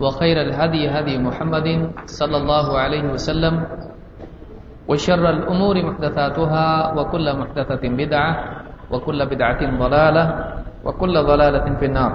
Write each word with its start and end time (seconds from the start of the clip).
وخير 0.00 0.36
الهدي 0.40 0.88
هدي 0.88 1.18
محمد 1.18 1.68
صلى 2.08 2.36
الله 2.36 2.66
عليه 2.78 3.04
وسلم 3.12 3.54
وشر 4.88 5.24
الأمور 5.30 5.74
محدثاتها 5.84 6.94
وكل 6.96 7.26
محدثة 7.38 7.82
بدعة 7.84 8.30
وكل 8.90 9.26
بدعة 9.26 9.60
ضلالة 9.78 10.24
وكل 10.84 11.14
ضلالة 11.24 11.66
في 11.78 11.84
النار. 11.84 12.12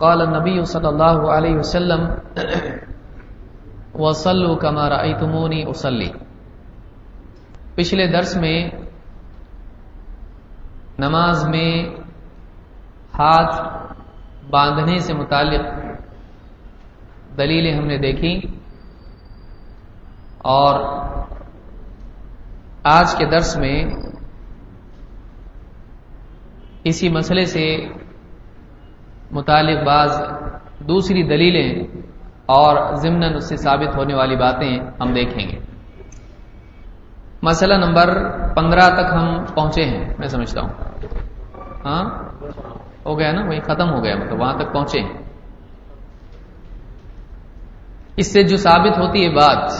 قال 0.00 0.18
النبي 0.22 0.64
صلى 0.64 0.88
الله 0.88 1.32
عليه 1.32 1.54
وسلم 1.54 2.00
وصلوا 3.94 4.56
كما 4.56 4.88
رأيتموني 4.88 5.70
أصلي. 5.70 6.10
پچھلے 7.74 8.06
درس 8.06 8.36
میں 8.36 8.70
نماز 10.98 11.44
میں 11.48 11.70
ہاتھ 13.18 13.54
باندھنے 14.50 14.98
سے 14.98 15.14
متعلق 15.14 15.60
دلیلیں 17.38 17.78
ہم 17.78 17.86
نے 17.86 17.98
دیکھی 17.98 18.40
اور 20.38 20.98
آج 22.84 23.14
کے 23.14 23.26
درس 23.26 23.56
میں 23.56 23.84
اسی 26.84 27.08
مسئلے 27.08 27.46
سے 27.46 27.76
متعلق 29.30 29.86
بعض 29.86 30.22
دوسری 30.78 31.22
دلیلیں 31.22 31.84
اور 32.46 32.94
ضمن 32.94 33.24
اس 33.24 33.48
سے 33.48 33.56
ثابت 33.56 33.96
ہونے 33.96 34.14
والی 34.14 34.36
باتیں 34.36 34.78
ہم 35.00 35.12
دیکھیں 35.12 35.48
گے۔ 35.48 35.58
مسئلہ 37.42 37.74
نمبر 37.74 38.30
پندرہ 38.54 38.94
تک 38.94 39.14
ہم 39.14 39.44
پہنچے 39.54 39.84
ہیں، 39.84 40.14
میں 40.18 40.28
سمجھتا 40.28 40.60
ہوں۔ 40.60 40.68
ہاں؟ 41.84 42.04
ہو 43.06 43.18
گیا 43.18 43.32
نا 43.32 43.42
وہی 43.44 43.60
ختم 43.60 43.90
ہو 43.90 44.04
گیا 44.04 44.16
مطلب 44.16 44.40
وہاں 44.40 44.58
تک 44.58 44.72
پہنچے۔ 44.72 45.00
اس 48.16 48.32
سے 48.32 48.42
جو 48.42 48.56
ثابت 48.56 48.98
ہوتی 48.98 49.24
ہے 49.24 49.30
بات، 49.34 49.70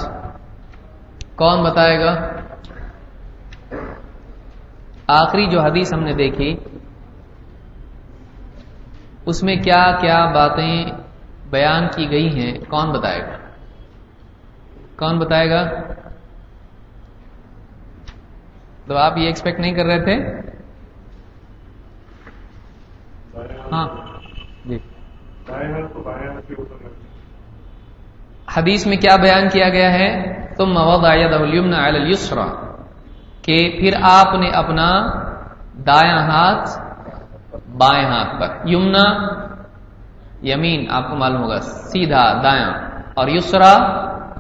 کون 1.34 1.62
بتائے 1.64 2.00
گا؟ 2.00 2.12
آخری 5.06 5.47
جو 5.47 5.61
حدیث 5.61 5.92
ہم 5.92 6.02
نے 6.02 6.12
دیکھی، 6.12 6.56
اس 9.27 9.42
میں 9.42 9.56
کیا 9.56 9.84
کیا 10.00 10.25
باتیں 10.34 10.84
بیان 11.50 11.89
کی 11.97 12.11
گئی 12.11 12.28
ہیں، 12.41 12.52
کون 12.69 12.92
بتائے 12.92 13.20
گا؟ 13.20 13.36
کون 14.97 15.19
بتائے 15.19 15.50
گا؟ 15.50 15.62
تو 18.86 18.97
آپ 18.97 19.19
یہ 19.19 19.27
ایکسپیکٹ 19.27 19.61
نہیں 19.61 19.75
کر 19.75 19.84
رہے 19.84 20.05
تھے 20.05 20.17
ہاں 23.72 23.86
جی 24.64 24.78
حدیث 28.57 28.87
میں 28.87 28.97
کیا 28.97 29.17
بیان 29.17 29.49
کیا 29.49 29.69
گیا 29.69 29.93
ہے؟ 29.93 30.33
تم 30.57 30.73
مواد 30.73 31.33
السرا 31.33 32.47
کہ 33.42 33.77
پھر 33.81 33.91
آپ 34.03 34.35
نے 34.35 34.51
اپنا 34.51 35.11
دایاں 35.87 36.19
ہاتھ 36.19 36.69
بائیں 37.77 38.05
ہاتھ 38.05 38.41
پر 38.41 38.69
یمنا 38.69 39.05
یمین، 40.43 40.87
آپ 40.91 41.11
کو 41.11 41.17
معلوم 41.17 41.43
ہوگا، 41.43 41.61
سیدھا 41.61 42.43
دایاں 42.43 42.70
اور 43.14 43.29
یسرا 43.29 43.79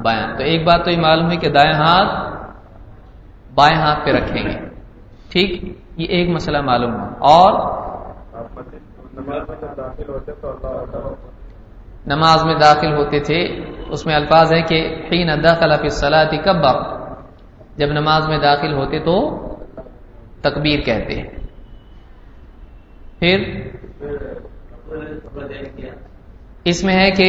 بایاں۔ 0.02 0.36
تو 0.36 0.42
ایک 0.42 0.66
بات 0.66 0.84
تو 0.84 0.90
یہ 0.90 1.00
معلوم 1.00 1.30
ہے 1.30 1.36
کہ 1.36 1.48
دایاں 1.48 1.74
ہاتھ 1.74 2.34
بائیں 3.54 3.76
ہاتھ 3.76 4.04
پہ 4.04 4.10
رکھیں 4.10 4.42
گے۔ 4.42 4.58
ٹھیک؟ 5.30 5.78
یہ 5.96 6.06
ایک 6.06 6.28
مسئلہ 6.28 6.60
معلوم 6.60 6.92
ہے 6.94 7.06
اور؟ 7.06 7.52
نماز 12.06 12.44
میں 12.44 12.54
داخل 12.54 12.92
ہوتے 12.92 13.20
تھے۔ 13.20 13.64
اس 13.94 14.06
میں 14.06 14.14
الفاظ 14.14 14.52
ہے 14.52 14.62
کہ 14.62 14.78
حین 15.12 15.28
داخل 15.44 15.70
فی 15.76 15.88
الصلاۃ 15.92 16.32
کبر، 16.44 16.76
جب 17.76 17.86
نماز 17.86 18.28
میں 18.28 18.38
داخل 18.38 18.72
ہوتے 18.72 18.98
تو 18.98 19.16
تکبیر 20.40 20.80
کہتے 20.80 21.14
ہیں۔ 21.14 21.28
پھر 23.18 23.36
اس 26.64 26.84
میں 26.84 26.94
ہے 26.94 27.10
کہ 27.10 27.28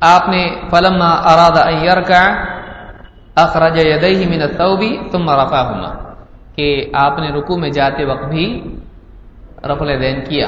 آپ 0.00 0.28
نے 0.28 0.42
فلم 0.70 1.02
اراد 1.02 1.56
ایئر 1.66 2.00
کا 2.02 2.24
اخراج 3.36 3.78
یدئی 3.86 4.26
من 4.26 4.42
التوبی 4.42 4.92
ثم 5.12 5.30
رفعهما، 5.30 5.90
کہ 6.56 6.90
آپ 6.94 7.18
نے 7.18 7.28
رکو 7.28 7.58
میں 7.58 7.70
جاتے 7.70 8.04
وقت 8.04 8.24
بھی 8.24 8.46
رفل 9.64 10.00
دین 10.02 10.20
کیا۔ 10.24 10.46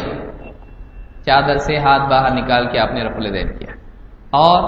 چادر 1.26 1.56
سے 1.56 1.76
ہاتھ 1.76 2.10
باہر 2.10 2.32
نکال 2.34 2.64
کے 2.70 2.78
آپ 2.78 2.92
نے 2.92 3.02
رفل 3.04 3.34
دین 3.34 3.58
کیا۔ 3.58 3.72
اور 4.30 4.58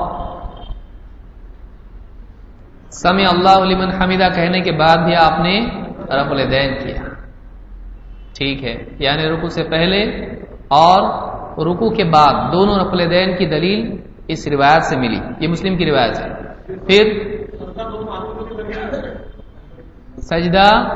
سمع 2.91 3.23
اللہ 3.31 3.75
لمن 3.75 4.03
حمیدہ 4.03 4.29
کہنے 4.35 4.61
کے 4.61 4.73
بعد 4.73 4.97
بھی 4.97 5.15
آپ 5.15 5.41
نے 5.41 5.67
رفل 6.03 6.51
دین 6.51 6.75
کیا۔ 6.75 7.09
ٹھیک 8.39 8.65
ہے۔ 8.65 8.85
یعنی 8.99 9.23
رکو 9.23 9.49
سے 9.49 9.65
پہلے 9.65 10.03
اور 10.69 11.03
رکو 11.67 11.91
کے 11.91 12.05
بعد 12.05 12.53
دونوں 12.53 12.79
رفل 12.79 13.11
دین 13.11 13.37
کی 13.37 13.47
دلیل 13.47 13.97
اس 14.29 14.49
روایت 14.49 14.83
سے 14.83 14.97
ملی۔ 14.97 15.21
یہ 15.41 15.49
مسلم 15.49 15.77
کی 15.77 15.87
روایت 15.87 16.21
ہے۔ 16.21 16.29
پھر 16.79 17.23
سجدہ 20.19 20.95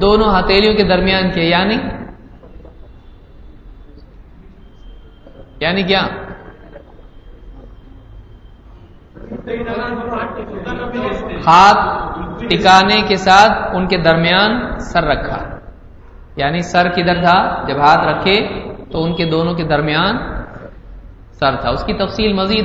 دونوں 0.00 0.38
ہتھیلیوں 0.38 0.76
کے 0.76 0.82
درمیان 0.82 1.30
کے 1.30 1.42
یعنی؟ 1.42 1.76
یعنی 5.60 5.82
کیا؟ 5.82 6.06
ہاتھ 11.46 12.04
ٹکانے 12.46 13.02
کے 13.08 13.16
ساتھ 13.16 13.76
ان 13.76 13.88
کے 13.88 13.98
درمیان 13.98 14.78
سر 14.78 15.04
رکھا۔ 15.04 15.58
یعنی 16.36 16.60
سر 16.60 16.88
کدھر 16.88 17.24
تھا؟ 17.24 17.64
جب 17.68 17.76
ہاتھ 17.76 18.08
رکھے 18.08 18.64
تو 18.92 19.04
ان 19.04 19.14
کے 19.14 19.30
دونوں 19.30 19.54
کے 19.54 19.64
درمیان 19.64 20.18
سر 21.32 21.56
تھا۔ 21.56 21.70
اس 21.70 21.84
کی 21.84 21.94
تفصیل 21.94 22.32
مزید 22.32 22.64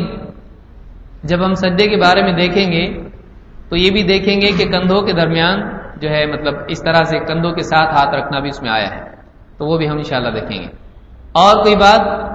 جب 1.23 1.45
ہم 1.45 1.53
سجدے 1.53 1.87
کے 1.87 1.95
بارے 1.95 2.23
میں 2.23 2.33
دیکھیں 2.33 2.71
گے 2.71 3.09
تو 3.69 3.75
یہ 3.75 3.91
بھی 3.91 4.03
دیکھیں 4.03 4.41
گے 4.41 4.51
کہ 4.57 4.65
کندھوں 4.65 5.01
کے 5.01 5.13
درمیان 5.13 5.61
جو 6.01 6.09
ہے 6.09 6.25
مطلب 6.25 6.53
اس 6.67 6.83
طرح 6.83 7.03
سے 7.03 7.19
کندھوں 7.19 7.51
کے 7.51 7.61
ساتھ 7.61 7.95
ہاتھ 7.95 8.15
رکھنا 8.15 8.39
بھی 8.39 8.49
اس 8.49 8.61
میں 8.61 8.71
آیا 8.71 8.89
ہے۔ 8.95 9.09
تو 9.57 9.65
وہ 9.65 9.77
بھی 9.77 9.89
ہم 9.89 9.97
انشاءاللہ 9.97 10.29
دیکھیں 10.29 10.61
گے۔ 10.61 10.67
اور 11.31 11.63
کوئی 11.63 11.75
بات 11.75 12.29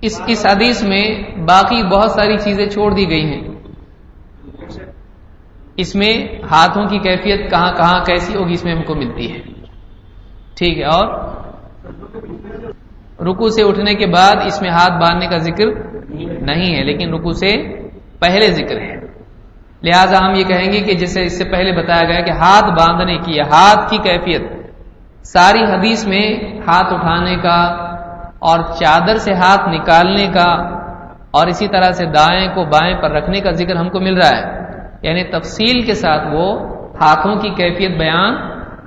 اس 0.00 0.20
اس 0.26 0.46
حدیث 0.46 0.82
میں 0.82 1.04
باقی 1.36 1.82
بہت 1.82 2.10
ساری 2.10 2.36
چیزیں 2.38 2.68
چھوڑ 2.68 2.94
دی 2.94 3.10
گئی 3.10 3.24
ہیں۔ 3.24 3.48
اس 5.76 5.94
میں 5.94 6.12
ہاتھوں 6.50 6.84
کی 6.86 6.98
کیفیت 6.98 7.50
کہاں 7.50 7.72
کہاں 7.72 8.04
کیسی 8.04 8.38
ہوگی 8.38 8.52
اس 8.52 8.64
میں 8.64 8.74
ہم 8.76 8.82
کو 8.82 8.94
ملتی 8.94 9.32
ہے۔ 9.32 9.38
ٹھیک 10.54 10.78
ہے، 10.78 10.84
اور؟ 10.84 11.06
رکو 13.20 13.48
سے 13.48 13.62
اٹھنے 13.62 13.94
کے 13.94 14.06
بعد 14.06 14.36
اس 14.44 14.62
میں 14.62 14.70
ہاتھ 14.70 14.92
باندھنے 14.92 15.26
کا 15.26 15.36
ذکر 15.36 15.66
نہیں 16.40 16.76
ہے، 16.76 16.82
لیکن 16.84 17.14
رکو 17.14 17.32
سے 17.32 17.56
پہلے 18.18 18.46
ذکر 18.46 18.80
ہے۔ 18.80 18.94
لہذا 19.82 20.18
ہم 20.18 20.34
یہ 20.34 20.44
کہیں 20.44 20.72
گے 20.72 20.80
کہ 20.80 20.94
جیسے 20.94 21.22
اس 21.22 21.38
سے 21.38 21.44
پہلے 21.44 21.72
بتایا 21.72 22.04
گیا 22.08 22.20
کہ 22.20 22.30
ہاتھ 22.30 22.64
باندھنے 22.64 23.18
کی 23.18 23.40
ہاتھ 23.40 23.90
کی 23.90 23.98
کیفیت۔ 23.98 24.42
ساری 25.24 25.62
حدیث 25.62 26.06
میں 26.06 26.36
ہاتھ 26.66 26.92
اٹھانے 26.92 27.36
کا 27.36 27.87
اور 28.38 28.58
چادر 28.58 29.14
سے 29.16 29.34
ہاتھ 29.34 29.68
نکالنے 29.68 30.26
کا 30.34 30.52
اور 31.30 31.46
اسی 31.46 31.68
طرح 31.68 31.92
سے 31.92 32.06
دائیں 32.06 32.54
کو 32.54 32.64
بائیں 32.64 33.02
پر 33.02 33.10
رکھنے 33.10 33.40
کا 33.40 33.50
ذکر 33.50 33.76
ہم 33.76 33.88
کو 33.88 34.00
مل 34.00 34.16
رہا 34.16 34.38
ہے۔ 34.38 34.58
یعنی 35.02 35.24
تفصیل 35.24 35.80
کے 35.82 35.94
ساتھ 35.94 36.26
وہ 36.32 36.60
ہاتھوں 37.00 37.36
کی 37.36 37.50
کیفیت 37.50 37.98
بیان 37.98 38.34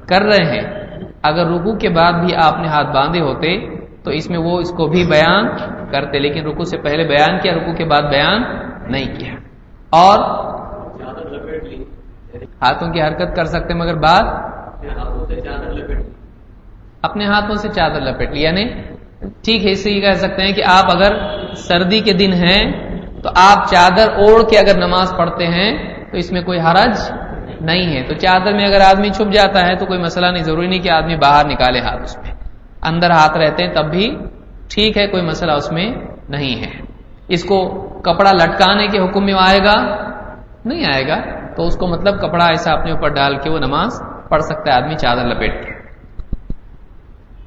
کر 0.08 0.22
رہے 0.22 0.46
ہیں۔ 0.46 0.82
اگر 1.24 1.46
رکو 1.46 1.78
کے 1.78 1.90
بعد 1.90 2.14
بھی 2.14 2.36
آپ 2.36 2.60
نے 2.60 2.68
ہاتھ 2.68 2.88
باندھے 2.88 3.22
ہوتے 3.22 3.76
تو 4.04 4.12
اس 4.12 4.30
میں 4.30 4.40
وہ 4.40 4.60
اس 4.60 4.72
کو 4.72 4.88
بھی 4.88 5.06
بیان 5.06 5.48
کرتے 5.92 6.20
لیکن 6.20 6.46
رکو 6.46 6.64
سے 6.64 6.78
پہلے 6.78 7.08
بیان 7.08 7.40
کیا 7.40 7.54
رکو 7.54 7.74
کے 7.74 7.86
بعد 7.86 8.02
بیان 8.02 8.44
نہیں 8.92 9.20
کیا۔ 9.20 9.34
اور 9.90 10.20
ہاتھوں 12.62 12.90
کی 12.94 13.02
حرکت 13.02 13.36
کر 13.36 13.46
سکتے 13.46 13.74
مگر 13.74 13.96
بعد 13.96 14.24
اپنے 17.02 17.26
ہاتھوں 17.26 17.56
سے 17.56 17.70
چادر 17.70 18.02
لپیٹ 18.02 18.32
لی 18.32 18.44
یعنی 18.44 18.66
ٹھیک 19.22 19.66
ہے، 19.66 19.72
اس 19.72 19.84
سے 19.84 19.92
یہ 19.92 20.02
کہہ 20.02 20.12
سکتے 20.12 20.42
ہیں 20.42 20.54
کہ 20.54 20.62
آپ 20.66 20.92
اگر 20.92 21.12
سردی 21.56 22.00
کے 22.00 22.14
دن 22.14 22.34
ہیں 22.34 22.72
تو 23.24 23.30
آپ 23.36 23.70
چادر 23.70 24.12
اوڑھ 24.12 24.50
کے 24.50 24.58
اگر 24.58 24.78
نماز 24.88 25.14
پڑھتے 25.18 25.46
ہیں 25.46 25.96
تو 26.12 26.18
اس 26.18 26.32
میں 26.32 26.42
کوئی 26.42 26.60
حرج 26.60 27.12
نہیں 27.62 27.96
ہے۔ 27.96 28.04
تو 28.04 28.14
چادر 28.14 28.54
میں 28.54 28.66
اگر 28.66 28.82
آدمی 28.82 29.10
چھپ 29.10 29.34
جاتا 29.34 29.68
ہے 29.68 29.76
تو 29.76 29.86
کوئی 29.86 30.00
مسئلہ 30.00 30.26
نہیں، 30.26 30.44
ضروری 30.44 30.68
نہیں 30.68 30.80
کہ 30.80 30.90
آدمی 30.90 31.16
باہر 31.16 31.46
نکالے 31.46 31.80
ہاتھ 31.80 32.02
اس 32.02 32.18
میں۔ 32.18 32.36
اندر 32.84 33.12
ہاتھ 33.12 33.38
رہتے 33.38 33.64
ہیں 33.64 33.72
تب 33.72 33.92
بھی 33.92 34.16
ٹھیک 34.70 34.98
ہے، 34.98 35.08
کوئی 35.08 35.24
مسئلہ 35.24 35.52
اس 35.52 35.72
میں 35.72 35.94
نہیں 36.30 36.64
ہے۔ 36.64 36.82
اس 37.28 37.44
کو 37.44 37.70
کپڑا 38.00 38.32
لٹکانے 38.32 38.88
کے 38.88 39.00
حکم 39.00 39.26
میں 39.26 39.34
آئے 39.34 39.60
گا؟ 39.60 39.96
نہیں 40.66 40.86
آئے 40.94 41.08
گا۔ 41.08 41.22
تو 41.56 41.66
اس 41.66 41.78
کو 41.78 41.88
مطلب 41.88 42.22
کپڑا 42.22 42.46
ایسا 42.46 42.74
اپنے 42.74 42.92
اوپر 42.92 43.08
ڈال 43.08 43.38
کے 43.38 43.50
وہ 43.50 43.60
نماز 43.60 44.02
پڑھ 44.30 44.42
سکتا 44.42 44.72
ہے، 44.72 44.82
آدمی 44.82 44.96
چادر 44.96 45.24
لپیٹ 45.24 45.66
کے۔ 45.66 45.72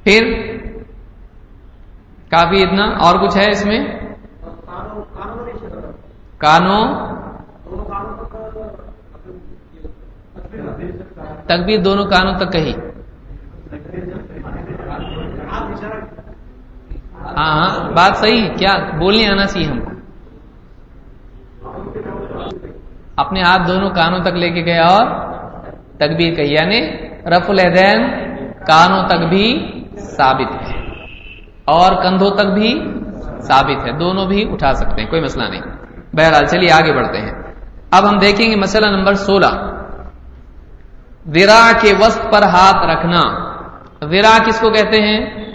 پھر 0.03 0.55
کافی 2.31 2.57
اتنا 2.63 2.85
اور 2.97 3.15
کچھ 3.19 3.37
ہے 3.37 3.45
اس 3.51 3.65
میں؟ 3.65 3.81
کانوں۔ 6.37 6.83
تکبیر 11.47 11.79
دونوں 11.81 12.05
کانوں 12.05 12.33
تک 12.39 12.51
کہی۔ 12.51 12.73
ہاں 17.37 17.51
ہاں 17.57 17.69
بات 17.95 18.13
صحیح 18.17 18.43
کیا 18.57 18.73
بولنے 18.99 19.25
آنا 19.27 19.45
چاہیے 19.45 19.67
ہم 19.67 19.79
کو؟ 19.79 19.91
اپنے 23.15 23.41
ہاتھ 23.41 23.67
دونوں 23.67 23.89
کانوں 23.89 24.19
تک 24.19 24.33
لے 24.41 24.49
کے 24.49 24.65
گئے 24.65 24.79
اور 24.79 25.05
تکبیر 25.97 26.33
کہی 26.35 26.53
یعنی 26.53 26.79
رف 27.31 27.49
الدین 27.49 27.99
کانوں 28.67 29.03
تک 29.07 29.21
بھی 29.29 29.45
ثابت 30.17 30.49
ہے۔ 30.61 30.64
اور 31.65 32.03
کندھوں 32.03 32.29
تک 32.29 32.45
بھی 32.45 32.83
ثابت 33.41 33.87
ہے، 33.87 33.91
دونوں 33.91 34.25
بھی 34.25 34.51
اٹھا 34.51 34.73
سکتے 34.73 35.01
ہیں، 35.01 35.09
کوئی 35.09 35.21
مسئلہ 35.21 35.43
نہیں۔ 35.43 35.61
بہرحال، 36.13 36.45
چلیے 36.45 36.71
آگے 36.71 36.93
بڑھتے 36.93 37.17
ہیں۔ 37.17 37.31
اب 37.91 38.09
ہم 38.09 38.17
دیکھیں 38.17 38.51
گے 38.51 38.55
مسئلہ 38.55 38.85
نمبر 38.85 39.13
سولہ۔ 39.13 39.73
ویرا 41.25 41.71
کے 41.81 41.93
وسط 41.99 42.33
پر 42.33 42.41
ہاتھ 42.43 42.89
رکھنا۔ 42.89 43.21
ویرا 44.05 44.37
کس 44.47 44.59
کو 44.59 44.69
کہتے 44.69 44.97
ہیں؟ 44.97 45.45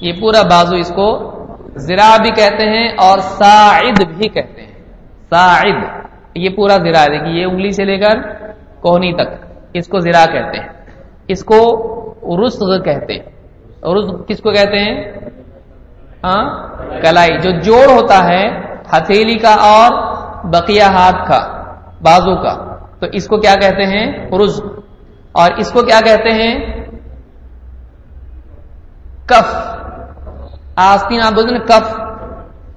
یہ 0.00 0.12
پورا 0.20 0.42
بازو 0.42 0.76
اس 0.76 0.92
کو 0.94 1.34
زرا 1.76 2.16
بھی 2.22 2.30
کہتے 2.30 2.66
ہیں 2.66 2.88
اور 2.88 3.18
ساعد 3.18 4.04
بھی 4.16 4.28
کہتے 4.28 4.62
ہیں۔ 4.62 4.74
ساعد، 5.30 6.06
یہ 6.34 6.48
پورا 6.56 6.76
زرا 6.76 7.06
دیکھیے، 7.06 7.40
یہ 7.40 7.46
انگلی 7.46 7.70
سے 7.70 7.84
لے 7.84 7.98
کر 7.98 8.18
کوہنی 8.80 9.12
تک 9.12 9.44
اس 9.74 9.88
کو 9.88 9.98
زرا 9.98 10.24
کہتے 10.32 10.58
ہیں۔ 10.58 10.68
اس 11.28 11.44
کو 11.44 11.84
رسغ 12.46 12.82
کہتے 12.82 13.12
ہیں۔ 13.12 13.37
رسغ 13.82 14.24
کس 14.24 14.38
کو 14.38 14.50
کہتے 14.50 14.78
ہیں؟ 14.78 15.12
ہاں؟ 16.24 16.68
کلائی، 17.02 17.38
جو 17.38 17.50
جوڑ 17.50 18.02
ہوتا 18.02 18.24
ہے، 18.24 18.48
ہتھیلی 18.92 19.38
کا 19.38 19.54
اور 19.54 20.16
بقیہ 20.44 20.82
ہاتھ 20.82 21.28
کا، 21.28 21.64
بازو 22.02 22.36
کا۔ 22.36 22.76
تو 23.00 23.06
اس 23.12 23.26
کو 23.26 23.38
کیا 23.38 23.54
کہتے 23.54 23.86
ہیں؟ 23.86 24.12
رزق 24.44 24.66
اور 25.32 25.50
اس 25.56 25.72
کو 25.72 25.82
کیا 25.82 26.00
کہتے 26.04 26.30
ہیں؟ 26.30 26.58
کف۔ 29.26 29.54
آستین 30.76 31.20
آپ 31.22 31.32
بولتے 31.32 31.58
نا 31.58 31.64
کف۔ 31.64 31.94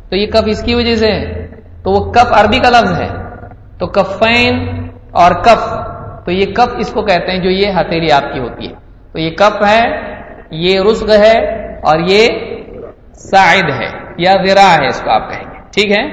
تو 0.09 0.15
یہ 0.15 0.27
کف 0.27 0.43
اس 0.45 0.63
کی 0.63 0.75
وجہ 0.75 0.95
سے 0.95 1.11
ہے؟ 1.11 1.47
تو 1.83 1.91
وہ 1.91 2.11
کف 2.11 2.27
عربی 2.31 2.59
کا 2.59 2.69
لفظ 2.69 3.01
ہے۔ 3.01 3.09
تو 3.79 3.87
کفین 3.87 4.87
اور 5.11 5.31
کف۔ 5.31 5.73
تو 6.25 6.31
یہ 6.31 6.45
کف 6.45 6.73
اس 6.77 6.91
کو 6.93 7.01
کہتے 7.01 7.31
ہیں، 7.31 7.39
جو 7.39 7.49
یہ 7.49 7.71
ہتھیلی 7.71 8.11
آپ 8.11 8.33
کی 8.33 8.39
ہوتی 8.39 8.67
ہے۔ 8.67 8.73
تو 9.11 9.19
یہ 9.19 9.31
کف 9.31 9.65
ہے 9.67 10.10
یہ 10.51 10.79
رسگ 10.81 11.09
ہے 11.09 11.37
اور 11.81 11.99
یہ 12.07 12.27
سائد 13.21 13.69
ہے، 13.71 13.89
یا 14.17 14.33
ذرا 14.45 14.69
ہے 14.73 14.87
اس 14.87 15.01
کو 15.01 15.09
آپ 15.09 15.29
کہیں 15.29 15.43
گے۔ 15.43 15.59
ٹھیک 15.73 15.91
ہے؟ 15.91 16.03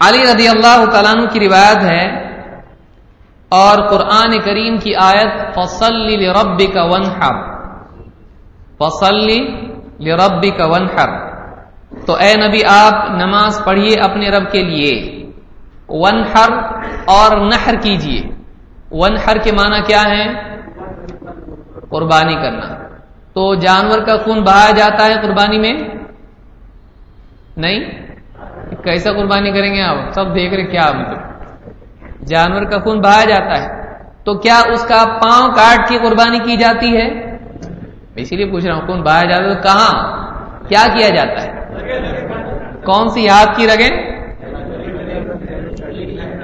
علی 0.00 0.22
رضی 0.22 0.48
اللہ 0.48 0.84
تعالیٰ 0.92 1.14
کی 1.32 1.40
روایت 1.40 1.80
ہے، 1.84 2.04
اور 3.52 3.76
قرآن 3.88 4.32
کریم 4.40 4.76
کی 4.78 4.94
آیت 5.00 5.32
فصلی 5.54 6.16
ربی 6.28 6.66
کا 6.66 6.82
ون 6.84 7.04
ہر 7.20 7.36
فصلی 8.78 9.40
ربی 10.12 10.50
کا 10.50 10.66
ون 10.66 10.86
ہر 10.96 11.10
تو 12.06 12.12
اے 12.14 12.32
نبی، 12.36 12.60
آپ 12.66 12.94
نماز 13.10 13.60
پڑھیے 13.64 13.94
اپنے 14.02 14.28
رب 14.30 14.50
کے 14.52 14.62
لیے۔ 14.62 14.92
ون 15.88 16.22
ہر 16.34 16.50
اور 17.08 17.36
نہر 17.46 17.74
کیجیے۔ 17.82 18.22
ون 18.90 19.16
ہر 19.16 19.36
کے 19.38 19.52
معنی 19.52 19.80
کیا 19.86 20.02
ہے 20.04 20.24
قربانی 21.94 22.34
کرنا۔ 22.34 22.74
تو 23.34 23.54
جانور 23.54 23.98
کا 24.06 24.16
خون 24.16 24.42
بہایا 24.42 24.70
جاتا 24.70 25.06
ہے 25.06 25.14
قربانی 25.14 25.58
میں؟ 25.58 25.72
نہیں؟ 27.56 27.80
کیسا 28.84 29.12
قربانی 29.12 29.52
کریں 29.52 29.74
گے 29.74 29.82
آپ؟ 29.82 30.12
سب 30.12 30.34
دیکھ 30.34 30.54
رہے 30.54 30.64
کیا 30.64 30.86
مطلب۔ 30.94 31.18
جانور 32.26 32.62
کا 32.62 32.78
خون 32.78 33.00
بہایا 33.00 33.24
جاتا 33.24 33.62
ہے۔ 33.62 33.68
تو 34.24 34.38
کیا 34.38 34.60
اس 34.72 34.84
کا 34.88 35.04
پاؤں 35.06 35.48
کاٹ 35.48 35.88
کی 35.88 35.98
قربانی 35.98 36.38
کی 36.38 36.56
جاتی 36.56 36.96
ہے؟ 36.96 37.36
اسی 38.16 38.36
لیے 38.36 38.50
پوچھ 38.50 38.66
رہا 38.66 38.74
ہوں، 38.74 38.86
خون 38.86 39.02
بہایا 39.02 39.24
جاتا 39.24 39.44
ہے 39.44 39.54
تو 39.54 39.62
کہاں؟ 39.62 40.24
کیا 40.68 40.86
کیا 40.96 41.08
جاتا 41.08 41.42
ہے؟ 41.42 41.50
کون 42.84 43.08
سی 43.08 43.28
ہاتھ 43.28 43.56
کی 43.56 43.66
رگیں؟ 43.66 44.14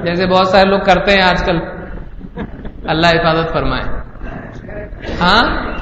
جیسے 0.05 0.26
بہت 0.26 0.49
سارے 0.49 0.69
لوگ 0.70 0.81
کرتے 0.81 1.12
ہیں 1.12 1.23
آج 1.23 1.44
کل۔ 1.44 1.58
اللہ 2.88 3.06
حفاظت 3.06 3.52
فرمائے۔ 3.52 4.10
ہاں؟ 5.20 5.73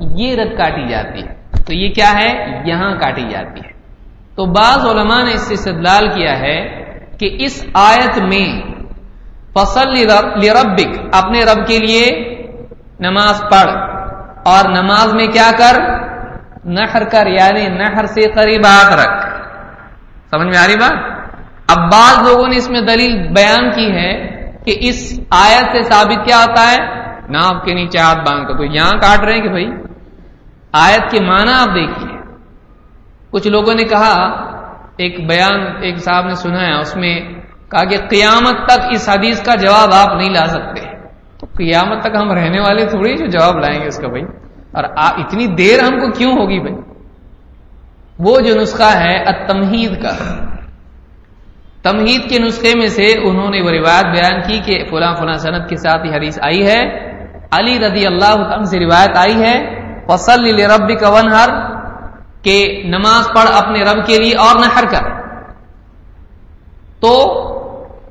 یہ 0.00 0.34
رگ 0.34 0.56
کاٹی 0.56 0.88
جاتی 0.88 1.22
ہے۔ 1.22 1.34
تو 1.66 1.74
یہ 1.74 1.92
کیا 1.92 2.12
ہے؟ 2.14 2.62
یہاں 2.64 2.94
کاٹی 2.94 3.28
جاتی 3.30 3.60
ہے۔ 3.60 3.72
تو 4.36 4.46
بعض 4.46 4.86
علماء 4.86 5.22
نے 5.22 5.32
اس 5.32 5.48
سے 5.48 5.54
استدلال 5.54 6.08
کیا 6.08 6.38
ہے 6.38 6.84
کہ 7.20 7.36
اس 7.40 7.66
آیت 7.74 8.18
میں 8.18 8.62
فصل 9.54 9.88
لربک 9.88 10.98
اپنے 11.12 11.44
رب 11.44 11.66
کے 11.66 11.78
لیے 11.78 12.36
نماز 13.00 13.40
پڑھ، 13.40 13.70
اور 14.44 14.82
نماز 14.82 15.14
میں 15.14 15.26
کیا 15.26 15.50
کر؟ 15.58 15.80
نہر 16.64 17.04
کر 17.04 17.26
یعنی 17.26 17.68
نہر 17.68 18.06
سے 18.06 18.20
قریب 18.20 18.66
ہاتھ 18.66 18.92
رکھ۔ 18.92 19.26
سمجھ 20.30 20.46
میں 20.46 20.58
آ 20.58 20.66
رہی 20.66 20.76
بات؟ 20.76 20.92
اب 21.68 21.92
بعض 21.92 22.28
لوگوں 22.28 22.48
نے 22.48 22.56
اس 22.56 22.70
میں 22.70 22.80
دلیل 22.80 23.28
بیان 23.28 23.70
کی 23.70 23.90
ہے 23.90 24.26
کہ 24.64 24.76
اس 24.80 25.20
آیت 25.30 25.64
سے 25.72 25.82
ثابت 25.82 26.26
کیا 26.26 26.36
ہوتا 26.38 26.70
ہے 26.70 27.05
ناپ 27.30 27.64
کے 27.64 27.74
نیچے 27.74 27.98
ہاتھ 27.98 28.18
باندھ 28.18 28.48
کر۔ 28.48 28.56
تو 28.56 28.64
یہاں 28.64 28.92
کاٹ 28.92 29.20
رہے 29.20 29.32
ہیں 29.32 29.42
کہ 29.42 29.48
بھائی؟ 29.48 29.66
آیت 30.72 31.10
کے 31.10 31.24
معنی 31.24 31.52
آپ 31.52 31.66
دیکھیے۔ 31.66 32.18
کچھ 33.30 33.48
لوگوں 33.48 33.74
نے 33.74 33.82
کہا، 33.82 34.12
ایک 34.96 35.28
بیان 35.28 35.60
ایک 35.80 35.96
صاحب 35.98 36.26
نے 36.26 36.34
سنا 36.34 36.66
ہے، 36.66 36.78
اس 36.78 36.96
میں 36.96 37.20
کہا 37.70 37.84
کہ 37.84 37.96
قیامت 38.08 38.66
تک 38.66 38.80
اس 38.90 39.08
حدیث 39.08 39.42
کا 39.42 39.54
جواب 39.54 39.94
آپ 39.94 40.16
نہیں 40.16 40.30
لا 40.30 40.46
سکتے۔ 40.46 40.80
تو 41.38 41.46
قیامت 41.56 42.02
تک 42.02 42.10
ہم 42.14 42.32
رہنے 42.32 42.60
والے 42.60 42.86
تھوڑی 42.86 43.16
جو 43.16 43.26
جواب 43.26 43.58
لائیں 43.58 43.82
گے 43.82 43.86
اس 43.86 43.98
کا 43.98 44.08
بھائی۔ 44.08 44.22
اور 44.72 44.84
اتنی 44.96 45.46
دیر 45.46 45.78
ہم 45.82 45.98
کو 45.98 46.10
کیوں 46.10 46.32
ہوگی 46.32 46.60
بھائی؟ 46.60 46.76
وہ 48.18 48.40
جو 48.40 48.60
نسخہ 48.60 48.96
ہے 48.96 49.22
التمہید 49.22 50.02
کا۔ 50.02 50.44
تمہید 51.82 52.30
کے 52.30 52.38
نسخے 52.38 52.72
میں 52.78 52.88
سے 52.88 53.12
انہوں 53.22 53.50
نے 53.50 53.60
وہ 53.60 53.70
روایت 53.70 54.04
بیان 54.04 54.40
کی 54.40 54.60
کہ 54.66 54.84
فلاں 54.90 55.14
فلاں 55.14 55.34
صنعت 55.34 55.68
کے 55.68 55.76
ساتھ 55.76 56.06
یہ 56.06 56.12
حدیث 56.12 56.38
آئی 56.42 56.66
ہے۔ 56.66 57.12
علی 57.50 57.78
رضی 57.78 58.06
اللہ 58.06 58.54
عنہ 58.54 58.64
سے 58.64 58.78
روایت 58.78 59.16
آئی 59.16 59.42
ہے 59.42 59.86
فصل 60.08 60.60
ربی 60.60 60.94
کا 60.94 61.20
ہر 61.20 61.48
کہ 62.42 62.82
نماز 62.86 63.28
پڑھ 63.28 63.56
اپنے 63.56 63.82
رب 63.82 64.06
کے 64.06 64.18
لیے 64.18 64.36
اور 64.36 64.56
نہ 64.56 64.90
کر۔ 64.90 65.16
تو 67.00 67.42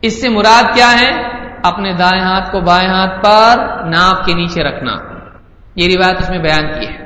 اس 0.02 0.22
سے 0.22 0.30
مراد 0.30 0.76
کیا 0.76 0.92
ہے؟ 1.02 1.12
اپنے 1.64 1.94
دائیں 1.94 2.22
ہاتھ 2.22 2.52
کو 2.52 2.60
بائیں 2.60 2.90
ہاتھ 2.90 3.24
پر 3.24 3.60
ناپ 3.86 4.26
کے 4.26 4.34
نیچے 4.34 4.64
رکھنا۔ 4.64 4.96
یہ 5.76 5.96
روایت 5.98 6.16
اس 6.20 6.30
میں 6.30 6.40
بیان 6.40 6.80
کی 6.80 6.88
ہے۔ 6.88 7.06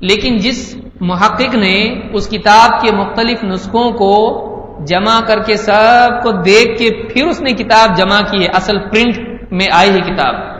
لیکن 0.00 0.36
جس 0.36 0.76
محقق 1.00 1.54
نے 1.54 2.00
اس 2.12 2.28
کتاب 2.28 2.80
کے 2.80 2.92
مختلف 2.92 3.44
نسخوں 3.44 3.90
کو 3.90 4.46
جمع 4.86 5.20
کر 5.20 5.38
کے 5.38 5.56
سب 5.56 6.08
کو 6.22 6.30
دیکھ 6.30 6.78
کے 6.78 7.08
پھر 7.08 7.26
اس 7.26 7.40
نے 7.40 7.52
کتاب 7.52 7.96
جمع 7.96 8.20
کی 8.20 8.42
ہے، 8.42 8.48
اصل 8.54 8.78
پرنٹ 8.78 9.42
میں 9.52 9.66
آئی 9.72 9.90
ہے 9.90 10.00
کتاب۔ 10.00 10.59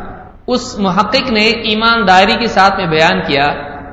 اس 0.50 0.78
محقق 0.78 1.30
نے 1.30 1.44
ایمانداری 1.44 2.32
کے 2.32 2.46
ساتھ 2.46 2.76
میں 2.76 2.86
بیان 2.86 3.20
کیا، 3.26 3.46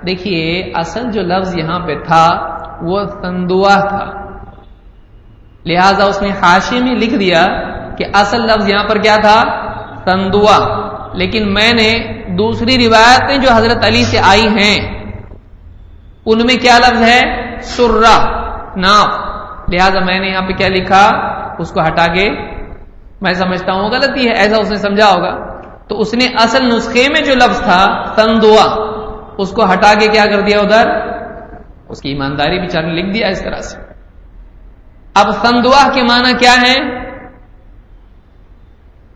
دیکھیے 0.08 0.72
اصل 0.76 1.12
جو 1.12 1.22
لفظ 1.22 1.58
یہاں 1.58 1.80
پہ 1.80 1.96
تھا، 1.96 2.58
وہ 2.82 3.04
تندوا 3.04 3.80
تھا۔ 3.90 4.06
لہذا 5.66 6.06
اس 6.06 6.22
نے 6.22 6.30
حاشی 6.30 6.80
میں 6.80 6.96
لکھ 6.96 7.16
دیا 7.16 7.46
کہ 7.98 8.06
اصل 8.14 8.42
لفظ 8.42 8.70
یہاں 8.70 8.84
پر 8.84 8.98
کیا 8.98 9.16
تھا؟ 9.16 9.44
تندوا۔ 10.06 10.88
لیکن 11.14 11.54
میں 11.54 11.74
نے 11.74 12.14
دوسری 12.38 12.88
روایتیں 12.88 13.38
جو 13.38 13.50
حضرت 13.52 13.86
علی 13.86 14.04
سے 14.04 14.20
آئی 14.20 14.48
ہیں، 14.48 15.04
ان 16.26 16.38
میں 16.38 16.56
کیا 16.56 16.78
لفظ 16.78 17.02
ہے؟ 17.02 17.22
سرا 17.62 18.30
ناف۔ 18.76 19.16
لہذا 19.74 20.00
میں 20.00 20.20
نے 20.20 20.28
یہاں 20.28 20.42
پہ 20.42 20.54
کیا 20.54 20.68
لکھا، 20.68 21.10
اس 21.60 21.72
کو 21.72 21.80
ہٹا 21.82 22.06
کے، 22.06 22.30
میں 23.22 23.34
سمجھتا 23.34 23.74
ہوں، 23.74 23.90
غلطی 23.90 24.28
ہے، 24.28 24.34
ایسا 24.34 24.58
اس 24.58 24.70
نے 24.70 24.76
سمجھا 24.76 25.06
ہوگا۔ 25.06 25.57
تو 25.88 26.00
اس 26.00 26.14
نے 26.14 26.26
اصل 26.26 26.66
نسخے 26.66 27.08
میں 27.10 27.22
جو 27.22 27.36
لفظ 27.36 27.62
تھا، 27.62 28.14
تندوا، 28.16 28.88
اس 29.38 29.52
کو 29.52 29.74
ہٹا 29.74 29.94
کے 30.00 30.08
کیا 30.08 30.26
کر 30.26 30.42
دیا 30.42 30.60
ادھر؟ 30.60 30.88
اس 31.90 32.02
کی 32.02 32.10
ایمانداری 32.10 32.60
بھی 32.60 32.68
چار 32.68 32.84
لکھ 32.84 33.14
دیا 33.14 33.28
اس 33.28 33.44
طرح 33.44 33.62
سے۔ 33.62 33.82
اب 35.16 35.32
سندوا 35.32 35.92
کے 35.94 36.02
معنی 36.02 36.34
کیا 36.38 36.56
ہے 36.62 37.08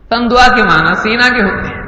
سندوا 0.08 0.56
کے 0.56 0.62
معنی 0.62 0.94
سینا 0.94 1.28
کے 1.28 1.42
ہوتے 1.44 1.68
ہیں۔ 1.68 1.82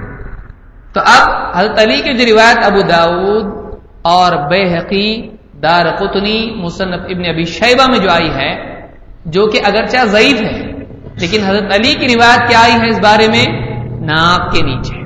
تو 0.95 1.01
اب 1.01 1.57
حضرت 1.57 1.79
علی 1.79 2.01
کی 2.01 2.15
جو 2.15 2.35
روایت 2.35 2.65
ابو 2.65 2.81
داود 2.81 3.79
اور 4.03 4.33
بے 4.51 4.79
حقی 4.79 5.37
دار 5.63 5.97
قطنی، 5.97 6.55
مصنف 6.57 7.01
ابن 7.09 7.23
ابی 7.29 7.45
شیبہ 7.45 7.91
میں 7.91 7.99
جو 7.99 8.11
آئی 8.11 8.31
ہے، 8.31 8.81
جو 9.27 9.47
کہ 9.47 9.61
اگرچہ 9.65 9.97
ضعیف 10.05 10.41
ہے، 10.43 10.73
لیکن 11.21 11.45
حضرت 11.45 11.75
علی 11.75 11.95
کی 11.95 12.15
روایت 12.15 12.49
کیا 12.49 12.61
آئی 12.61 12.73
ہے 12.73 12.89
اس 12.89 12.99
بارے 12.99 13.29
میں؟ 13.29 13.74
ناپ 14.05 14.53
کے 14.53 14.63
نیچے 14.63 15.05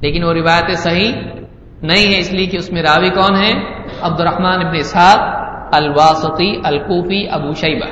لیکن 0.00 0.24
وہ 0.24 0.32
روایت 0.32 0.78
صحیح 0.78 1.12
نہیں 1.82 2.14
ہے، 2.14 2.18
اس 2.18 2.32
لیے 2.32 2.46
کہ 2.46 2.56
اس 2.56 2.72
میں 2.72 2.82
راوی 2.82 3.10
کون 3.10 3.36
ہے 3.36 3.52
عبد 4.00 4.20
الرحمان 4.20 4.66
ابن 4.66 4.76
اسحاق، 4.76 5.18
الواسطی، 5.74 6.60
الکوفی، 6.64 7.28
ابو 7.28 7.52
شیبہ۔ 7.52 7.86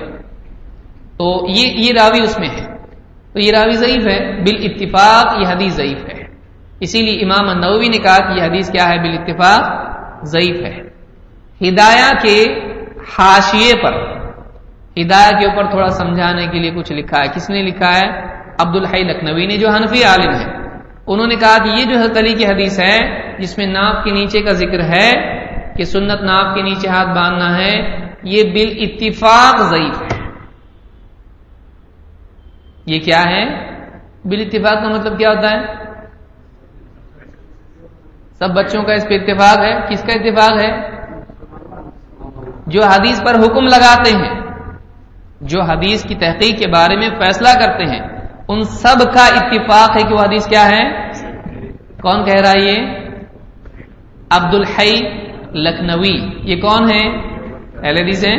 تو 1.17 1.47
یہ 1.49 1.67
یہ 1.67 1.93
راوی 1.93 2.23
اس 2.23 2.39
میں 2.39 2.49
ہے۔ 2.49 2.67
تو 3.33 3.39
یہ 3.39 3.53
راوی 3.53 3.73
ضعیف 3.73 4.07
ہے 4.07 4.41
بال 4.41 4.57
اتفاق 4.63 5.39
یہ 5.41 5.47
حدیث 5.47 5.75
ضعیف 5.75 6.05
ہے۔ 6.05 6.25
اسی 6.81 7.03
لیے 7.03 7.25
امام 7.25 7.49
النووی 7.49 7.89
نے 7.89 7.99
کہا 7.99 8.17
کہ 8.17 8.41
یہ 8.41 8.45
حدیث 8.45 8.71
کیا 8.71 8.89
ہے؟ 8.89 8.99
بال 8.99 9.19
اتفاق 9.19 9.71
ضعیف 10.27 10.57
ہے۔ 10.57 10.83
ہدایہ 11.69 12.13
کے 12.23 12.45
حاشیے 13.19 13.73
پر، 13.83 13.93
ہدایہ 15.01 15.39
کے 15.39 15.47
اوپر 15.47 15.71
تھوڑا 15.71 15.89
سمجھانے 15.89 16.47
کے 16.47 16.59
لیے 16.59 16.71
کچھ 16.71 16.93
لکھا 16.93 17.19
ہے۔ 17.19 17.29
کس 17.35 17.51
نے 17.51 17.63
لکھا 17.63 17.97
ہے؟ 17.97 18.42
عبد 18.63 18.77
الحی 18.77 19.03
لکھنوی 19.03 19.47
نے 19.47 19.59
جو 19.59 19.69
حنفی 19.71 20.05
عالم 20.05 20.35
ہے 20.35 20.63
انہوں 21.07 21.27
نے 21.27 21.37
کہا 21.37 21.65
کہ 21.65 21.69
یہ 21.69 21.85
جو 21.85 21.99
حضرت 21.99 22.17
علی 22.17 22.35
کی 22.35 22.47
حدیث 22.47 22.81
ہے، 22.81 22.99
جس 23.39 23.59
میں 23.59 23.67
ناپ 23.67 24.05
کے 24.05 24.11
نیچے 24.11 24.41
کا 24.41 24.53
ذکر 24.53 24.81
ہے 24.81 25.11
کہ 25.77 25.85
سنت 25.85 26.23
ناپ 26.23 26.55
کے 26.55 26.63
نیچے 26.63 26.89
ہاتھ 26.89 27.09
باندھنا 27.09 27.57
ہے، 27.59 27.75
یہ 28.23 28.43
بال 28.45 28.71
اتفاق 28.77 29.61
ضعیف 29.61 30.03
ہے۔ 30.03 30.19
یہ 32.87 33.01
کیا 33.01 33.23
ہے؟ 33.23 33.45
بال 34.25 34.41
اتفاق 34.41 34.83
کا 34.83 34.89
مطلب 34.89 35.19
کیا 35.19 35.31
ہوتا 35.31 35.51
ہے؟ 35.51 35.61
سب 38.39 38.51
بچوں 38.55 38.83
کا 38.83 38.93
اس 38.93 39.09
پہ 39.09 39.15
اتفاق 39.15 39.59
ہے؟ 39.59 39.81
کس 39.91 40.03
کا 40.03 40.13
اتفاق 40.13 40.65
ہے؟ 40.65 40.91
جو 42.67 42.83
حدیث 42.85 43.23
پر 43.23 43.35
حکم 43.35 43.65
لگاتے 43.65 44.11
ہیں، 44.17 44.41
جو 45.41 45.63
حدیث 45.63 46.05
کی 46.05 46.15
تحقیق 46.15 46.59
کے 46.59 46.69
بارے 46.69 46.97
میں 46.97 47.09
فیصلہ 47.09 47.49
کرتے 47.49 47.85
ہیں 47.85 48.22
ان 48.49 48.63
سب 48.63 49.13
کا 49.15 49.27
اتفاق 49.27 49.97
ہے 49.97 50.09
کہ 50.09 50.15
وہ 50.15 50.21
حدیث 50.21 50.47
کیا 50.47 50.67
ہے؟ 50.71 50.83
کون 52.03 52.25
کہہ 52.25 52.41
رہا 52.41 52.51
ہے 52.51 52.61
یہ؟ 52.61 52.87
عبد 54.31 54.55
الحی 54.55 55.01
لکھنوی 55.55 56.31
یہ 56.43 56.61
کون 56.61 56.91
ہے 56.91 57.09
اہل 57.83 57.97
حدیث 57.99 58.25
ہے 58.25 58.37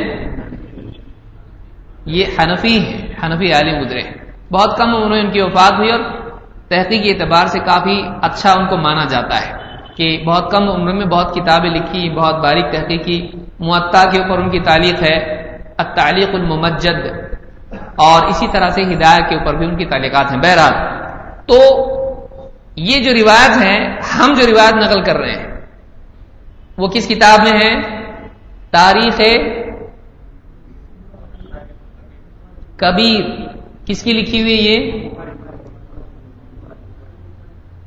یہ 2.06 2.26
حنفی 2.26 2.80
ہے 2.86 3.14
حنفی 3.24 3.52
عالم 3.52 3.86
گزرے 3.86 4.02
بہت 4.52 4.78
کم 4.78 4.96
عمر 4.96 5.10
میں 5.10 5.20
ان 5.20 5.32
کی 5.32 5.42
وفات 5.42 5.74
ہوئی 5.78 5.92
اور 5.92 6.00
تحقیقی 6.68 7.10
اعتبار 7.10 7.46
سے 7.46 7.60
کافی 7.60 8.04
اچھا 8.22 8.54
ان 8.54 8.68
کو 8.68 8.78
مانا 8.78 9.06
جاتا 9.06 9.36
ہے 9.42 9.52
کہ 9.96 10.24
بہت 10.26 10.52
کم 10.52 10.70
عمر 10.70 10.94
میں 10.94 11.06
بہت 11.06 11.36
کتابیں 11.36 11.70
لکھی، 11.70 12.10
بہت 12.10 12.36
باریک 12.36 12.72
تحقیقی 12.72 13.32
معطا 13.60 14.10
کے 14.12 14.22
اوپر 14.22 14.40
ان 14.40 14.50
کی 14.50 14.60
تعلیق 14.60 15.04
ہے 15.04 15.16
التعلیق 15.78 16.30
الممجد۔ 16.34 17.23
اور 17.96 18.28
اسی 18.28 18.48
طرح 18.52 18.70
سے 18.70 18.82
ہدایت 18.82 19.30
کے 19.30 19.36
اوپر 19.36 19.54
بھی 19.54 19.66
ان 19.66 19.78
کی 19.78 19.86
تعلیقات 19.86 20.32
ہیں۔ 20.32 20.40
بہرحال، 20.40 20.74
تو 21.46 21.60
یہ 22.76 23.04
جو 23.04 23.14
روایت 23.14 23.62
ہے 23.62 24.00
ہم 24.16 24.34
جو 24.34 24.48
روایت 24.48 24.74
نقل 24.74 25.04
کر 25.04 25.18
رہے 25.18 25.32
ہیں، 25.32 25.62
وہ 26.78 26.88
کس 26.88 27.08
کتاب 27.08 27.40
میں 27.44 27.52
ہے 27.52 27.82
تاریخ 28.72 29.22
کبیر۔ 32.78 33.24
کس 33.86 34.04
کی 34.04 34.14
لکھی 34.14 34.42
ہوئی 34.42 34.54
یہ؟ 34.54 35.10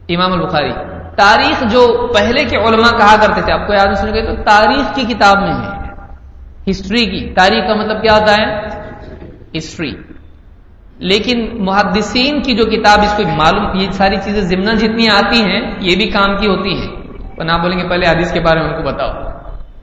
امام 0.08 0.32
البخاری۔ 0.32 0.72
تاریخ 1.16 1.62
جو 1.72 2.12
پہلے 2.14 2.44
کے 2.44 2.56
علماء 2.56 2.98
کہا 2.98 3.16
کرتے 3.20 3.42
تھے، 3.42 3.52
آپ 3.52 3.66
کو 3.66 3.72
یاد 3.72 3.94
سن 3.94 4.14
گئے 4.14 4.26
تو 4.26 4.42
تاریخ 4.42 4.94
کی 4.94 5.14
کتاب 5.14 5.36
میں 5.38 5.54
ہے۔ 5.54 5.76
ہسٹری 6.70 7.06
کی، 7.06 7.34
تاریخ 7.34 7.68
کا 7.68 7.74
مطلب 7.74 8.02
کیا 8.02 8.14
ہوتا 8.14 8.32
ہے؟ 8.32 8.65
ہسٹری 9.56 9.92
لیکن 10.98 11.64
محدثین 11.64 12.42
کی 12.42 12.56
جو 12.56 12.64
کتاب 12.64 12.98
اس 13.00 13.14
کو 13.16 13.22
معلوم 13.28 13.80
یہ 13.80 13.90
ساری 13.90 14.16
چیزیں 14.16 14.40
ضمن 14.40 14.76
جتنی 14.76 15.08
آتی 15.08 15.42
ہیں، 15.42 15.74
یہ 15.80 15.96
بھی 15.96 16.10
کام 16.10 16.36
کی 16.36 16.46
ہوتی 16.46 16.74
ہیں۔ 16.74 16.96
نہ 17.38 17.52
بولیں 17.52 17.78
گے 17.78 17.88
پہلے 17.88 18.06
حدیث 18.06 18.32
کے 18.32 18.40
بارے 18.40 18.60
میں 18.60 18.68
ان 18.68 18.82
کو 18.82 18.88
بتاؤ۔ 18.88 19.10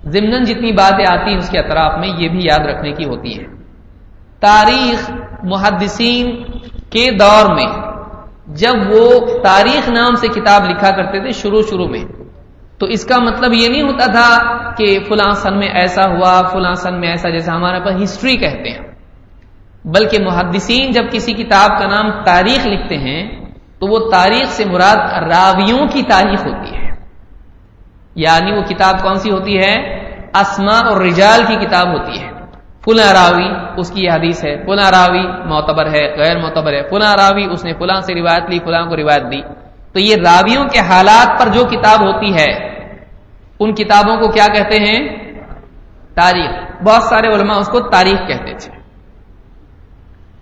ضمن 0.04 0.44
جتنی 0.44 0.72
باتیں 0.72 1.06
آتی 1.10 1.32
ہیں 1.32 1.38
اس 1.38 1.50
کے 1.50 1.60
اطراف 1.60 2.00
میں، 2.00 2.08
یہ 2.08 2.30
بھی 2.30 2.40
یاد 2.44 2.60
رکھنے 2.60 2.92
کی 2.92 3.06
ہوتی 3.06 3.40
ہیں۔ 3.40 3.48
تاریخ 4.40 5.12
محدثین 5.44 6.44
کے 6.90 7.12
دور 7.12 7.56
میں، 7.56 7.82
جب 8.48 8.74
وہ 8.92 9.20
تاریخ 9.44 9.90
نام 9.90 10.16
سے 10.16 10.28
کتاب 10.28 10.70
لکھا 10.70 10.90
کرتے 10.90 11.20
تھے 11.20 11.32
شروع 11.32 11.62
شروع 11.70 11.88
میں، 11.88 12.06
تو 12.80 12.86
اس 12.86 13.06
کا 13.06 13.20
مطلب 13.20 13.54
یہ 13.54 13.68
نہیں 13.70 13.84
ہوتا 13.84 14.06
تھا 14.06 14.40
کہ 14.78 15.00
فلاں 15.08 15.32
سن 15.32 15.58
میں 15.58 15.68
ایسا 15.68 16.04
ہوا، 16.06 16.42
فلاں 16.42 16.74
سن 16.74 17.00
میں 17.00 17.10
ایسا 17.10 17.30
جیسا 17.30 17.56
ہمارے 17.56 17.80
پاس 17.80 18.04
ہسٹری 18.04 18.38
کہتے 18.38 18.70
ہیں۔ 18.70 18.93
بلکہ 19.86 20.24
محدثین 20.24 20.92
جب 20.92 21.04
کسی 21.12 21.34
کتاب 21.34 21.80
کا 21.80 21.88
نام 21.88 22.24
تاریخ 22.24 22.68
لکھتے 22.68 22.98
ہیں، 22.98 23.46
تو 23.80 23.88
وہ 23.88 24.12
تاریخ 24.12 24.48
سے 24.48 24.66
مراد 24.66 25.24
راویوں 25.24 25.88
کی 25.88 26.04
تاریخ 26.04 26.46
ہوتی 26.46 26.76
ہے۔ 26.76 26.84
یعنی 28.16 28.52
وہ 28.52 28.62
کتاب 28.62 29.02
کون 29.02 29.16
سی 29.16 29.32
ہوتی 29.32 29.58
ہے؟ 29.58 29.74
اسما 30.36 30.78
اور 30.80 31.02
رجال 31.02 31.44
کی 31.48 31.56
کتاب 31.56 31.88
ہوتی 31.88 32.22
ہے۔ 32.22 32.30
فلاں 32.86 33.14
راوی، 33.14 33.48
اس 33.78 33.92
کی 33.92 34.06
یہ 34.06 34.12
حدیث 34.12 34.46
ہے، 34.46 34.66
فلاں 34.66 34.92
راوی 34.92 35.28
معتبر 35.46 35.86
ہے، 35.86 36.16
غیر 36.18 36.38
معتبر 36.38 36.74
ہے۔ 36.74 36.90
فلاں 36.90 37.16
راوی، 37.16 37.46
اس 37.52 37.66
نے 37.66 37.74
فلاں 37.74 38.02
سے 38.02 38.14
روایت 38.14 38.50
لی، 38.50 38.60
فلاں 38.60 38.86
کو 38.86 38.96
روایت 38.96 39.32
دی۔ 39.32 39.42
تو 39.94 40.00
یہ 40.00 40.16
راویوں 40.16 40.66
کے 40.66 40.80
حالات 40.80 41.40
پر 41.40 41.48
جو 41.48 41.66
کتاب 41.66 42.02
ہوتی 42.02 42.34
ہے، 42.34 42.52
ان 43.60 43.76
کتابوں 43.76 44.18
کو 44.18 44.32
کیا 44.32 44.46
کہتے 44.54 44.76
ہیں؟ 44.76 45.18
تاریخ۔ 46.16 46.82
بہت 46.84 47.04
سارے 47.04 47.28
علماء 47.28 47.56
اس 47.56 47.68
کو 47.68 47.80
تاریخ 47.80 48.28
کہتے 48.28 48.54
تھے۔ 48.54 48.83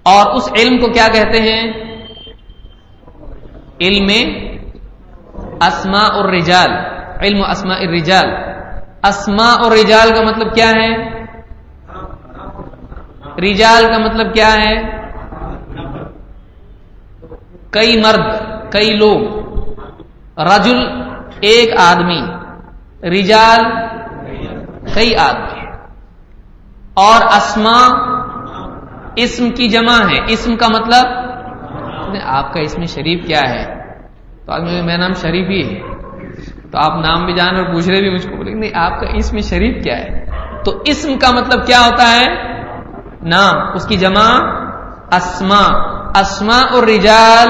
اور 0.03 0.35
اس 0.35 0.51
علم 0.59 0.77
کو 0.77 0.87
کیا 0.87 1.07
کہتے 1.13 1.41
ہیں؟ 1.41 1.73
علم 3.81 4.07
اسما 5.61 6.03
اور 6.03 6.29
رجال 6.29 6.71
علم 7.21 7.43
اسما 7.49 7.73
الرجال. 7.73 8.25
اسما 9.03 9.53
اور 9.53 9.71
رجال 9.71 10.09
کا 10.15 10.21
مطلب 10.21 10.55
کیا 10.55 10.69
ہے؟ 10.69 11.21
رجال 13.37 13.85
کا 13.85 13.97
مطلب 13.97 14.33
کیا 14.33 14.53
ہے؟ 14.53 14.73
کئی 17.69 18.01
مرد، 18.01 18.35
کئی 18.71 18.97
لوگ. 18.97 19.41
رجل 20.37 20.77
ایک 21.41 21.79
آدمی، 21.79 22.21
رجال 23.07 23.59
کئی 24.93 25.15
آدمی. 25.15 25.61
اور 26.93 27.25
اسما 27.25 27.87
اسم 29.15 29.49
کی 29.49 29.69
جمع 29.69 30.11
ہے۔ 30.11 30.19
اسم 30.27 30.55
کا 30.55 30.67
مطلب؟ 30.67 31.05
آپ 32.23 32.53
کا 32.53 32.59
اسم 32.59 32.83
شریف 32.83 33.27
کیا 33.27 33.41
ہے؟ 33.49 33.93
تو 34.45 34.51
آدمی 34.51 34.81
میرا 34.81 34.97
نام 34.97 35.13
شریف 35.13 35.49
ہی 35.49 35.75
ہے۔ 35.75 35.81
تو 36.71 36.77
آپ 36.77 37.05
نام 37.05 37.25
بھی 37.25 37.33
جان 37.33 37.55
اور 37.55 37.73
پوچھ 37.73 37.89
رہے 37.89 38.01
بھی 38.01 38.09
مجھ 38.09 38.27
کو 38.27 38.35
بولیں 38.35 38.55
نہیں، 38.55 38.71
آپ 38.75 38.99
کا 38.99 39.07
اسم 39.07 39.37
شریف 39.37 39.83
کیا 39.83 39.97
ہے؟ 39.97 40.25
تو 40.65 40.81
اسم 40.85 41.17
کا 41.17 41.31
مطلب 41.31 41.67
کیا 41.67 41.79
ہوتا 41.79 42.03
ہے؟ 42.03 42.27
نام۔ 43.21 43.73
اس 43.73 43.87
کی 43.87 43.97
جمع 43.97 44.39
اسما 45.11 45.91
اسما 46.19 46.61
اور 46.73 46.83
رجال 46.83 47.47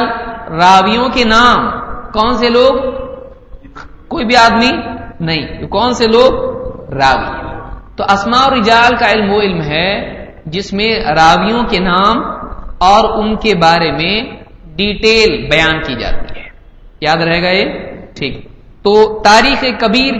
راویوں 0.53 1.09
کے 1.09 1.23
نام۔ 1.23 1.71
کون 2.11 2.33
سے 2.37 2.49
لوگ؟ 2.49 2.91
کوئی 4.07 4.25
بھی 4.25 4.35
آدمی 4.35 4.71
نہیں۔ 5.19 5.67
کون 5.67 5.93
سے 5.93 6.07
لوگ؟ 6.07 6.31
راوی۔ 6.93 7.55
تو 7.95 8.03
اسما 8.03 8.37
اور 8.37 8.51
رجال 8.51 8.95
کا 8.95 9.11
علم، 9.11 9.33
وہ 9.33 9.41
علم 9.41 9.61
ہے 9.61 10.20
جس 10.45 10.73
میں 10.73 10.99
راویوں 10.99 11.63
کے 11.63 11.79
نام 11.79 12.17
اور 12.77 13.23
ان 13.23 13.35
کے 13.35 13.55
بارے 13.55 13.91
میں 13.91 14.23
ڈیٹیل 14.75 15.49
بیان 15.51 15.81
کی 15.81 15.95
جاتی 15.99 16.39
ہے۔ 16.39 16.45
یاد 17.01 17.17
رہے 17.17 17.43
گا 17.43 17.49
یہ؟ 17.49 17.65
ٹھیک۔ 18.15 18.45
تو 18.83 19.21
تاریخ 19.23 19.63
کبیر 19.79 20.13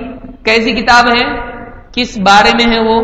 کیسی 0.45 0.73
کتاب 0.73 1.07
ہے؟ 1.07 1.51
کس 1.93 2.17
بارے 2.17 2.51
میں 2.53 2.75
ہے 2.75 2.79
وہ؟ 2.79 3.03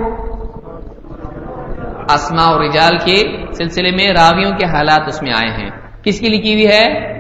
اسما 2.10 2.44
اور 2.44 2.62
رجال 2.62 2.98
کے 2.98 3.46
سلسلے 3.54 3.92
میں 3.92 4.14
راویوں 4.14 4.52
کے 4.52 4.66
حالات 4.66 5.02
اس 5.08 5.22
میں 5.22 5.32
آئے 5.32 5.50
ہیں۔ 5.50 5.70
کس 6.04 6.20
کی 6.20 6.30
لکھی 6.30 6.54
ہوئی 6.54 6.68
ہے؟ 6.68 7.14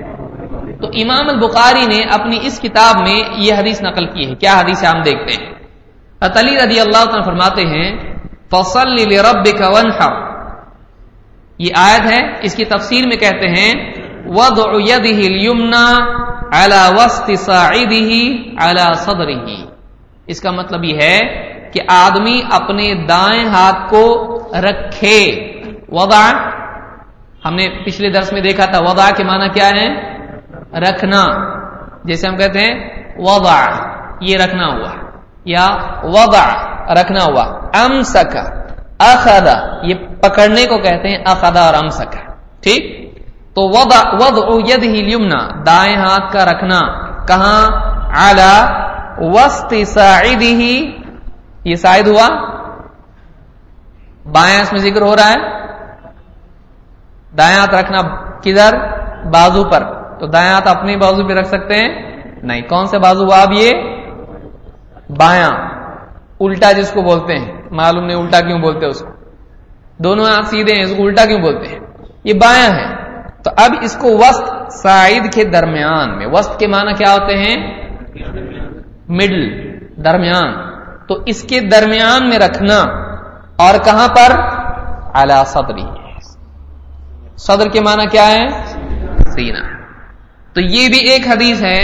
تو 0.81 0.87
امام 0.87 1.29
البخاری 1.29 1.85
نے 1.85 2.01
اپنی 2.11 2.39
اس 2.41 2.59
کتاب 2.59 2.95
میں 3.07 3.23
یہ 3.37 3.53
حدیث 3.53 3.81
نقل 3.81 4.05
کی 4.05 4.29
ہے۔ 4.29 4.35
کیا 4.35 4.59
حدیث 4.59 4.83
ہم 4.83 5.01
دیکھتے 5.01 5.43
ہیں۔ 5.43 5.51
علی 6.21 6.55
رضی 6.55 6.79
اللہ 6.79 7.05
تعالیٰ 7.05 7.25
فرماتے 7.25 7.61
ہیں 7.61 8.16
فصل 8.51 9.19
رب 9.19 9.45
کا 9.57 9.69
یہ 11.57 11.69
آیت 11.75 12.11
ہے، 12.11 12.31
اس 12.41 12.55
کی 12.55 12.65
تفسیر 12.65 13.07
میں 13.07 13.17
کہتے 13.17 13.49
ہیں، 13.49 13.93
وضع 14.25 14.95
يده 14.95 15.19
اليمنى 15.19 16.01
على 16.53 16.95
وسط 16.97 17.31
صاعده 17.37 18.19
على 18.57 18.93
صدره۔ 18.93 19.69
اس 20.27 20.41
کا 20.41 20.51
مطلب 20.51 20.83
یہ 20.83 20.97
ہے 21.01 21.19
کہ 21.73 21.81
آدمی 21.87 22.41
اپنے 22.51 23.05
دائیں 23.09 23.45
ہاتھ 23.45 23.89
کو 23.89 24.37
رکھے۔ 24.61 25.51
وضع، 25.89 26.31
ہم 27.45 27.55
نے 27.55 27.65
پچھلے 27.85 28.09
درس 28.09 28.33
میں 28.33 28.41
دیکھا 28.41 28.65
تھا، 28.65 28.79
وضع 28.79 29.09
کے 29.17 29.23
معنی 29.23 29.49
کیا 29.49 29.69
ہے 29.69 30.17
رکھنا۔ 30.79 31.25
جیسے 32.03 32.27
ہم 32.27 32.37
کہتے 32.37 32.59
ہیں، 32.59 33.03
وضع، 33.17 33.69
یہ 34.21 34.37
رکھنا 34.37 34.67
ہوا، 34.67 34.91
یا 35.45 35.77
وضع۔ 36.03 36.76
رکھنا 36.93 37.23
ہوا۔ 37.23 37.43
ام 37.73 38.01
سکا 38.01 38.43
اخدا 38.99 39.53
یہ 39.83 39.95
پکڑنے 40.21 40.65
کو 40.65 40.77
کہتے 40.77 41.07
ہیں 41.09 41.23
اخدا 41.25 41.65
اور 41.65 41.73
ام 41.73 41.89
سکا 41.89 42.31
ٹھیک؟ 42.61 43.07
تو 43.55 43.69
وضع 43.69 44.09
وضع 44.13 44.73
ید 44.73 45.21
دائیں 45.65 45.97
ہاتھ 45.97 46.33
کا 46.33 46.45
رکھنا۔ 46.45 46.79
کہاں؟ 47.25 47.71
اعلی 48.15 48.65
وسط 49.17 49.73
ساعدہ۔ 49.85 50.85
یہ 51.63 51.75
شاید 51.75 52.07
ہوا۔ 52.07 52.27
بائیں 54.31 54.61
اس 54.61 54.71
میں 54.71 54.81
ذکر 54.81 55.01
ہو 55.01 55.15
رہا 55.15 55.29
ہے۔ 55.29 55.67
دائیں 57.37 57.57
ہاتھ 57.57 57.75
رکھنا 57.75 58.01
کدھر؟ 58.39 58.73
بازو 59.29 59.63
پر۔ 59.63 59.83
تو 60.19 60.27
دائیں 60.27 60.49
ہاتھ 60.49 60.67
اپنے 60.67 60.97
بازو 60.97 61.27
پہ 61.27 61.33
رکھ 61.33 61.47
سکتے 61.47 61.73
ہیں؟ 61.73 62.17
نہیں، 62.43 62.61
کون 62.61 62.85
سے 62.85 62.99
بازو 62.99 63.33
آپ 63.33 63.47
یہ؟ 63.51 63.71
بایاں۔ 65.09 65.76
الٹا 66.39 66.71
جس 66.71 66.91
کو 66.91 67.01
بولتے 67.01 67.37
ہیں، 67.37 67.61
معلوم 67.71 68.05
نہیں 68.05 68.17
الٹا 68.17 68.39
کیوں 68.39 68.59
بولتے 68.59 68.85
اس 68.85 68.99
کو۔ 68.99 69.13
دونوں 69.97 70.25
ہاتھ 70.25 70.45
سیدھے 70.45 70.75
ہیں، 70.75 70.83
اس 70.83 70.93
کو 70.97 71.07
الٹا 71.07 71.25
کیوں 71.25 71.39
بولتے 71.39 71.67
ہیں؟ 71.67 71.79
یہ 72.23 72.33
بایاں 72.33 72.69
ہے 72.69 72.97
تو 73.43 73.51
اب 73.57 73.71
اس 73.81 73.97
کو 74.01 74.17
وسط، 74.17 74.73
سائد 74.73 75.33
کے 75.33 75.43
درمیان 75.43 76.17
میں۔ 76.17 76.27
وسط 76.27 76.59
کے 76.59 76.67
معنی 76.67 76.93
کیا 76.93 77.13
ہوتے 77.13 77.37
ہیں؟ 77.37 77.87
مڈل 79.09 79.73
درمیان۔ 80.03 80.53
تو 81.07 81.23
اس 81.25 81.43
کے 81.43 81.59
درمیان 81.59 82.29
میں 82.29 82.39
رکھنا۔ 82.39 82.79
اور 83.55 83.83
کہاں 83.85 84.07
پر؟ 84.07 84.39
اعلی 85.15 85.33
صدری۔ 85.45 85.85
صدر 87.37 87.69
کے 87.69 87.81
معنی 87.81 88.05
کیا 88.05 88.27
ہے؟ 88.27 88.47
سینا 89.19 89.77
تو 90.53 90.61
یہ 90.61 90.89
بھی 90.89 90.99
ایک 90.99 91.27
حدیث 91.27 91.63
ہے 91.63 91.83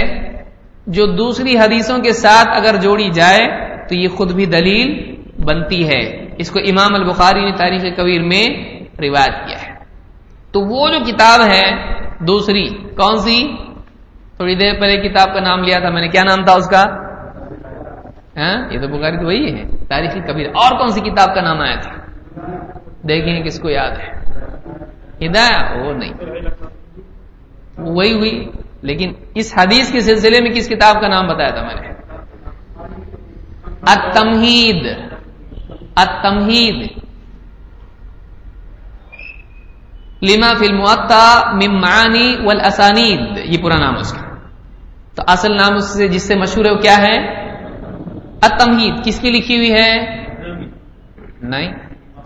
جو 0.88 1.06
دوسری 1.06 1.58
حدیثوں 1.58 1.98
کے 1.98 2.14
ساتھ 2.14 2.48
اگر 2.48 2.76
جوڑی 2.76 3.10
جائے 3.10 3.73
تو 3.90 3.96
یہ 3.96 4.08
خود 4.08 4.32
بھی 4.32 4.46
دلیل 4.46 5.16
بنتی 5.46 5.88
ہے۔ 5.88 6.28
اس 6.38 6.52
کو 6.52 6.60
امام 6.60 6.96
البخاری 6.96 7.46
نے 7.46 7.52
تاریخ 7.52 7.82
کبیر 7.98 8.22
میں 8.22 8.74
روایت 9.02 9.48
کیا 9.48 9.64
ہے۔ 9.64 9.74
تو 10.52 10.62
وہ 10.62 10.88
جو 10.88 11.00
کتاب 11.06 11.40
ہے، 11.46 11.94
دوسری، 12.26 12.70
کون 12.70 13.18
سی؟ 13.18 13.56
تھوڑی 14.36 14.56
دیر 14.56 14.80
پہلے 14.80 15.10
کتاب 15.10 15.34
کا 15.34 15.40
نام 15.40 15.64
لیا 15.64 15.80
تھا، 15.80 15.90
میں 15.90 16.02
نے 16.02 16.08
کیا 16.08 16.24
نام 16.24 16.44
تھا 16.44 16.54
اس 16.54 16.70
کا؟ 16.70 16.84
ہاں 18.38 18.72
یہ 18.72 18.80
تو 18.80 18.88
بخاری 18.88 19.18
تو 19.18 19.26
وہی 19.26 19.56
ہے 19.56 19.64
تاریخی 19.90 20.20
کبیر۔ 20.20 20.48
اور 20.48 20.78
کون 20.78 20.88
سی 20.88 21.02
کتاب 21.02 21.36
کا 21.36 21.42
نام 21.42 21.62
آیا 21.62 21.76
تھا؟ 21.76 21.92
دیکھیں 23.08 23.44
کس 23.44 23.60
کو 23.60 23.70
یاد 23.70 23.92
ہے۔ 23.92 24.12
ہدایہ؟ 25.26 25.84
وہ 25.84 25.94
نہیں۔ 25.94 26.14
وہی 27.78 28.14
ہوئی، 28.14 28.48
لیکن 28.82 29.12
اس 29.36 29.54
حدیث 29.58 29.92
کے 29.92 30.02
سلسلے 30.02 30.42
میں 30.42 30.52
کس 30.52 30.70
کتاب 30.70 31.02
کا 31.02 31.08
نام 31.08 31.28
بتایا 31.28 31.50
تھا 31.50 31.62
میں 31.62 31.76
نے؟ 31.76 32.03
التمہید 33.88 34.88
التمہید. 35.96 36.92
لما 40.22 40.54
فی 40.60 40.66
المعطا 40.66 41.52
من 41.54 41.82
معانی 41.82 42.36
والاسانید. 42.46 43.38
یہ 43.46 43.62
پورا 43.62 43.76
نام 43.76 43.96
اس 43.96 44.14
کا. 44.14 44.36
تو 45.16 45.24
اصل 45.28 45.56
نام 45.56 45.76
اس 45.76 45.98
سے 45.98 46.08
جس 46.08 46.28
سے 46.28 46.36
مشہور 46.36 46.66
ہے 46.66 46.72
وہ 46.72 46.82
کیا 46.82 46.98
ہے؟ 46.98 47.18
التمہید. 48.42 49.06
کس 49.06 49.20
کی 49.20 49.32
لکھی 49.32 49.58
ہوئی 49.58 49.74
ہے؟ 49.74 50.24
نہیں. 51.42 51.74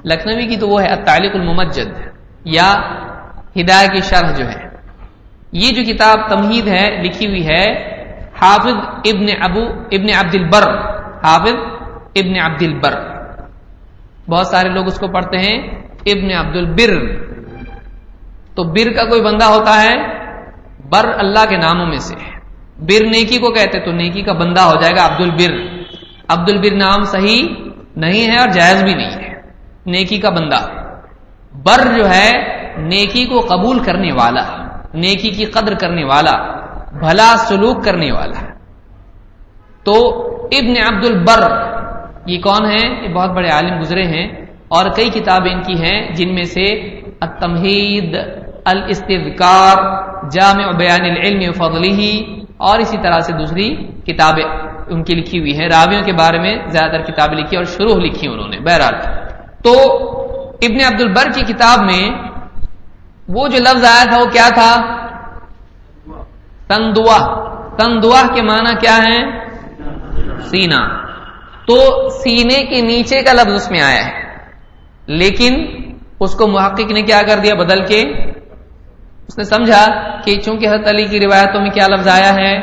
لکھنوی 0.06 0.48
کی 0.48 0.58
تو 0.58 0.68
وہ 0.68 0.82
ہے 0.82 0.88
التعلیق 0.88 1.36
الممجد. 1.36 2.08
یا 2.46 2.74
ہدایہ 3.62 3.88
کی 3.88 4.02
شرح 4.02 4.32
جو 4.32 4.48
ہے. 4.48 4.68
یہ 5.52 5.72
جو 5.72 5.94
کتاب 5.94 6.30
تمہید 6.30 6.68
ہے، 6.68 7.04
لکھی 7.04 7.28
ہوئی 7.28 7.48
ہے، 7.48 7.74
حافظ 8.42 8.74
ابن 9.06 9.26
ابو، 9.42 9.64
ابن 9.92 10.08
عبد 10.16 10.36
البر 10.36 10.97
حافظ 11.24 11.56
ابن 12.16 12.40
عبد 12.40 12.64
البر۔ 12.64 12.94
بہت 14.30 14.48
سارے 14.48 14.70
لوگ 14.70 14.86
اس 14.86 15.00
کو 15.00 15.08
پڑھتے 15.08 15.38
ہیں، 15.38 15.58
ابن 16.06 16.32
عبد 16.32 16.56
البر۔ 16.56 17.24
تو 18.56 18.64
بر 18.64 18.92
کا 18.92 19.10
کوئی 19.10 19.22
بندہ 19.22 19.46
ہوتا 19.46 19.84
ہے؟ 19.84 19.94
بر 20.90 21.06
اللہ 21.18 21.46
کے 21.50 21.58
ناموں 21.58 21.86
میں 21.86 21.98
سے۔ 21.98 22.16
بر 22.78 23.06
نیکی 23.06 23.38
کو 23.38 23.54
کہتے 23.54 23.80
تو 23.80 23.92
نیکی 23.92 24.22
کا 24.22 24.34
بندہ 24.34 24.62
ہو 24.62 24.74
جائے 24.82 24.94
گا 24.96 25.06
عبد 25.06 25.22
البر۔ 25.22 25.54
عبد 26.28 26.50
البر 26.52 26.76
نام 26.76 27.04
صحیح 27.04 27.48
نہیں 27.96 28.32
ہے 28.32 28.38
اور 28.38 28.48
جائز 28.48 28.84
بھی 28.84 28.94
نہیں 28.94 29.12
ہے۔ 29.12 29.42
نیکی 29.86 30.18
کا 30.18 30.30
بندہ۔ 30.30 30.88
بر 31.54 31.98
جو 31.98 32.10
ہے، 32.10 32.32
نیکی 32.78 33.26
کو 33.26 33.40
قبول 33.40 33.80
کرنے 33.80 34.12
والا، 34.12 34.68
نیکی 34.94 35.30
کی 35.30 35.46
قدر 35.46 35.76
کرنے 35.76 36.04
والا، 36.04 36.32
بھلا 37.00 37.36
سلوک 37.38 37.84
کرنے 37.84 38.12
والا۔ 38.12 38.46
تو 39.84 40.24
ابن 40.52 40.96
عبد 40.96 41.06
البر 41.06 41.68
یہ 42.26 42.42
کون 42.42 42.66
ہے 42.66 43.04
یہ 43.04 43.14
بہت 43.14 43.30
بڑے 43.30 43.50
عالم 43.50 43.80
گزرے 43.80 44.04
ہیں 44.04 44.28
اور 44.68 44.86
کئی 44.96 45.10
کتابیں 45.10 45.52
ان 45.52 45.62
کی 45.62 45.74
ہیں 45.74 46.12
جن 46.12 46.36
میں 46.36 46.44
سے 46.44 46.66
التمہید، 47.22 48.18
الاستذکار، 48.66 49.76
جامع 50.30 50.72
بیان 50.72 51.02
العلم 51.02 51.52
فضلی 51.52 52.42
اور 52.58 52.80
اسی 52.80 52.98
طرح 53.04 53.20
سے 53.20 53.34
دوسری 53.34 53.76
کتابیں 54.08 54.44
ان 54.90 55.04
کی 55.04 55.16
لکھی 55.16 55.40
ہوئی 55.40 55.60
ہیں۔ 55.60 55.68
راویوں 55.68 56.04
کے 56.04 56.14
بارے 56.14 56.40
میں 56.40 56.58
زیادہ 56.68 56.92
تر 56.92 57.02
کتابیں 57.02 57.38
لکھی 57.38 57.58
اور 57.58 57.66
شروع 57.66 57.96
لکھی 57.96 58.28
انہوں 58.28 58.48
نے، 58.48 58.60
بہرحال۔ 58.60 58.94
تو 59.64 59.74
ابن 60.62 60.94
عبد 60.94 61.02
البر 61.02 61.32
کی 61.32 61.54
کتاب 61.54 61.80
میں 61.80 62.10
وہ 63.28 63.48
جو 63.48 63.58
لفظ 63.58 63.86
آیا 63.86 64.04
تھا 64.04 64.18
وہ 64.20 64.26
کیا 64.26 64.50
تھا؟ 64.50 64.98
تندوا 66.68 67.48
تندوا 67.78 68.22
کے 68.36 68.42
معنی 68.42 68.76
کیا 68.80 68.98
ہے 68.98 69.47
سینا۔ 70.42 71.08
تو 71.68 72.10
سینے 72.10 72.64
کے 72.64 72.82
نیچے 72.82 73.22
کا 73.22 73.34
لفظ 73.34 73.54
اس 73.54 73.72
میں 73.72 73.82
آیا 73.82 74.06
ہے۔ 74.06 74.28
لیکن 75.08 75.68
اس 76.20 76.36
کو 76.36 76.48
محقق 76.48 76.92
نے 76.92 77.02
کیا 77.02 77.22
کر 77.28 77.40
دیا 77.44 77.56
بدل 77.56 77.86
کے؟ 77.86 78.02
اس 79.28 79.38
نے 79.38 79.44
سمجھا 79.44 80.18
کہ 80.26 80.40
چونکہ 80.40 80.68
حضرت 80.68 80.88
علی 80.88 81.06
کی 81.06 81.20
روایتوں 81.20 81.62
میں 81.62 81.70
کیا 81.70 81.88
لفظ 81.88 82.08
آیا 82.08 82.34
ہے؟ 82.34 82.60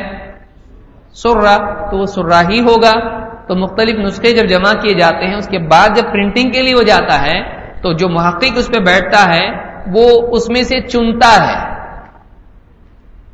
سرا 1.13 1.57
تو 1.91 1.97
وہ 1.97 2.05
سرا 2.05 2.41
ہی 2.41 2.59
ہوگا۔ 2.59 3.25
تو 3.47 3.55
مختلف 3.55 3.95
نسخے 3.99 4.31
جب 4.31 4.47
جمع 4.47 4.73
کیے 4.73 4.93
جاتے 4.93 5.27
ہیں، 5.27 5.35
اس 5.35 5.47
کے 5.47 5.59
بعد 5.59 5.89
جب 5.95 6.03
پرنٹنگ 6.03 6.51
کے 6.51 6.61
لیے 6.61 6.73
ہو 6.73 6.81
جاتا 6.81 7.21
ہے، 7.21 7.43
تو 7.81 7.93
جو 7.93 8.09
محقق 8.09 8.51
اس 8.55 8.67
پہ 8.67 8.79
بیٹھتا 8.79 9.35
ہے، 9.35 9.49
وہ 9.93 10.27
اس 10.31 10.49
میں 10.49 10.63
سے 10.63 10.81
چنتا 10.81 11.47
ہے۔ 11.47 11.75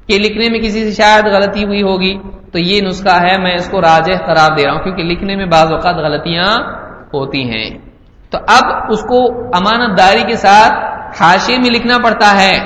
کہ 0.07 0.19
لکھنے 0.19 0.49
میں 0.49 0.59
کسی 0.59 0.91
سے 0.91 1.01
شاید 1.01 1.25
غلطی 1.25 1.65
ہوئی 1.65 1.81
ہوگی۔ 1.81 2.17
تو 2.51 2.59
یہ 2.59 2.81
نسخہ 2.81 3.25
ہے، 3.27 3.37
میں 3.37 3.55
اس 3.55 3.69
کو 3.69 3.81
راج 3.81 4.11
قرار 4.25 4.55
دے 4.57 4.65
رہا 4.65 4.73
ہوں، 4.73 4.79
کیونکہ 4.79 5.03
لکھنے 5.03 5.35
میں 5.35 5.45
بعض 5.45 5.71
اوقات 5.71 5.95
غلطیاں 5.95 6.57
ہوتی 7.13 7.43
ہیں۔ 7.43 7.69
تو 8.29 8.37
اب 8.47 8.83
اس 8.89 9.01
کو 9.01 9.47
امانت 9.53 9.97
داری 9.97 10.23
کے 10.27 10.35
ساتھ 10.35 10.73
حاشے 11.21 11.57
میں 11.57 11.69
لکھنا 11.69 11.97
پڑتا 12.03 12.41
ہے 12.41 12.57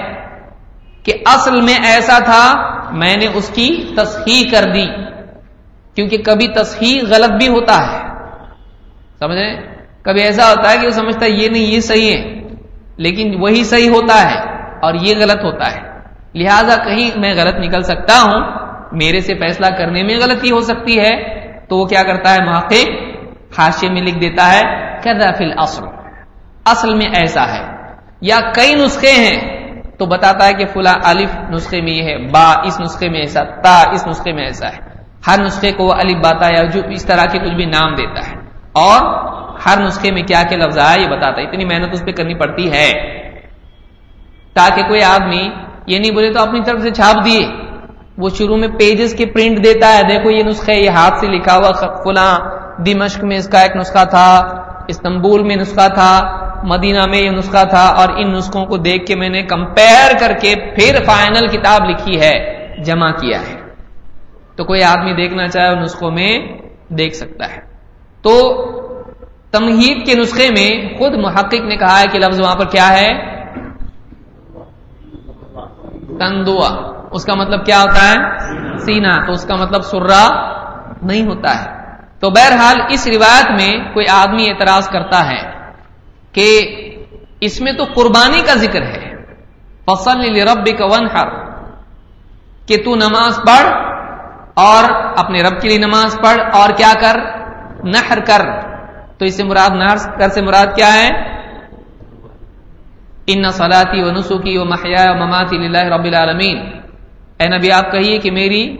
کہ 1.03 1.13
اصل 1.25 1.61
میں 1.61 1.77
ایسا 1.85 2.19
تھا، 2.19 2.53
میں 2.91 3.15
نے 3.17 3.27
اس 3.33 3.49
کی 3.49 3.93
تصحیح 3.97 4.51
کر 4.51 4.63
دی۔ 4.73 4.87
کیونکہ 5.95 6.17
کبھی 6.17 6.47
تصحیح 6.47 7.01
غلط 7.09 7.31
بھی 7.31 7.47
ہوتا 7.47 7.77
ہے۔ 7.77 8.01
سمجھیں 9.19 9.75
کبھی 10.01 10.21
ایسا 10.21 10.49
ہوتا 10.49 10.71
ہے 10.71 10.77
کہ 10.77 10.85
وہ 10.85 10.91
سمجھتا 10.91 11.25
ہے، 11.25 11.31
یہ 11.31 11.49
نہیں، 11.49 11.63
یہ 11.63 11.79
صحیح 11.79 12.17
ہے۔ 12.17 12.41
لیکن 12.97 13.35
وہی 13.39 13.63
صحیح 13.63 13.89
ہوتا 13.89 14.31
ہے 14.31 14.39
اور 14.81 14.93
یہ 14.93 15.15
غلط 15.15 15.43
ہوتا 15.43 15.71
ہے۔ 15.71 15.79
لہذا 16.35 16.83
کہیں 16.83 17.19
میں 17.19 17.33
غلط 17.33 17.55
نکل 17.55 17.81
سکتا 17.81 18.21
ہوں۔ 18.21 18.64
میرے 18.95 19.19
سے 19.19 19.35
فیصلہ 19.35 19.65
کرنے 19.77 20.03
میں 20.03 20.15
غلطی 20.15 20.51
ہو 20.51 20.59
سکتی 20.59 20.99
ہے، 20.99 21.39
تو 21.59 21.77
وہ 21.77 21.85
کیا 21.85 22.03
کرتا 22.03 22.35
ہے؟ 22.35 22.45
محقق 22.45 22.89
حاشے 23.59 23.89
میں 23.89 24.01
لکھ 24.01 24.19
دیتا 24.19 24.53
ہے 24.53 24.61
فی 25.03 25.09
اصل 25.57 25.81
اصل 26.65 26.95
میں 26.95 27.05
ایسا 27.05 27.47
ہے۔ 27.47 27.63
یا 28.21 28.39
کئی 28.55 28.73
نسخے 28.73 29.11
ہیں، 29.11 29.65
تو 29.99 30.05
بتاتا 30.05 30.47
ہے 30.47 30.53
کہ 30.53 30.65
فلاں 30.65 30.93
الف 31.03 31.35
نسخے 31.49 31.81
میں 31.81 31.93
یہ 31.93 32.03
ہے، 32.03 32.17
با 32.17 32.53
اس 32.63 32.79
نسخے 32.79 33.09
میں 33.09 33.19
ایسا، 33.19 33.43
تا 33.43 33.83
اس 33.91 34.07
نسخے 34.07 34.31
میں 34.31 34.43
ایسا 34.43 34.67
ہے۔ 34.67 34.77
ہر 35.27 35.43
نسخے 35.43 35.71
کو 35.71 35.85
وہ 35.85 35.93
الف 35.93 36.17
باتا 36.23 36.47
یا 36.47 36.63
جو 36.63 36.81
اس 36.89 37.05
طرح 37.05 37.25
کے 37.25 37.39
کچھ 37.39 37.55
بھی 37.55 37.65
نام 37.65 37.95
دیتا 37.95 38.31
ہے۔ 38.31 38.35
اور 38.71 39.29
ہر 39.65 39.83
نسخے 39.85 40.11
میں 40.11 40.23
کیا 40.23 40.43
کیا 40.49 40.57
لفظ 40.57 40.77
آیا، 40.77 41.01
یہ 41.01 41.07
بتاتا 41.07 41.41
ہے۔ 41.41 41.47
اتنی 41.47 41.65
محنت 41.65 41.89
اس 41.93 42.03
پہ 42.05 42.11
کرنی 42.11 42.33
پڑتی 42.33 42.71
ہے۔ 42.71 42.91
تاکہ 44.53 44.81
کوئی 44.81 45.03
آدمی 45.03 45.49
یہ 45.87 45.99
نہیں 45.99 46.11
بولے 46.11 46.33
تو 46.33 46.41
اپنی 46.41 46.61
طرف 46.65 46.81
سے 46.81 46.91
چھاپ 46.91 47.25
دیے۔ 47.25 47.64
وہ 48.17 48.29
شروع 48.29 48.57
میں 48.57 48.67
پیجز 48.67 49.13
کے 49.13 49.25
پرنٹ 49.25 49.63
دیتا 49.63 49.97
ہے۔ 49.97 50.03
دیکھو 50.03 50.29
یہ 50.29 50.43
نسخے 50.43 50.73
یہ 50.73 50.89
ہاتھ 50.89 51.19
سے 51.19 51.27
لکھا 51.27 51.57
ہوا 51.57 51.71
فلاں 52.03 52.39
دمشق 52.85 53.23
میں 53.23 53.37
اس 53.37 53.47
کا 53.47 53.61
ایک 53.61 53.75
نسخہ 53.75 54.05
تھا، 54.05 54.39
استنبول 54.87 55.43
میں 55.43 55.55
نسخہ 55.55 55.87
تھا، 55.93 56.39
مدینہ 56.63 57.05
میں 57.09 57.19
یہ 57.19 57.29
نسخہ 57.29 57.65
تھا 57.69 57.87
اور 57.87 58.09
ان 58.09 58.31
نسخوں 58.31 58.65
کو 58.65 58.77
دیکھ 58.77 59.05
کے 59.05 59.15
میں 59.15 59.29
نے 59.29 59.41
کمپیئر 59.41 60.17
کر 60.19 60.31
کے 60.41 60.55
پھر 60.55 61.03
فائنل 61.05 61.47
کتاب 61.47 61.89
لکھی 61.89 62.21
ہے، 62.21 62.65
جمع 62.83 63.11
کیا 63.11 63.41
ہے۔ 63.41 63.55
تو 64.55 64.63
کوئی 64.63 64.83
آدمی 64.83 65.13
دیکھنا 65.13 65.47
چاہے 65.47 65.75
نسخوں 65.75 66.11
میں 66.11 66.39
دیکھ 66.89 67.15
سکتا 67.15 67.51
ہے۔ 67.51 67.61
تو 68.21 68.65
تمہید 69.51 70.05
کے 70.05 70.15
نسخے 70.15 70.49
میں 70.49 70.97
خود 70.97 71.13
محقق 71.13 71.61
نے 71.61 71.77
کہا 71.77 71.99
ہے 71.99 72.05
کہ 72.11 72.19
لفظ 72.19 72.41
وہاں 72.41 72.55
پر 72.55 72.65
کیا 72.65 72.97
ہے؟ 72.97 73.09
تندوا۔ 76.19 76.94
اس 77.15 77.25
کا 77.25 77.33
مطلب 77.35 77.65
کیا 77.65 77.81
ہوتا 77.81 78.09
ہے؟ 78.09 78.39
سینا 78.77 79.25
تو 79.25 79.31
اس 79.31 79.45
کا 79.45 79.55
مطلب 79.55 79.81
سرا 79.81 80.27
نہیں 81.01 81.25
ہوتا 81.25 81.65
ہے۔ 81.65 81.69
تو 82.19 82.29
بہرحال 82.29 82.75
اس 82.89 83.07
روایت 83.07 83.51
میں 83.51 83.93
کوئی 83.93 84.05
آدمی 84.07 84.49
اعتراض 84.49 84.89
کرتا 84.89 85.25
ہے 85.25 85.51
کہ 86.31 86.61
اس 87.41 87.61
میں 87.61 87.73
تو 87.73 87.83
قربانی 87.83 88.41
کا 88.41 88.53
ذکر 88.53 88.81
ہے۔ 88.81 89.15
فصل 89.85 90.47
رب 90.47 90.77
کا 90.77 90.85
ون 90.85 91.07
ہر 91.13 91.27
کہ 92.67 92.77
تو 92.85 92.95
نماز 92.95 93.39
پڑھ 93.47 93.73
اور 94.55 94.83
اپنے 95.17 95.41
رب 95.41 95.61
کے 95.61 95.69
لیے 95.69 95.77
نماز 95.77 96.17
پڑھ 96.23 96.55
اور 96.55 96.69
کیا 96.69 96.93
کر؟ 97.01 97.19
نہر 97.83 98.19
کر۔ 98.25 98.41
تو 99.17 99.25
اس 99.25 99.37
سے 99.37 99.43
مراد 99.43 99.69
نہر 99.69 100.19
کر 100.19 100.29
سے 100.29 100.41
مراد 100.41 100.75
کیا 100.75 100.93
ہے؟ 100.93 101.09
ان 103.27 103.51
سلاتی 103.51 104.03
و 104.03 104.11
نسخی 104.11 104.57
و 104.57 104.65
محیا 104.65 105.11
و 105.11 105.15
مماتی 105.15 105.57
رب 105.67 106.03
العالمین۔ 106.03 106.84
اے 107.39 107.57
نبی، 107.57 107.71
آپ 107.71 107.91
کہیے 107.91 108.17
کہ 108.17 108.31
میری 108.31 108.77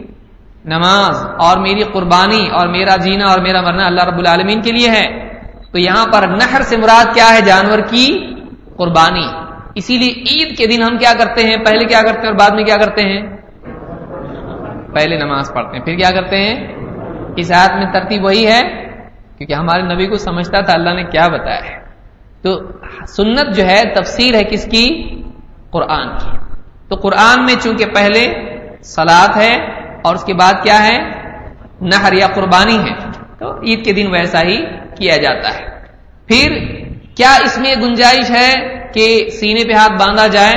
نماز 0.64 1.26
اور 1.38 1.58
میری 1.58 1.82
قربانی 1.82 2.48
اور 2.50 2.68
میرا 2.68 2.96
جینا 2.96 3.26
اور 3.26 3.40
میرا 3.40 3.60
مرنا 3.60 3.86
اللہ 3.86 4.04
رب 4.04 4.18
العالمین 4.18 4.62
کے 4.62 4.72
لیے 4.72 4.90
ہے۔ 4.90 5.26
تو 5.72 5.78
یہاں 5.78 6.04
پر 6.12 6.28
نہر 6.28 6.62
سے 6.62 6.76
مراد 6.76 7.14
کیا 7.14 7.34
ہے؟ 7.34 7.40
جانور 7.40 7.78
کی 7.78 8.34
قربانی۔ 8.76 9.26
اسی 9.74 9.98
لیے 9.98 10.10
عید 10.10 10.58
کے 10.58 10.66
دن 10.66 10.82
ہم 10.82 10.98
کیا 10.98 11.12
کرتے 11.18 11.44
ہیں؟ 11.44 11.56
پہلے 11.56 11.84
کیا 11.84 12.00
کرتے 12.02 12.20
ہیں 12.20 12.26
اور 12.26 12.34
بعد 12.34 12.50
میں 12.50 12.64
کیا 12.64 12.76
کرتے 12.76 13.02
ہیں؟ 13.02 13.36
پہلے 14.94 15.18
نماز 15.18 15.52
پڑھتے 15.54 15.76
ہیں۔ 15.76 15.84
پھر 15.84 15.96
کیا 15.96 16.10
کرتے 16.10 16.36
ہیں؟ 16.36 16.74
اس 17.36 17.52
آیت 17.52 17.72
میں 17.72 17.92
ترتیب 17.92 18.24
وہی 18.24 18.46
ہے، 18.46 18.60
کیونکہ 19.38 19.52
ہمارے 19.52 19.82
نبی 19.82 20.06
کو 20.06 20.16
سمجھتا 20.16 20.60
تھا، 20.60 20.72
اللہ 20.72 20.90
نے 20.90 21.04
کیا 21.04 21.28
بتایا 21.28 21.64
ہے۔ 21.64 21.78
تو 22.42 22.60
سنت 23.06 23.56
جو 23.56 23.64
ہے، 23.64 23.82
تفسیر 23.94 24.34
ہے 24.34 24.44
کس 24.44 24.64
کی؟ 24.64 25.14
قرآن 25.70 26.08
کی۔ 26.08 26.45
تو 26.88 26.96
قرآن 26.96 27.44
میں 27.44 27.54
چونکہ 27.62 27.86
پہلے 27.86 28.34
سلاد 28.82 29.36
ہے 29.36 29.54
اور 30.04 30.14
اس 30.14 30.24
کے 30.24 30.34
بعد 30.34 30.52
کیا 30.62 30.86
ہے؟ 30.86 30.98
نہر 31.80 32.12
یا 32.12 32.26
قربانی 32.34 32.78
ہے۔ 32.78 32.94
تو 33.38 33.58
عید 33.58 33.84
کے 33.84 33.92
دن 33.92 34.10
ویسا 34.10 34.42
ہی 34.42 34.64
کیا 34.96 35.16
جاتا 35.16 35.54
ہے۔ 35.54 35.64
پھر 36.28 36.74
کیا 37.16 37.36
اس 37.44 37.58
میں 37.58 37.74
گنجائش 37.82 38.30
ہے 38.30 38.54
کہ 38.94 39.28
سینے 39.28 39.68
پہ 39.68 39.72
ہاتھ 39.72 39.92
باندھا 39.92 40.26
جائے؟ 40.26 40.54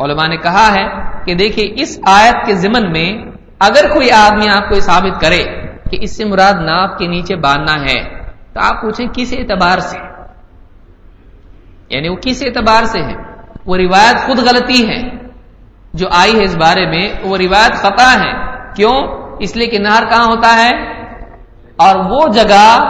علماء 0.00 0.26
نے 0.26 0.36
کہا 0.36 0.74
ہے 0.78 0.88
کہ 1.24 1.34
دیکھیے، 1.34 1.74
اس 1.76 1.98
آیت 2.06 2.46
کے 2.46 2.54
ضمن 2.54 2.92
میں 2.92 3.18
اگر 3.58 3.92
کوئی 3.94 4.10
آدمی 4.10 4.48
آپ 4.48 4.68
کو 4.68 4.80
ثابت 4.80 5.20
کرے 5.20 5.44
کہ 5.90 5.98
اس 6.00 6.16
سے 6.16 6.24
مراد 6.24 6.52
ناپ 6.52 6.98
کے 6.98 7.06
نیچے 7.06 7.36
باندھنا 7.36 7.82
ہے، 7.82 8.02
تو 8.52 8.60
آپ 8.60 8.82
پوچھیں 8.82 9.06
کس 9.12 9.34
اعتبار 9.38 9.78
سے؟ 9.78 9.98
یعنی 11.88 12.08
وہ 12.08 12.16
کس 12.16 12.42
اعتبار 12.42 12.84
سے 12.84 13.02
ہے؟ 13.02 13.14
وہ 13.66 13.76
روایت 13.76 14.26
خود 14.26 14.38
غلطی 14.38 14.88
ہے۔ 14.88 15.25
جو 15.96 16.06
آئی 16.10 16.38
ہے 16.38 16.44
اس 16.44 16.56
بارے 16.56 16.86
میں، 16.86 17.08
وہ 17.22 17.36
روایت 17.36 17.72
خطا 17.72 18.12
ہے۔ 18.20 18.32
کیوں؟ 18.76 19.26
اس 19.40 19.56
لیے 19.56 19.66
کہ 19.66 19.78
نہر 19.78 20.04
کہاں 20.10 20.24
ہوتا 20.24 20.54
ہے؟ 20.54 20.70
اور 21.76 21.96
وہ 22.10 22.28
جگہ 22.28 22.84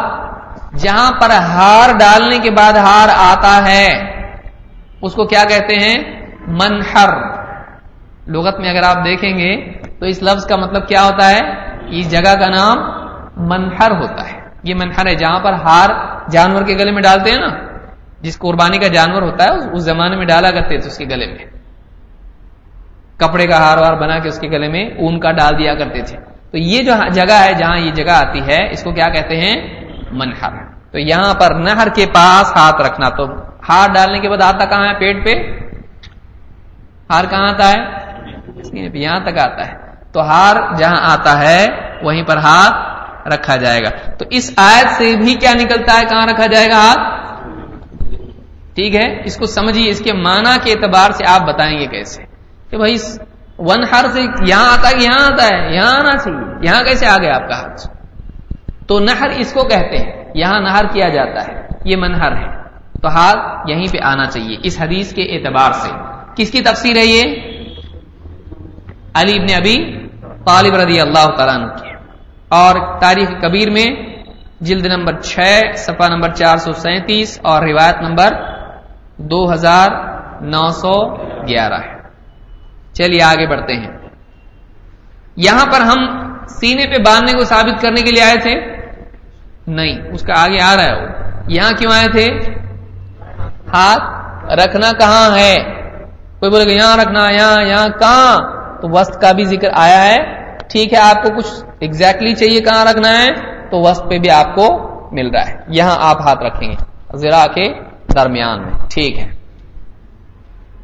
جہاں 0.76 1.12
پر 1.20 1.30
ہار 1.30 1.98
ڈالنے 1.98 2.38
کے 2.38 2.50
بعد 2.50 2.72
ہار 2.72 3.08
آتا 3.16 3.68
ہے۔ 3.68 3.86
اس 5.02 5.12
کو 5.12 5.24
کیا 5.24 5.44
کہتے 5.48 5.74
ہیں؟ 5.76 6.26
منہر 6.46 7.08
لغت 8.26 8.60
میں 8.60 8.70
اگر 8.70 8.82
آپ 8.88 8.96
دیکھیں 8.96 9.30
گے 9.30 9.72
تو 10.00 10.06
اس 10.06 10.22
لفظ 10.22 10.46
کا 10.46 10.56
مطلب 10.56 10.88
کیا 10.88 11.04
ہوتا 11.04 11.30
ہے؟ 11.30 11.40
اس 11.98 12.10
جگہ 12.10 12.34
کا 12.34 12.46
نام 12.46 12.78
منہر 13.48 13.90
ہوتا 13.90 14.32
ہے۔ 14.32 14.40
یہ 14.62 14.74
منہر 14.74 15.06
ہے 15.06 15.14
جہاں 15.14 15.40
پر 15.40 15.52
ہار 15.52 15.90
جانور 16.30 16.62
کے 16.62 16.74
گلے 16.74 16.92
میں 16.92 17.02
ڈالتے 17.02 17.30
ہیں 17.30 17.38
نا۔ 17.38 17.66
جس 18.20 18.38
قربانی 18.38 18.78
کا 18.78 18.86
جانور 18.86 19.22
ہوتا 19.22 19.44
ہے، 19.44 19.72
اس 19.72 19.82
زمانے 19.82 20.16
میں 20.16 20.26
ڈالا 20.26 20.50
کرتے 20.50 20.78
تھے 20.78 20.88
اس 20.88 20.98
کے 20.98 21.04
گلے 21.04 21.26
میں۔ 21.26 21.65
کپڑے 23.16 23.46
کا 23.46 23.56
ہار 23.56 23.78
وار 23.78 23.94
بنا 23.94 24.18
کے 24.18 24.28
اس 24.28 24.38
کے 24.38 24.48
گلے 24.48 24.68
میں 24.68 24.86
اون 24.86 25.20
کا 25.20 25.32
ڈال 25.32 25.58
دیا 25.58 25.74
کرتے 25.74 26.02
تھے۔ 26.02 26.16
تو 26.50 26.58
یہ 26.58 26.82
جو 26.82 26.92
جگہ 27.12 27.32
ہے 27.32 27.54
جہاں 27.54 27.78
یہ 27.78 27.90
جگہ 27.90 28.10
آتی 28.10 28.40
ہے، 28.40 28.70
اس 28.70 28.82
کو 28.82 28.92
کیا 28.92 29.08
کہتے 29.08 29.36
ہیں؟ 29.36 29.84
منہر 30.12 30.50
تو 30.92 30.98
یہاں 30.98 31.34
پر 31.34 31.54
نہر 31.54 31.88
کے 31.94 32.06
پاس 32.14 32.52
ہاتھ 32.56 32.82
رکھنا۔ 32.82 33.08
تو 33.08 33.24
ہار 33.68 33.88
ڈالنے 33.94 34.20
کے 34.20 34.28
بعد 34.28 34.42
آتا 34.42 34.64
کہاں 34.64 34.88
ہے؟ 34.88 34.98
پیٹ 34.98 35.26
پہ۔ 35.26 35.30
ہار 37.10 37.24
کہاں 37.30 37.48
آتا 37.48 37.70
ہے؟ 37.70 38.06
یہاں 38.98 39.20
تک 39.20 39.38
آتا 39.38 39.66
ہے۔ 39.66 39.72
تو 40.12 40.20
ہار 40.20 40.74
جہاں 40.78 40.96
آتا 41.00 41.40
ہے، 41.40 41.66
وہیں 42.02 42.22
پر 42.22 42.36
ہاتھ 42.36 42.96
رکھا 43.28 43.56
جائے 43.56 43.80
گا۔ 43.80 44.10
تو 44.18 44.24
اس 44.30 44.52
آیت 44.56 44.88
سے 44.88 45.16
بھی 45.16 45.34
کیا 45.34 45.52
نکلتا 45.54 45.98
ہے؟ 45.98 46.04
کہاں 46.04 46.26
رکھا 46.26 46.46
جائے 46.46 46.66
گا 46.66 46.76
ہاتھ؟ 46.76 47.00
ٹھیک 48.74 48.94
ہے۔ 48.94 49.22
اس 49.24 49.36
کو 49.36 49.46
سمجھیے، 49.46 49.90
اس 49.90 50.00
کے 50.00 50.12
معنی 50.12 50.58
کے 50.62 50.72
اعتبار 50.72 51.10
سے 51.10 51.24
آپ 51.28 51.40
بتائیں 51.40 51.78
گے 51.78 51.86
کیسے۔ 51.86 52.25
کہ 52.70 52.76
بھائی 52.76 52.94
ون 53.58 53.84
ہر 53.92 54.04
سے 54.12 54.20
یہاں 54.46 54.78
آتا 54.78 54.88
ہے 54.88 55.04
یہاں 55.04 55.32
آتا 55.32 55.44
ہے؟ 55.44 55.74
یہاں 55.74 55.94
آنا 56.00 56.16
چاہیے۔ 56.16 56.54
یہاں 56.62 56.82
کیسے 56.82 57.06
آ 57.06 57.16
گیا 57.18 57.36
آپ 57.36 57.48
کا 57.48 57.60
ہاتھ 57.60 57.86
تو 58.86 59.00
نہر 59.00 59.28
اس 59.36 59.52
کو 59.52 59.62
کہتے 59.62 59.96
ہیں۔ 59.96 60.32
یہاں 60.34 60.60
نہر 60.60 60.84
کیا 60.92 61.08
جاتا 61.08 61.52
ہے؟ 61.52 61.68
یہ 61.84 61.96
منہر 61.96 62.36
ہے۔ 62.36 62.62
تو 63.02 63.08
ہاتھ 63.08 63.70
یہیں 63.70 63.86
پہ 63.92 63.98
آنا 64.02 64.24
چاہیے، 64.24 64.56
اس 64.62 64.80
حدیث 64.80 65.14
کے 65.14 65.22
اعتبار 65.22 65.72
سے۔ 65.72 65.90
کس 66.36 66.50
کی 66.50 66.60
تفسیر 66.60 66.96
ہے 66.96 67.04
یہ؟ 67.04 67.22
علی 69.14 69.36
ابن 69.36 69.54
ابی 69.54 70.08
طالب 70.46 70.74
رضی 70.74 71.00
اللہ 71.00 71.26
تعالیٰ 71.36 71.76
کی۔ 71.76 71.88
اور 72.48 73.00
تاریخ 73.00 73.28
کبیر 73.42 73.70
میں 73.70 73.86
جلد 74.60 74.86
نمبر 74.86 75.20
چھ 75.20 75.38
سفا 75.76 76.08
نمبر 76.08 76.28
چار 76.30 76.56
سو 76.56 76.72
سینتیس 76.72 77.40
اور 77.42 77.62
روایت 77.62 77.96
نمبر 78.00 78.32
دو 79.16 79.52
ہزار 79.52 79.90
نو 80.40 80.68
سو 80.68 81.16
گیارہ 81.46 81.74
ہے۔ 81.74 81.95
چلیے 82.98 83.22
آگے 83.22 83.46
بڑھتے 83.46 83.76
ہیں۔ 83.76 83.98
یہاں 85.36 85.66
پر 85.66 85.80
ہم 85.80 86.32
سینے 86.48 86.86
پہ 86.86 87.02
باندھنے 87.02 87.38
کو 87.38 87.44
ثابت 87.44 87.82
کرنے 87.82 88.02
کے 88.02 88.10
لیے 88.10 88.22
آئے 88.22 88.36
تھے؟ 88.36 88.76
نہیں، 89.66 90.08
اس 90.12 90.22
کا 90.22 90.32
آگے 90.36 90.60
آ 90.60 90.76
رہا 90.76 90.84
ہے 90.84 91.02
وہ۔ 91.02 91.08
یہاں 91.48 91.72
کیوں 91.72 91.92
آئے 91.92 92.08
تھے؟ 92.08 92.28
ہاتھ 93.72 94.02
رکھنا 94.52 94.92
کہاں 94.92 95.36
ہے؟ 95.36 95.56
کوئی 96.38 96.50
بولے 96.50 96.66
گا، 96.66 96.72
یہاں 96.72 96.96
رکھنا، 96.96 97.30
یہاں 97.30 97.62
یہاں، 97.62 97.88
کہاں؟ 97.88 98.38
تو 98.80 98.88
وسط 98.90 99.20
کا 99.20 99.32
بھی 99.32 99.44
ذکر 99.44 99.68
آیا 99.74 100.04
ہے۔ 100.04 100.16
ٹھیک 100.68 100.92
ہے، 100.92 100.98
آپ 100.98 101.22
کو 101.22 101.30
کچھ 101.36 101.46
ایگزیکٹلی 101.80 102.34
چاہیے 102.34 102.60
کہاں 102.60 102.84
رکھنا 102.84 103.08
ہے؟ 103.08 103.28
تو 103.70 103.80
وسط 103.82 104.10
پہ 104.10 104.18
بھی 104.18 104.30
آپ 104.30 104.54
کو 104.54 104.96
مل 105.12 105.30
رہا 105.30 105.48
ہے۔ 105.48 105.54
یہاں 105.68 105.96
آپ 106.00 106.20
ہاتھ 106.20 106.42
رکھیں 106.42 106.70
گے۔ 106.70 106.76
زرا 107.14 107.46
کے 107.46 107.72
درمیان 108.14 108.62
میں۔ 108.62 108.70
ٹھیک 108.90 109.18
ہے۔ 109.18 109.28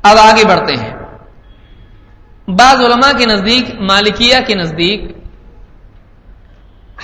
اب 0.02 0.16
آگے 0.22 0.44
بڑھتے 0.48 0.74
ہیں۔ 0.74 1.01
بعض 2.48 2.80
علماء 2.80 3.18
کے 3.18 3.26
نزدیک، 3.26 3.74
مالکیہ 3.80 4.36
کے 4.46 4.54
نزدیک، 4.54 5.00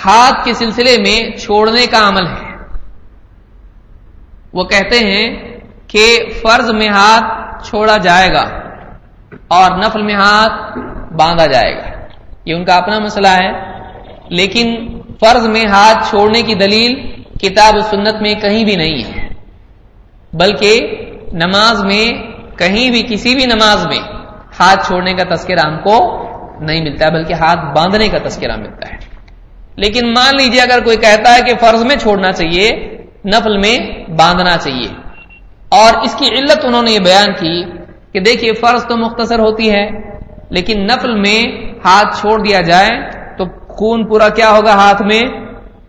ہاتھ 0.04 0.44
کے 0.44 0.54
سلسلے 0.54 0.96
میں 0.98 1.36
چھوڑنے 1.36 1.86
کا 1.86 2.08
عمل 2.08 2.26
ہے۔ 2.26 2.48
وہ 4.52 4.64
کہتے 4.64 4.98
ہیں 4.98 5.58
کہ 5.86 6.18
فرض 6.42 6.70
میں 6.70 6.88
ہاتھ 6.88 7.68
چھوڑا 7.68 7.96
جائے 7.96 8.32
گا 8.32 8.44
اور 9.48 9.78
نفل 9.78 10.02
میں 10.02 10.14
ہاتھ 10.14 10.78
باندھا 11.12 11.46
جائے 11.46 11.76
گا۔ 11.76 11.90
یہ 12.44 12.54
ان 12.54 12.64
کا 12.64 12.76
اپنا 12.76 12.98
مسئلہ 12.98 13.28
ہے۔ 13.28 13.52
لیکن 14.28 14.98
فرض 15.20 15.48
میں 15.48 15.64
ہاتھ 15.68 16.10
چھوڑنے 16.10 16.42
کی 16.42 16.54
دلیل 16.54 17.22
کتاب 17.40 17.74
و 17.76 17.80
سنت 17.80 18.14
میں 18.20 18.34
کہیں 18.34 18.64
بھی 18.64 18.76
نہیں 18.76 19.02
ہے۔ 19.04 19.28
بلکہ 20.32 20.80
نماز 21.32 21.84
میں، 21.84 22.12
کہیں 22.58 22.90
بھی، 22.90 23.02
کسی 23.02 23.34
بھی 23.34 23.46
نماز 23.46 23.86
میں 23.86 24.17
ہاتھ 24.60 24.86
چھوڑنے 24.86 25.14
کا 25.14 25.34
تذکرہ 25.34 25.66
ہم 25.66 25.78
کو 25.78 26.28
نہیں 26.60 26.82
ملتا 26.82 27.06
ہے، 27.06 27.10
بلکہ 27.10 27.32
ہاتھ 27.32 27.58
باندھنے 27.58 28.08
کا 28.08 28.18
تذکرہ 28.24 28.56
ملتا 28.56 28.92
ہے۔ 28.92 28.98
لیکن 29.76 30.10
مان 30.10 30.36
لیجیے 30.36 30.60
اگر 30.60 30.84
کوئی 30.84 30.96
کہتا 30.96 31.34
ہے 31.34 31.42
کہ 31.42 31.54
فرض 31.60 31.84
میں 31.84 31.96
چھوڑنا 31.96 32.32
چاہیے، 32.32 32.72
نفل 33.24 33.56
میں 33.56 34.04
باندھنا 34.10 34.56
چاہیے۔ 34.56 34.88
اور 35.68 36.02
اس 36.02 36.14
کی 36.14 36.26
علت 36.26 36.64
انہوں 36.64 36.82
نے 36.82 36.90
یہ 36.90 36.98
بیان 36.98 37.32
کی 37.32 37.64
کہ 38.12 38.20
دیکھیے، 38.20 38.52
فرض 38.52 38.86
تو 38.86 38.96
مختصر 38.96 39.38
ہوتی 39.38 39.70
ہے، 39.70 39.90
لیکن 40.50 40.84
نفل 40.84 41.20
میں 41.20 41.42
ہاتھ 41.84 42.20
چھوڑ 42.20 42.40
دیا 42.40 42.60
جائے 42.60 43.10
تو 43.38 43.44
خون 43.68 44.08
پورا 44.08 44.28
کیا 44.28 44.50
ہوگا 44.50 44.72
ہاتھ 44.72 45.02
میں؟ 45.02 45.22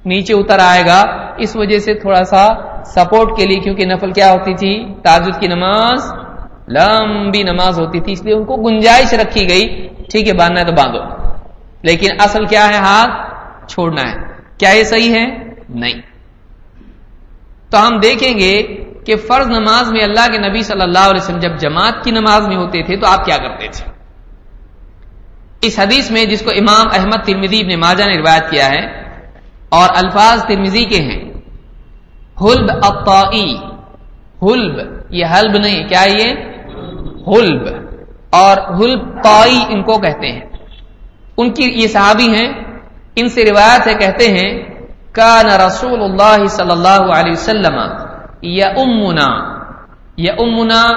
نیچے 0.06 0.34
اتر 0.34 0.60
آئے 0.60 0.84
گا۔ 0.88 1.04
اس 1.38 1.56
وجہ 1.56 1.80
سے 1.80 1.94
تھوڑا 1.94 2.24
سا 2.24 2.48
سپورٹ 2.86 3.38
کے 3.38 3.46
لیے، 3.46 3.60
کیونکہ 3.60 3.86
نفل 3.86 4.12
کیا 4.12 4.32
ہوتی 4.32 4.54
تھی؟ 4.54 4.94
تاجد 5.04 5.40
کی 5.40 5.48
نماز 5.48 6.19
لمبی 6.70 7.44
نماز 7.44 7.80
ہوتی 7.80 8.00
تھی، 8.00 8.14
اس 8.14 8.24
لیے 8.24 8.34
ان 8.34 8.46
کو 8.46 8.56
گنجائش 8.56 9.14
رکھی 9.14 9.50
گئی۔ 9.50 9.88
ٹھیک 9.88 10.28
ہے، 10.28 10.34
باندھنا 10.34 10.60
ہے 10.60 10.66
تو 10.66 10.72
باندھو۔ 10.72 11.30
لیکن 11.82 12.08
اصل 12.20 12.46
کیا 12.46 12.70
ہے؟ 12.70 12.76
ہاتھ 12.76 13.30
چھوڑنا 13.72 14.02
ہے۔ 14.02 14.16
کیا 14.58 14.70
یہ 14.70 14.84
صحیح 14.84 15.14
ہے؟ 15.14 15.26
نہیں۔ 15.70 16.02
تو 17.70 17.88
ہم 17.88 18.00
دیکھیں 18.00 18.40
گے 18.40 18.64
کہ 19.06 19.16
فرض 19.16 19.48
نماز 19.48 19.92
میں 19.92 20.04
اللہ 20.04 20.32
کے 20.32 20.50
نبی 20.50 20.62
صلی 20.62 20.82
اللہ 20.82 21.00
علیہ 21.00 21.22
وسلم 21.22 21.40
جب 21.40 21.58
جماعت 21.60 22.04
کی 22.04 22.12
نماز 22.12 22.48
میں 22.48 22.58
ہوتے 22.58 22.84
تھے 22.84 22.98
تو 22.98 23.08
آپ 23.08 23.26
کیا 23.26 23.38
کرتے 23.38 23.68
تھے؟ 23.68 23.92
اس 25.62 25.80
حدیث 25.80 26.12
میں 26.12 26.26
جس 26.26 26.42
کو 26.42 26.50
امام 26.50 26.88
احمد 26.94 27.26
ترمیدی 27.26 27.64
نے 27.64 27.76
ماجا 27.76 28.06
نے 28.06 28.18
روایت 28.18 28.50
کیا 28.50 28.70
ہے، 28.70 28.86
اور 29.70 29.90
الفاظ 29.96 30.46
ترمیزی 30.46 30.86
کے 30.86 31.02
ہیں۔ 31.02 31.34
حلب 32.42 32.72
اطائی 32.84 33.58
حلب، 34.42 34.80
یہ 35.10 35.26
حلب 35.26 35.58
نہیں، 35.58 35.88
کیا 35.88 36.06
یہ؟ 36.10 36.49
حلب 37.28 37.68
اور 38.30 38.58
حلب 38.58 39.24
طائی 39.24 39.60
ان 39.70 39.84
کو 39.84 39.98
کہتے 39.98 40.32
ہیں۔ 40.32 40.46
ان 41.38 41.54
کی 41.54 41.72
یہ 41.74 41.88
صحابی 41.88 42.28
ہیں، 42.28 42.54
ان 43.16 43.30
سے 43.30 43.46
روایت 43.46 43.88
ہے، 43.88 43.94
کہتے 43.94 44.28
ہیں، 44.28 44.64
کان 45.12 45.46
رسول 45.46 46.04
اللہ 46.04 46.48
صلی 46.48 46.72
اللہ 46.72 47.14
علیہ 47.14 47.32
وسلم 47.32 47.80
یا 48.42 48.68
امنا 48.68 49.60
یا 50.18 50.34
امنا 50.40 50.92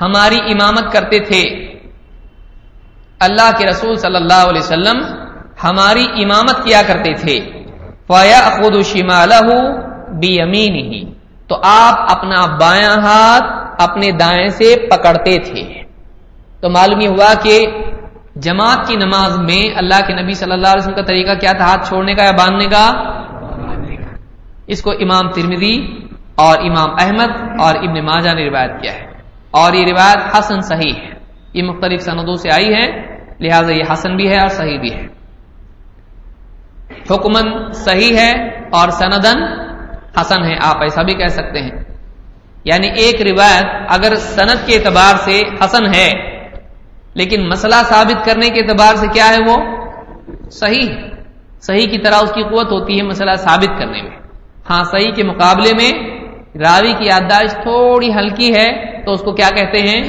ہماری 0.00 0.36
امامت 0.36 0.92
کرتے 0.92 1.18
تھے۔ 1.18 1.42
اللہ 3.20 3.50
کے 3.58 3.66
رسول 3.66 3.96
صلی 3.96 4.16
اللہ 4.16 4.48
علیہ 4.48 4.60
وسلم 4.60 5.04
ہماری 5.64 6.06
امامت 6.24 6.64
کیا 6.64 6.82
کرتے 6.86 7.14
تھے۔ 7.14 7.40
فیا 8.06 8.48
خود 8.50 8.82
شمال 8.84 9.32
بی 10.20 10.40
امین 10.40 10.74
ہی 10.74 11.12
تو 11.48 11.56
آپ 11.62 12.18
اپنا 12.18 12.46
بایاں 12.46 12.96
ہاتھ 12.96 13.57
اپنے 13.78 14.10
دائیں 14.10 14.48
سے 14.48 14.74
پکڑتے 14.90 15.36
تھے۔ 15.38 15.82
تو 16.60 16.70
معلوم 16.70 17.00
یہ 17.00 17.08
ہوا 17.08 17.34
کہ 17.42 17.60
جماعت 18.36 18.86
کی 18.86 18.96
نماز 18.96 19.38
میں 19.38 19.78
اللہ 19.78 20.06
کے 20.06 20.22
نبی 20.22 20.32
صلی 20.32 20.52
اللہ 20.52 20.66
علیہ 20.66 20.82
وسلم 20.82 20.94
کا 20.94 21.02
طریقہ 21.02 21.34
کیا 21.34 21.52
تھا؟ 21.52 21.64
ہاتھ 21.64 21.88
چھوڑنے 21.88 22.14
کا 22.14 22.24
یا 22.24 22.30
باندھنے 22.30 22.66
کا؟ 22.66 22.92
اس 24.66 24.82
کو 24.82 24.90
امام 24.90 25.30
ترمدی 25.30 25.86
اور 26.34 26.58
امام 26.58 26.90
احمد 27.00 27.60
اور 27.60 27.74
ابن 27.74 28.04
ماجہ 28.04 28.34
نے 28.34 28.48
روایت 28.50 28.82
کیا 28.82 28.94
ہے۔ 28.94 29.06
اور 29.50 29.72
یہ 29.72 29.84
روایت 29.84 30.38
حسن 30.38 30.60
صحیح 30.60 30.92
ہے۔ 30.92 31.08
یہ 31.52 31.62
مختلف 31.62 32.00
سندوں 32.00 32.34
سے 32.34 32.50
آئی 32.50 32.74
ہے، 32.74 33.16
لہذا 33.40 33.72
یہ 33.72 33.82
حسن 33.92 34.16
بھی 34.16 34.30
ہے 34.30 34.40
اور 34.40 34.48
صحیح 34.48 34.78
بھی 34.78 34.94
ہے۔ 34.94 35.06
حکمن 37.10 37.72
صحیح 37.72 38.16
ہے 38.16 38.32
اور 38.72 38.88
سندن 38.88 39.42
حسن 40.20 40.42
ہے، 40.42 40.56
آپ 40.62 40.82
ایسا 40.82 41.02
بھی 41.02 41.14
کہہ 41.14 41.26
سکتے 41.26 41.62
ہیں۔ 41.62 41.87
یعنی 42.68 42.88
ایک 42.96 43.22
روایت 43.22 43.64
اگر 43.88 44.14
سند 44.14 44.66
کے 44.66 44.76
اعتبار 44.76 45.14
سے 45.16 45.42
حسن 45.64 45.86
ہے، 45.94 46.12
لیکن 47.14 47.48
مسئلہ 47.48 47.74
ثابت 47.74 48.24
کرنے 48.24 48.48
کے 48.48 48.60
اعتبار 48.60 48.94
سے 48.94 49.06
کیا 49.06 49.28
ہے 49.28 49.38
وہ؟ 49.48 49.56
صحیح۔ 50.50 50.88
صحیح 51.60 51.86
کی 51.86 51.98
طرح 51.98 52.14
اس 52.14 52.32
کی 52.32 52.42
قوت 52.42 52.66
ہوتی 52.66 52.98
ہے 52.98 53.02
مسئلہ 53.02 53.34
ثابت 53.34 53.78
کرنے 53.78 54.02
میں۔ 54.02 54.16
ہاں 54.70 54.84
صحیح 54.84 55.12
کے 55.12 55.24
مقابلے 55.24 55.70
میں 55.80 56.18
راوی 56.58 56.92
کی 56.92 57.06
یادداشت 57.06 57.54
تھوڑی 57.54 58.12
ہلکی 58.12 58.54
ہے، 58.54 59.00
تو 59.04 59.12
اس 59.12 59.20
کو 59.20 59.32
کیا 59.32 59.50
کہتے 59.56 59.78
ہیں؟ 59.78 60.02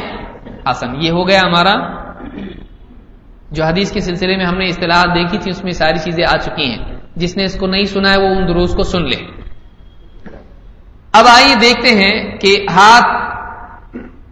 حسن۔ 0.70 0.88
یہ 1.02 1.12
ہو 1.12 1.28
گیا 1.28 1.42
ہمارا۔ 1.42 1.76
جو 3.52 3.64
حدیث 3.64 3.92
کے 3.92 4.00
سلسلے 4.00 4.38
میں 4.38 4.46
ہم 4.46 4.58
نے 4.58 4.66
اصطلاح 4.66 5.04
دیکھی 5.04 5.38
تھی، 5.38 5.52
اس 5.52 5.64
میں 5.64 5.72
ساری 5.72 5.98
چیزیں 5.98 6.26
آ 6.30 6.38
چکی 6.38 6.66
ہیں۔ 6.66 6.96
جس 7.16 7.38
نے 7.38 7.44
اس 7.44 7.60
کو 7.60 7.68
نہیں 7.68 7.86
سنا 7.86 8.14
ہے، 8.14 8.20
وہ 8.20 8.28
ان 8.28 8.48
دروس 8.48 8.76
کو 8.76 8.84
سن 8.84 9.04
لے۔ 9.04 9.39
اب 11.14 11.26
آئیے 11.28 11.56
دیکھتے 11.56 11.90
ہیں 11.90 12.38
کہ 12.38 12.66
ہاتھ 12.70 13.08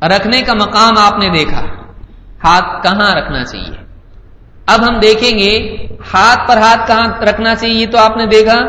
رکھنے 0.03 0.41
کا 0.41 0.53
مقام 0.53 0.93
آپ 0.97 1.19
نے 1.19 1.29
دیکھا۔ 1.29 1.61
ہاتھ 2.43 2.83
کہاں 2.83 3.15
رکھنا 3.15 3.43
چاہیے؟ 3.43 3.85
اب 4.65 4.89
ہم 4.89 4.99
دیکھیں 4.99 5.39
گے 5.39 5.75
ہاتھ 6.13 6.47
پر 6.47 6.57
ہاتھ 6.57 6.87
کہاں 6.87 7.21
رکھنا 7.21 7.55
چاہیے 7.55 7.85
تو 7.85 7.97
آپ 7.97 8.17
نے 8.17 8.25
دیکھا۔ 8.25 8.59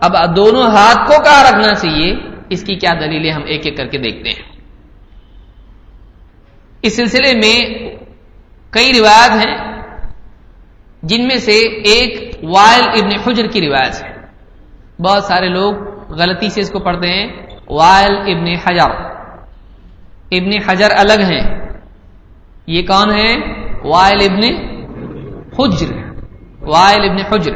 اب 0.00 0.36
دونوں 0.36 0.62
ہاتھ 0.62 0.98
کو 0.98 1.22
کہاں 1.22 1.44
رکھنا 1.44 1.74
چاہیے؟ 1.74 2.14
اس 2.50 2.64
کی 2.64 2.74
کیا 2.76 2.90
دلیلیں 3.00 3.32
ہم 3.32 3.42
ایک 3.46 3.60
ایک 3.64 3.76
کر 3.76 3.86
کے 3.86 3.98
دیکھتے 3.98 4.28
ہیں۔ 4.28 4.60
اس 6.82 6.96
سلسلے 6.96 7.32
میں 7.34 7.88
کئی 8.70 8.92
روایت 8.98 9.30
ہیں 9.30 9.56
جن 11.02 11.26
میں 11.26 11.36
سے 11.36 11.58
ایک 11.68 12.34
وائل 12.42 12.82
ابن 12.84 13.20
حجر 13.26 13.46
کی 13.46 13.60
روایت 13.60 14.04
ہے۔ 14.04 14.12
بہت 15.02 15.24
سارے 15.24 15.48
لوگ 15.48 15.74
غلطی 16.12 16.50
سے 16.50 16.60
اس 16.60 16.70
کو 16.70 16.78
پڑھتے 16.78 17.08
ہیں۔ 17.08 17.47
وائل 17.70 18.16
ابن 18.16 18.46
حجر۔ 18.64 18.90
ابن 20.30 20.50
حجر 20.66 20.88
الگ 20.90 21.20
ہیں۔ 21.20 21.68
یہ 22.66 22.82
کون 22.82 23.10
ہے 23.10 23.34
وائل 23.88 24.18
ابن 24.30 24.44
حجر۔ 25.58 25.92
وائل 26.60 27.10
ابن 27.10 27.34
حجر۔ 27.34 27.52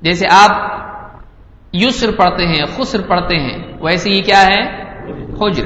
جیسے 0.00 0.26
آپ 0.30 0.50
یسر 1.72 2.10
پڑھتے 2.16 2.46
ہیں، 2.46 2.64
خسر 2.76 3.02
پڑھتے 3.02 3.36
ہیں، 3.36 3.58
ویسے 3.80 4.10
یہ 4.10 4.22
کیا 4.22 4.46
ہے؟ 4.46 4.62
حجر۔ 5.40 5.64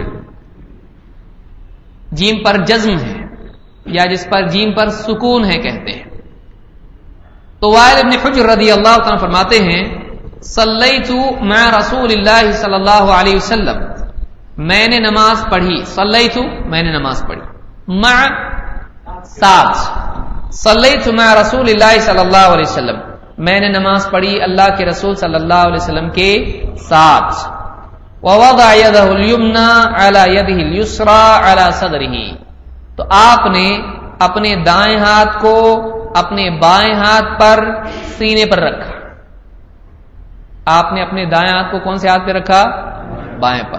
جیم 2.13 2.43
پر 2.45 2.57
جزم 2.65 2.99
ہے، 2.99 3.17
یا 3.87 4.05
جس 4.05 4.29
پر 4.31 4.47
جیم 4.47 4.73
پر 4.75 4.89
سکون 4.89 5.45
ہے 5.45 5.59
کہتے 5.59 5.93
ہیں۔ 5.93 6.05
تو 7.61 7.71
وائل 7.71 7.97
ابن 7.97 8.27
حجر 8.27 8.45
رضی 8.45 8.71
اللہ 8.71 8.97
تعالیٰ 8.97 9.21
فرماتے 9.21 9.59
ہیں 9.59 10.08
صلیت 10.43 11.11
میں 11.41 11.79
رسول 11.79 12.13
اللہ 12.13 12.53
صلی 12.53 12.75
اللہ 12.75 13.13
علیہ 13.13 13.37
وسلم۔ 13.37 13.83
میں 14.57 14.89
نے 14.89 14.99
نماز 14.99 15.45
پڑھی۔ 15.51 15.85
صلیت 15.85 16.39
میں 16.67 16.83
نے 16.83 16.99
نماز 16.99 17.23
پڑھی۔ 17.29 17.43
مع 17.89 18.27
ساتھ 19.25 19.77
صلیت 20.53 21.09
میں 21.09 21.35
رسول 21.41 21.69
اللہ 21.69 21.99
صلی 22.01 22.19
اللہ 22.19 22.47
علیہ 22.47 22.65
وسلم۔ 22.69 22.97
میں 23.39 23.61
نے 23.61 23.69
نماز 23.69 24.11
پڑھی 24.11 24.43
اللہ 24.43 24.77
کے 24.79 24.85
رسول 24.85 25.15
صلی 25.15 25.35
اللہ 25.35 25.55
علیہ 25.55 25.83
وسلم 25.83 26.11
کے 26.11 26.63
ساتھ۔ 26.89 27.35
ووضع 28.23 28.75
يده 28.75 29.11
اليمنى 29.11 29.95
على 29.95 30.37
يده 30.39 30.69
اليسرى 30.69 31.51
على 31.51 31.71
صدره 31.73 32.45
تو 32.97 33.05
آپ 33.11 33.47
نے 33.47 33.69
اپنے 34.19 34.57
دائیں 34.57 34.99
ہاتھ 34.99 35.41
کو 35.41 35.81
اپنے 36.15 36.51
بائیں 36.51 36.95
ہاتھ 36.95 37.41
پر 37.41 37.69
سینے 38.19 38.45
پر 38.47 38.59
رکھا۔ 38.59 38.98
آپ 40.69 40.93
نے 40.93 41.03
اپنے 41.03 41.25
دائیں 41.25 41.57
ہاتھ 41.57 41.73
کو 41.73 41.79
کون 41.79 41.97
سے 41.97 42.09
ہاتھ 42.09 42.27
پہ 42.27 42.33
رکھا؟ 42.33 42.65
بائیں 43.41 43.63
پر۔ 43.63 43.79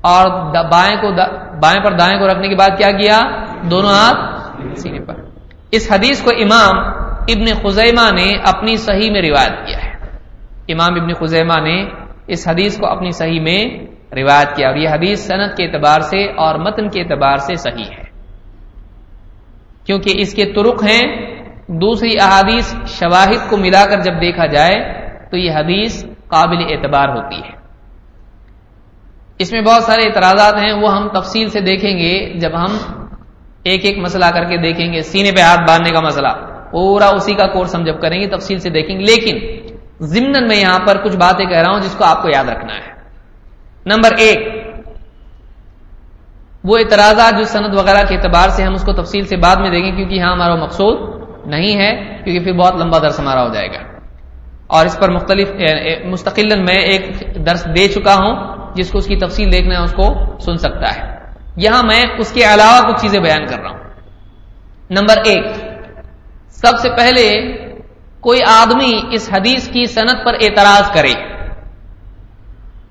اور 0.00 0.30
بائیں 0.70 0.96
کو 0.96 1.12
بائیں 1.60 1.84
پر 1.84 1.92
دائیں 1.92 2.18
کو 2.18 2.26
رکھنے 2.26 2.48
کے 2.48 2.56
بعد 2.56 2.68
کیا 2.78 2.90
کیا؟ 2.90 3.20
دونوں 3.70 3.90
ہاتھ 3.90 4.18
سینے 4.78 5.00
پر۔ 5.00 5.14
اس 5.70 5.92
حدیث 5.92 6.22
کو 6.22 6.30
امام 6.30 6.78
ابن 7.28 7.44
خزیمہ 7.62 8.10
نے 8.10 8.32
اپنی 8.46 8.76
صحیح 8.76 9.10
میں 9.10 9.22
روایت 9.22 9.66
کیا 9.66 9.84
ہے۔ 9.84 9.90
امام 10.72 11.02
ابن 11.02 11.12
خزیمہ 11.12 11.60
نے 11.60 11.84
اس 12.26 12.48
حدیث 12.48 12.80
کو 12.80 12.86
اپنی 12.86 13.10
صحیح 13.10 13.40
میں 13.40 13.86
روایت 14.14 14.56
کیا۔ 14.56 14.68
اور 14.68 14.76
یہ 14.76 14.88
حدیث 14.88 15.26
صنعت 15.26 15.56
کے 15.56 15.66
اعتبار 15.66 16.00
سے 16.00 16.32
اور 16.32 16.54
متن 16.54 16.88
کے 16.88 17.02
اعتبار 17.02 17.36
سے 17.36 17.54
صحیح 17.54 17.84
ہے۔ 17.84 18.10
کیونکہ 19.86 20.12
اس 20.16 20.34
کے 20.34 20.44
ترک 20.44 20.82
ہیں، 20.82 21.34
دوسری 21.66 22.14
احادیث 22.20 22.74
شواہد 22.86 23.50
کو 23.50 23.56
ملا 23.56 23.86
کر 23.90 24.00
جب 24.00 24.12
دیکھا 24.20 24.46
جائے 24.46 25.00
تو 25.30 25.36
یہ 25.36 25.52
حدیث 25.52 26.04
قابل 26.30 26.56
اعتبار 26.70 27.08
ہوتی 27.08 27.36
ہے۔ 27.36 27.60
اس 29.38 29.52
میں 29.52 29.62
بہت 29.62 29.82
سارے 29.82 30.06
اعتراضات 30.06 30.54
ہیں، 30.54 30.72
وہ 30.72 30.96
ہم 30.96 31.08
تفصیل 31.08 31.48
سے 31.48 31.60
دیکھیں 31.60 31.98
گے۔ 31.98 32.38
جب 32.38 32.50
ہم 32.60 32.76
ایک 33.62 33.84
ایک 33.84 33.98
مسئلہ 33.98 34.24
کر 34.34 34.44
کے 34.44 34.56
دیکھیں 34.56 34.92
گے، 34.92 35.02
سینے 35.02 35.32
پہ 35.32 35.40
ہاتھ 35.40 35.60
باندھنے 35.60 35.90
کا 35.90 36.00
مسئلہ، 36.00 36.28
پورا 36.70 37.08
اسی 37.08 37.34
کا 37.34 37.46
کورس 37.46 37.74
ہم 37.74 37.84
جب 37.84 38.00
کریں 38.00 38.20
گے، 38.20 38.26
تفصیل 38.26 38.58
سے 38.58 38.70
دیکھیں 38.70 39.00
گے۔ 39.00 39.04
لیکن 39.04 39.66
ضمن 40.00 40.48
میں 40.48 40.56
یہاں 40.56 40.78
پر 40.86 41.04
کچھ 41.04 41.16
باتیں 41.16 41.46
کہہ 41.46 41.58
رہا 41.58 41.72
ہوں 41.72 41.80
جس 41.80 41.94
کو 41.94 42.04
آپ 42.04 42.22
کو 42.22 42.28
یاد 42.34 42.44
رکھنا 42.44 42.74
ہے۔ 42.74 42.92
نمبر 43.86 44.10
ایک، 44.18 44.38
وہ 46.64 46.78
اعتراضات 46.78 47.38
جو 47.38 47.44
صنعت 47.44 47.70
وغیرہ 47.78 48.06
کے 48.06 48.16
اعتبار 48.16 48.48
سے 48.48 48.62
ہم 48.62 48.74
اس 48.74 48.84
کو 48.84 48.92
تفصیل 48.92 49.26
سے 49.26 49.36
بعد 49.36 49.56
میں 49.56 49.70
دیکھیں، 49.70 49.96
کیونکہ 49.96 50.14
یہاں 50.14 50.32
ہمارا 50.32 50.54
مقصود 50.54 51.20
نہیں 51.46 51.76
ہے، 51.76 52.18
کیونکہ 52.24 52.44
پھر 52.44 52.52
بہت 52.52 52.74
لمبا 52.76 52.98
درس 52.98 53.20
ہمارا 53.20 53.42
ہو 53.42 53.54
جائے 53.54 53.68
گا۔ 53.68 53.89
اور 54.70 54.86
اس 54.86 54.98
پر 54.98 55.10
مختلف 55.10 55.48
مستقل 56.04 56.62
میں 56.62 56.74
ایک 56.74 57.10
درس 57.46 57.66
دے 57.76 57.88
چکا 57.88 58.14
ہوں، 58.14 58.34
جس 58.74 58.90
کو 58.90 58.98
اس 58.98 59.06
کی 59.06 59.16
تفصیل 59.16 59.52
دیکھنا 59.52 59.78
ہے، 59.78 59.84
اس 59.84 59.92
کو 59.92 60.38
سن 60.38 60.56
سکتا 60.56 60.94
ہے۔ 60.94 61.16
یہاں 61.56 61.82
میں 61.82 62.04
اس 62.18 62.32
کے 62.32 62.54
علاوہ 62.54 62.92
کچھ 62.92 63.02
چیزیں 63.02 63.20
بیان 63.20 63.46
کر 63.46 63.60
رہا 63.60 63.70
ہوں۔ 63.70 63.78
نمبر 64.90 65.18
ایک، 65.24 65.46
سب 66.48 66.78
سے 66.82 66.90
پہلے 66.90 67.56
کوئی 68.20 68.40
آدمی 68.46 69.00
اس 69.10 69.30
حدیث 69.32 69.68
کی 69.68 69.86
صنعت 69.86 70.24
پر 70.24 70.34
اعتراض 70.34 70.90
کرے۔ 70.90 71.12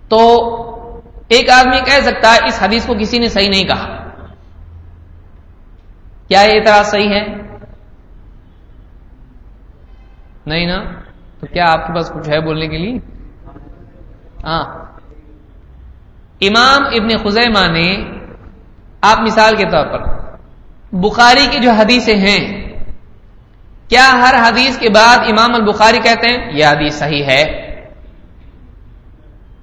تو 0.09 0.27
ایک 1.27 1.49
آدمی 1.49 1.79
کہہ 1.85 2.01
سکتا 2.01 2.33
ہے، 2.33 2.39
اس 2.47 2.63
حدیث 2.63 2.85
کو 2.85 2.93
کسی 2.99 3.19
نے 3.19 3.29
صحیح 3.29 3.49
نہیں 3.49 3.63
کہا۔ 3.63 4.09
کیا 6.27 6.41
یہ 6.41 6.59
اعتراض 6.59 6.87
صحیح 6.87 7.09
ہے؟ 7.09 7.27
نہیں 10.45 10.65
نا؟ 10.65 10.98
تو 11.39 11.47
کیا 11.47 11.63
آپ 11.67 11.87
کے 11.87 11.93
پاس 11.93 12.11
کچھ 12.15 12.29
ہے 12.29 12.41
بولنے 12.41 12.67
کے 12.67 12.77
لیے؟ 12.77 12.99
ہاں۔ 14.43 14.63
امام 16.41 16.83
ابن 16.83 17.17
خزیمہ 17.17 17.71
نے 17.71 18.03
آپ 19.01 19.19
مثال 19.19 19.55
کے 19.55 19.63
طور 19.65 19.85
پر 19.85 20.01
بخاری 20.95 21.47
کی 21.51 21.59
جو 21.59 21.71
حدیثیں 21.71 22.17
ہیں، 22.17 22.69
کیا 23.89 24.11
ہر 24.11 24.35
حدیث 24.47 24.77
کے 24.77 24.89
بعد 24.89 25.17
امام 25.17 25.55
البخاری 25.55 25.97
کہتے 25.97 26.29
ہیں؟ 26.29 26.51
یہ 26.53 26.65
حدیث 26.65 26.93
صحیح 26.93 27.23
ہے۔ 27.23 27.43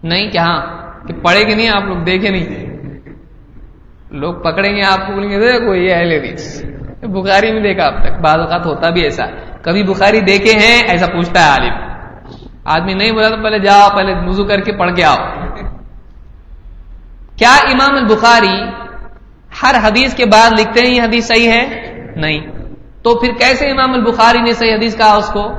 نہیں 0.02 0.30
کیا 0.30 0.42
ہاں 0.42 0.66
کہ 1.06 1.14
پڑھے 1.14 1.40
گے 1.40 1.54
نہیں، 1.54 1.68
آپ 1.68 1.82
لوگ 1.82 1.96
دیکھے 1.96 2.30
نہیں۔ 2.30 2.66
لوگ 4.10 4.34
پکڑیں 4.34 4.76
گے، 4.76 4.82
آپ 4.82 5.06
کو 5.06 5.12
بولیں 5.12 5.30
گے، 5.30 5.52
دیکھو، 5.52 5.74
یہ 5.74 5.94
اہل 5.94 6.12
حدیث۔ 6.12 6.64
بخاری 7.02 7.52
میں 7.52 7.62
دیکھا 7.62 7.85
اب 7.85 8.02
تک، 8.02 8.20
بعض 8.20 8.38
اوقات 8.38 8.66
ہوتا 8.66 8.90
بھی 8.90 9.02
ایسا۔ 9.02 9.24
کبھی 9.62 9.82
بخاری 9.82 10.20
دیکھے 10.20 10.52
ہیں، 10.52 10.82
ایسا 10.82 11.06
پوچھتا 11.06 11.40
ہے 11.40 11.50
عالم۔ 11.50 11.87
آدمی 12.64 12.94
نہیں 12.94 13.12
بولا 13.12 13.28
تو 13.28 13.42
پہلے 13.42 13.59
جاؤ، 13.59 13.88
پہلے 13.96 14.28
وضو 14.28 14.44
کر 14.44 14.61
کے 14.61 14.72
پڑھ 14.72 14.96
کے 14.96 15.04
آؤ۔ 15.04 15.16
کیا 17.37 17.54
امام 17.54 17.94
البخاری 17.94 18.62
ہر 19.62 19.74
حدیث 19.82 20.14
کے 20.14 20.24
بعد 20.26 20.50
لکھتے 20.61 20.80
ہیں 20.80 20.94
یہ 20.94 21.02
حدیث 21.02 21.26
صحیح 21.26 21.50
ہے؟ 21.50 21.92
نہیں۔ 22.16 22.40
تو 23.02 23.18
پھر 23.18 23.32
کیسے 23.38 23.70
امام 23.70 23.92
البخاری 23.92 24.38
نے 24.38 24.52
صحیح 24.52 24.74
حدیث 24.74 24.96
کہا 24.96 25.12
اس 25.12 25.28
کو؟ 25.28 25.52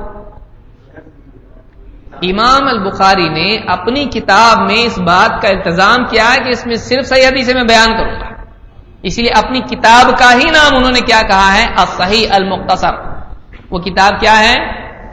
امام 2.22 2.68
البخاری 2.68 3.28
نے 3.28 3.56
اپنی 3.66 4.04
کتاب 4.04 4.70
میں 4.70 4.86
اس 4.86 4.98
بات 4.98 5.42
کا 5.42 5.48
التظام 5.48 6.04
کیا 6.10 6.34
ہے 6.34 6.44
کہ 6.44 6.48
اس 6.48 6.66
میں 6.66 6.74
صرف 6.74 7.06
صحیح 7.06 7.28
حدیث 7.28 7.54
میں 7.54 7.62
بیان 7.62 7.92
کروں 7.92 8.20
گا۔ 8.20 8.37
اسی 9.02 9.22
لیے 9.22 9.30
اپنی 9.30 9.60
کتاب 9.60 10.18
کا 10.18 10.32
ہی 10.34 10.50
نام 10.50 10.76
انہوں 10.76 10.92
نے 10.92 11.00
کیا 11.00 11.22
کہا 11.28 11.54
ہے؟ 11.54 11.66
صحیح 11.96 12.26
المختصر۔ 12.30 12.94
وہ 13.70 13.78
کتاب 13.78 14.20
کیا 14.20 14.38
ہے؟ 14.38 14.54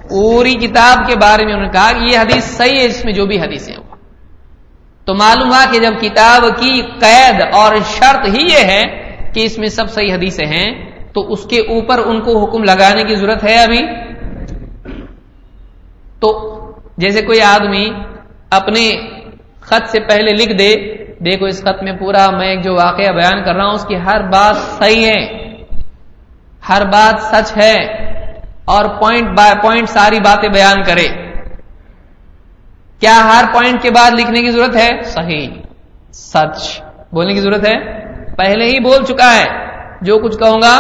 پوری 0.10 0.54
کتاب 0.54 1.08
کے 1.08 1.16
بارے 1.16 1.46
میں 1.46 1.54
انہوں 1.54 1.66
نے 1.66 1.72
کہا 1.72 1.92
کہ 1.92 2.14
یہ 2.14 2.20
حدیث 2.20 2.44
صحیح 2.44 2.80
ہے، 2.80 2.86
اس 2.86 3.06
میں 3.06 3.14
جو 3.14 3.26
بھی 3.26 3.40
حدیث 3.40 3.70
ہے 3.70 3.76
تو 5.06 5.14
معلوم 5.14 5.50
ہوا 5.50 5.66
کہ 5.72 5.80
جب 5.80 5.94
کتاب 6.02 6.44
کی 6.60 6.82
قید 7.00 7.42
اور 7.54 7.76
شرط 7.76 8.28
ہی 8.28 8.42
یہ 8.42 8.66
ہے 8.66 8.84
کہ 9.34 9.46
اس 9.46 9.58
میں 9.58 9.68
سب 9.68 9.92
صحیح 9.92 10.14
حدیثیں 10.14 10.48
ہیں، 10.48 10.86
تو 11.14 11.32
اس 11.32 11.46
کے 11.46 11.60
اوپر 11.60 12.00
ان 12.06 12.22
کو 12.22 12.46
حکم 12.46 12.64
لگانے 12.64 13.04
کی 13.04 13.16
ضرورت 13.16 13.44
ہے 13.44 13.64
ابھی۔ 13.64 13.82
تو 16.20 16.52
جیسے 16.98 17.22
کوئی 17.22 17.42
آدمی 17.42 17.90
اپنے 18.50 18.92
خط 19.62 19.90
سے 19.90 20.00
پہلے 20.00 20.32
لکھ 20.34 20.54
دے 20.54 20.76
دیکھو 21.26 21.46
اس 21.46 21.62
خط 21.62 21.84
میں 21.84 21.94
پورا 21.94 22.30
میں 22.30 22.56
جو 22.56 22.76
واقعہ 22.76 23.12
بیان 23.12 23.44
کر 23.44 23.56
رہا 23.56 23.66
ہوں، 23.66 23.74
اس 23.74 23.86
کی 23.86 23.96
ہر 23.96 24.22
بات 24.22 24.58
صحیح 24.58 25.06
ہے۔ 25.08 25.46
ہر 26.70 26.86
بات 26.86 27.22
سچ 27.22 27.58
ہے۔ 27.58 27.76
اور 28.66 28.86
پوائنٹ 28.86 29.38
بائی 29.38 29.54
پوائنٹ 29.62 29.90
ساری 29.90 30.20
باتیں 30.20 30.50
بیان 30.50 30.84
کرے۔ 30.84 31.08
کیا 33.00 33.20
ہر 33.24 33.46
پوائنٹ 33.54 33.82
کے 33.82 33.92
بعد 33.92 34.12
لکھنے 34.12 34.42
کی 34.42 34.52
ضرورت 34.52 34.76
ہے؟ 34.76 35.04
صحیح۔ 35.04 35.48
سچ۔ 36.12 36.82
بولنے 37.12 37.34
کی 37.34 37.42
ضرورت 37.42 37.68
ہے؟ 37.68 38.06
پہلے 38.36 38.66
ہی 38.66 38.80
بول 38.80 39.06
چکا 39.06 39.36
ہے۔ 39.36 39.46
جو 40.02 40.20
کچھ 40.20 40.38
کہوں 40.38 40.62
گا، 40.62 40.80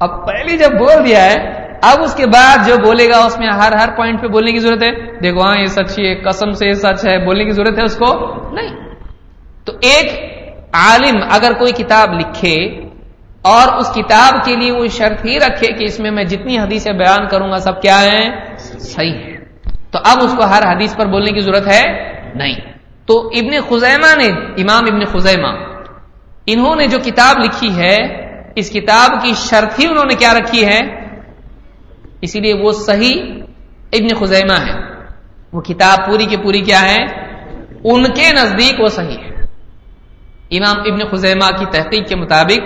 اب 0.00 0.26
پہلے 0.26 0.56
جب 0.56 0.70
بول 0.78 1.04
دیا 1.04 1.24
ہے 1.24 1.65
اب 1.92 2.02
اس 2.02 2.14
کے 2.14 2.26
بعد 2.26 2.68
جو 2.68 2.76
بولے 2.84 3.06
گا 3.08 3.18
اس 3.24 3.38
میں 3.38 3.48
ہر 3.48 3.72
ہر 3.72 3.88
پوائنٹ 3.96 4.22
پہ 4.22 4.26
بولنے 4.26 4.52
کی 4.52 4.58
ضرورت 4.58 4.82
ہے۔ 4.82 5.20
دیکھو 5.22 5.40
ہاں 5.40 5.54
یہ 5.58 5.64
سچ 5.64 5.98
ہے، 5.98 6.14
قسم 6.14 6.50
سے 6.50 6.66
یہ 6.66 6.72
سچ 6.72 7.06
ہے، 7.06 7.24
بولنے 7.24 7.44
کی 7.44 7.50
ضرورت 7.50 7.78
ہے 7.78 7.82
اس 7.82 7.96
کو 7.96 8.34
نہیں۔ 8.54 8.76
تو 9.64 9.72
ایک 9.80 10.06
عالم 10.72 11.16
اگر 11.30 11.52
کوئی 11.58 11.72
کتاب 11.72 12.12
لکھے 12.12 12.54
اور 13.42 13.78
اس 13.78 13.94
کتاب 13.94 14.44
کے 14.44 14.56
لیے 14.56 14.72
وہ 14.72 14.86
شرط 14.86 15.24
ہی 15.24 15.38
رکھے 15.38 15.72
کہ 15.72 15.84
اس 15.84 16.00
میں 16.00 16.10
میں 16.10 16.24
جتنی 16.24 16.58
حدیثیں 16.58 16.92
بیان 16.92 17.28
کروں 17.28 17.50
گا، 17.50 17.58
سب 17.58 17.82
کیا 17.82 18.02
ہے 18.02 18.56
صحیح 18.58 19.12
ہے 19.12 19.36
تو 19.90 19.98
اب 20.04 20.18
اس 20.22 20.34
کو 20.38 20.44
ہر 20.44 20.62
حدیث 20.72 20.96
پر 20.96 21.06
بولنے 21.06 21.30
کی 21.30 21.40
ضرورت 21.40 21.66
ہے 21.66 21.82
نہیں۔ 22.34 22.54
تو 23.06 23.28
ابن 23.28 23.60
خزیمہ 23.68 24.16
نے، 24.16 24.26
امام 24.62 24.84
ابن 24.92 25.04
خزیمہ، 25.04 25.48
انہوں 26.46 26.76
نے 26.76 26.86
جو 26.86 26.98
کتاب 27.04 27.38
لکھی 27.38 27.76
ہے، 27.76 27.96
اس 28.56 28.70
کتاب 28.70 29.22
کی 29.22 29.32
شرط 29.36 29.80
ہی 29.80 29.86
انہوں 29.86 30.04
نے 30.04 30.14
کیا 30.14 30.34
رکھی 30.34 30.66
ہے؟ 30.66 31.05
اسی 32.20 32.40
لیے 32.40 32.54
وہ 32.54 32.72
صحیح 32.72 33.42
ابن 33.92 34.14
خزیمہ 34.14 34.52
ہے۔ 34.52 34.96
وہ 35.52 35.60
کتاب 35.60 36.06
پوری 36.06 36.26
کی 36.26 36.36
پوری 36.36 36.60
کیا 36.60 36.82
ہے؟ 36.82 37.04
ان 37.84 38.04
کے 38.04 38.32
نزدیک 38.32 38.80
وہ 38.80 38.88
صحیح 38.88 39.16
ہے۔ 39.18 39.36
امام 40.50 40.76
ابن 40.78 41.08
خزیمہ 41.10 41.58
کی 41.58 41.64
تحقیق 41.64 42.08
کے 42.08 42.16
مطابق 42.16 42.58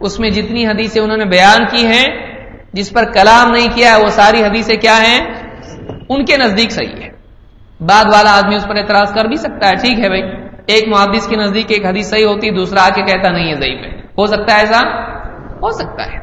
اس 0.00 0.20
میں 0.20 0.30
جتنی 0.30 0.66
حدیثیں 0.66 1.02
انہوں 1.02 1.16
نے 1.16 1.24
بیان 1.24 1.64
کی 1.70 1.86
ہیں، 1.86 2.04
جس 2.72 2.90
پر 2.90 3.04
کلام 3.04 3.50
نہیں 3.50 3.68
کیا 3.74 3.96
ہے، 3.96 4.02
وہ 4.02 4.08
ساری 4.08 4.42
حدیثیں 4.42 4.76
کیا 4.76 4.96
ہیں؟ 5.02 5.20
ان 6.08 6.24
کے 6.24 6.36
نزدیک 6.36 6.72
صحیح 6.72 7.02
ہے۔ 7.02 7.08
بعد 7.80 8.04
والا 8.12 8.38
آدمی 8.38 8.54
اس 8.54 8.64
پر 8.68 8.76
اعتراض 8.76 9.14
کر 9.14 9.24
بھی 9.24 9.36
سکتا 9.36 9.68
ہے، 9.68 9.74
ٹھیک 9.74 10.00
ہے 10.00 10.08
بھائی۔ 10.08 10.22
ایک 10.66 10.88
محدث 10.88 11.28
کے 11.28 11.36
نزدیک 11.36 11.66
ایک 11.68 11.86
حدیث 11.86 12.10
صحیح 12.10 12.24
ہوتی، 12.24 12.50
دوسرا 12.50 12.82
آ 12.82 12.88
کے 12.88 13.02
کہتا 13.02 13.30
نہیں 13.30 13.48
ہے، 13.48 13.54
ضعیف 13.54 13.84
ہے۔ 13.84 14.00
ہو 14.18 14.26
سکتا 14.26 14.54
ہے 14.54 14.60
ایسا؟ 14.60 14.80
ہو 15.52 15.70
سکتا 15.70 16.12
ہے۔ 16.12 16.18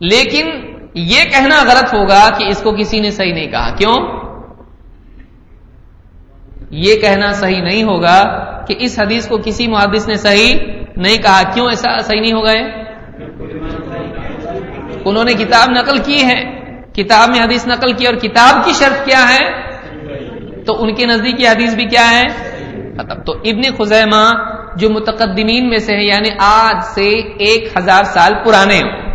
لیکن 0.00 0.46
یہ 0.94 1.24
کہنا 1.24 1.62
غلط 1.62 1.94
ہوگا 1.94 2.30
کہ 2.38 2.44
اس 2.48 2.62
کو 2.62 2.72
کسی 2.72 3.00
نے 3.00 3.10
صحیح 3.10 3.34
نہیں 3.34 3.46
کہا۔ 3.46 3.74
کیوں؟ 3.74 3.96
یہ 6.70 6.94
کہنا 6.94 7.32
صحیح 7.32 7.62
نہیں 7.62 7.82
ہوگا 7.82 8.24
کہ 8.68 8.74
اس 8.78 8.98
حدیث 8.98 9.28
کو 9.28 9.38
کسی 9.44 9.66
محدث 9.66 10.08
نے 10.08 10.14
صحیح 10.14 10.54
نہیں 10.96 11.16
کہا۔ 11.16 11.42
کیوں 11.54 11.66
ایسا 11.66 11.98
صحیح 11.98 12.20
نہیں 12.20 12.32
ہوگا 12.32 12.52
انہوں 15.04 15.24
نے 15.24 15.32
کتاب 15.32 15.70
نقل 15.70 15.98
کی 15.98 16.24
ہے۔ 16.24 16.60
کتاب 16.92 17.28
میں 17.28 17.40
حدیث 17.40 17.66
نقل 17.66 17.92
کی 17.92 18.06
اور 18.06 18.14
کتاب 18.14 18.64
کی 18.64 18.72
شرط 18.72 19.06
کیا 19.06 19.24
ہے؟ 19.28 19.70
تو 20.64 20.82
ان 20.82 20.94
کے 20.94 21.06
نزدیک 21.06 21.40
یہ 21.40 21.48
حدیث 21.48 21.74
بھی 21.74 21.84
کیا 21.84 22.10
ہے؟ 22.10 22.26
تو 23.26 23.32
ابن 23.32 23.62
خزیمہ 23.78 24.32
جو 24.76 24.90
متقدمین 24.90 25.68
میں 25.68 25.78
سے 25.78 25.94
ہے 25.94 26.04
یعنی 26.04 26.28
آج 26.38 26.84
سے 26.84 27.08
ایک 27.20 27.68
ہزار 27.78 28.04
سال 28.04 28.34
پرانے 28.44 29.09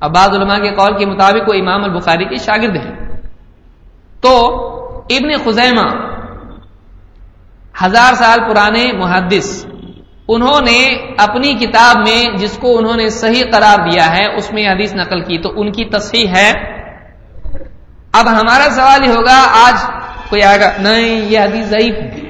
بعض 0.00 0.28
علماء 0.28 0.58
کے 0.58 0.74
قول 0.74 0.98
کے 0.98 1.06
مطابق 1.06 1.48
وہ 1.48 1.54
امام 1.54 1.84
البخاری 1.84 2.24
کے 2.24 2.36
شاگرد 2.36 2.76
ہیں۔ 2.76 3.06
تو 4.20 4.46
ابن 5.10 5.44
خزیمہ 5.44 6.16
ہزار 7.84 8.14
سال 8.14 8.40
پرانے 8.40 8.92
محدث، 8.92 9.66
انہوں 10.28 10.60
نے 10.60 11.06
اپنی 11.18 11.54
کتاب 11.54 11.96
میں 11.96 12.36
جس 12.36 12.58
کو 12.58 12.78
انہوں 12.78 12.96
نے 12.96 13.08
صحیح 13.08 13.44
قرار 13.52 13.90
دیا 13.90 14.16
ہے، 14.16 14.36
اس 14.36 14.52
میں 14.52 14.68
حدیث 14.68 14.94
نقل 14.94 15.20
کی۔ 15.20 15.38
تو 15.38 15.60
ان 15.60 15.72
کی 15.72 15.84
تصحیح 15.84 16.28
ہے۔ 16.36 16.52
اب 18.12 18.28
ہمارا 18.28 18.70
سوال 18.70 19.04
یہ 19.04 19.10
ہوگا، 19.10 19.68
آج 19.68 19.90
کوئی 20.28 20.42
آئے 20.42 20.60
گا، 20.60 20.70
نہیں، 20.78 21.24
یہ 21.24 21.38
حدیث 21.38 21.66
ضعیف 21.66 21.94
ہے۔ 21.94 22.20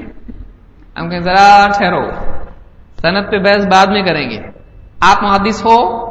ہم 0.99 1.09
کہیں 1.09 1.19
ذرا 1.19 1.67
ٹھہرو، 1.77 2.09
صنعت 3.01 3.31
پہ 3.31 3.37
بحث 3.37 3.67
بعد 3.67 3.87
میں 3.87 4.03
کریں 4.03 4.29
گے۔ 4.29 4.41
آپ 4.99 5.23
محدث 5.23 5.65
ہو 5.65 6.07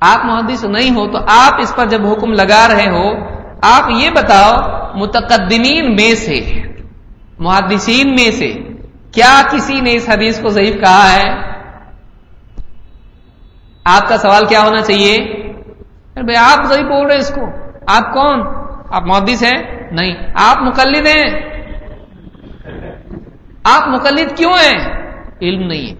آپ 0.00 0.24
محدث 0.24 0.64
نہیں 0.64 0.90
ہو 0.90 1.06
تو 1.06 1.18
آپ 1.28 1.60
اس 1.60 1.76
پر 1.76 1.86
جب 1.86 2.06
حکم 2.06 2.32
لگا 2.32 2.68
رہے 2.68 2.90
ہو، 2.90 3.24
آپ 3.62 3.90
یہ 3.90 4.10
بتاؤ، 4.10 4.56
متقدمین 4.94 5.94
میں 5.94 6.14
سے، 6.14 6.40
محدثین 7.38 8.10
میں 8.10 8.30
سے 8.30 8.52
کیا 9.12 9.42
کسی 9.50 9.80
نے 9.80 9.94
اس 9.94 10.08
حدیث 10.12 10.40
کو 10.40 10.48
ضعیف 10.48 10.74
کہا 10.74 11.12
ہے؟ 11.12 11.30
آپ 13.84 14.08
کا 14.08 14.18
سوال 14.18 14.46
کیا 14.46 14.60
ہونا 14.60 14.82
چاہیے؟ 14.82 15.18
بھائی، 16.14 16.36
آپ 16.36 16.64
ضعیف 16.64 16.86
بول 16.86 17.06
رہے 17.06 17.16
اس 17.16 17.32
کو۔ 17.34 17.46
آپ 17.86 18.12
کون؟ 18.12 18.40
آپ 18.90 19.02
محدث 19.06 19.42
ہیں؟ 19.42 19.88
نہیں۔ 19.92 20.14
آپ 20.34 20.62
مقلد 20.62 21.06
ہیں؟ 21.06 21.56
آپ 23.64 23.88
مقلد 23.88 24.36
کیوں 24.36 24.52
ہیں؟ 24.52 25.02
علم 25.42 25.66
نہیں 25.66 25.90
ہے۔ 25.90 25.94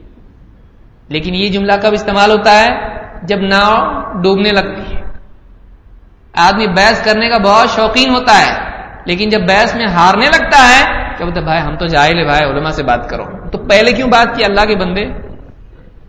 لیکن 1.09 1.35
یہ 1.35 1.49
جملہ 1.49 1.73
کب 1.83 1.93
استعمال 1.93 2.31
ہوتا 2.31 2.61
ہے؟ 2.61 2.96
جب 3.27 3.41
ناؤ 3.41 3.77
ڈوبنے 4.23 4.51
لگتی 4.51 4.97
ہے۔ 4.97 5.01
آدمی 6.37 6.67
بحث 6.67 7.05
کرنے 7.05 7.29
کا 7.29 7.39
بہت 7.39 7.71
شوقین 7.71 8.11
ہوتا 8.11 8.33
ہے، 8.41 8.53
لیکن 9.07 9.29
جب 9.29 9.41
بحث 9.49 9.77
میں 9.77 9.87
ہارنے 9.87 10.27
لگتا 10.27 10.69
ہے 10.69 10.85
کہ 11.19 11.25
بولتے 11.25 11.41
بھائی 11.41 11.61
ہم 11.61 11.77
تو 11.77 11.87
جاہل 11.87 12.19
ہے 12.19 12.25
بھائی 12.25 12.45
علماء 12.45 12.71
سے 12.71 12.83
بات 12.83 13.11
کرو۔ 13.11 13.25
تو 13.53 13.59
پہلے 13.59 13.93
کیوں 13.93 14.09
بات 14.09 14.37
کی 14.37 14.45
اللہ 14.45 14.61
کے 14.61 14.77
بندے؟ 14.77 15.05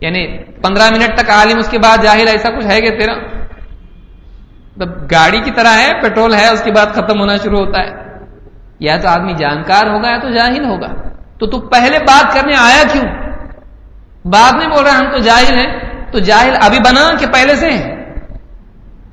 یعنی 0.01 0.43
پندرہ 0.43 0.89
منٹ 0.89 1.17
تک 1.17 1.29
عالم 1.29 1.57
اس 1.57 1.69
کے 1.69 1.79
بعد 1.79 1.97
جاہل، 2.03 2.27
ایسا 2.27 2.49
کچھ 2.49 2.65
ہے 2.65 2.81
کہ 2.81 2.99
تیرا؟ 2.99 3.13
مطلب 4.77 5.11
گاڑی 5.11 5.39
کی 5.39 5.51
طرح 5.51 5.73
ہے، 5.77 6.01
پیٹرول 6.01 6.33
ہے، 6.33 6.47
اس 6.47 6.61
کے 6.63 6.71
بعد 6.71 6.85
ختم 6.85 7.19
ہونا 7.19 7.37
شروع 7.37 7.65
ہوتا 7.65 7.81
ہے۔ 7.81 7.89
یا 8.79 8.97
تو 8.97 9.07
آدمی 9.07 9.33
جانکار 9.33 9.85
ہوگا، 9.85 10.09
یا 10.09 10.17
تو 10.17 10.29
جاہل 10.29 10.65
ہوگا۔ 10.65 10.87
تو 11.39 11.47
تو 11.47 11.59
پہلے 11.59 11.99
بات 11.99 12.33
کرنے 12.33 12.53
آیا 12.57 12.83
کیوں؟ 12.93 13.05
بعد 14.25 14.51
میں 14.51 14.67
بول 14.67 14.85
رہا 14.85 14.99
ہم 14.99 15.11
تو 15.11 15.17
جاہل 15.17 15.59
ہیں۔ 15.59 15.86
تو 16.17 16.23
جاہل 16.23 16.53
ابھی 16.61 16.79
بنا 16.79 17.11
کہ 17.19 17.25
پہلے 17.33 17.55
سے 17.55 17.69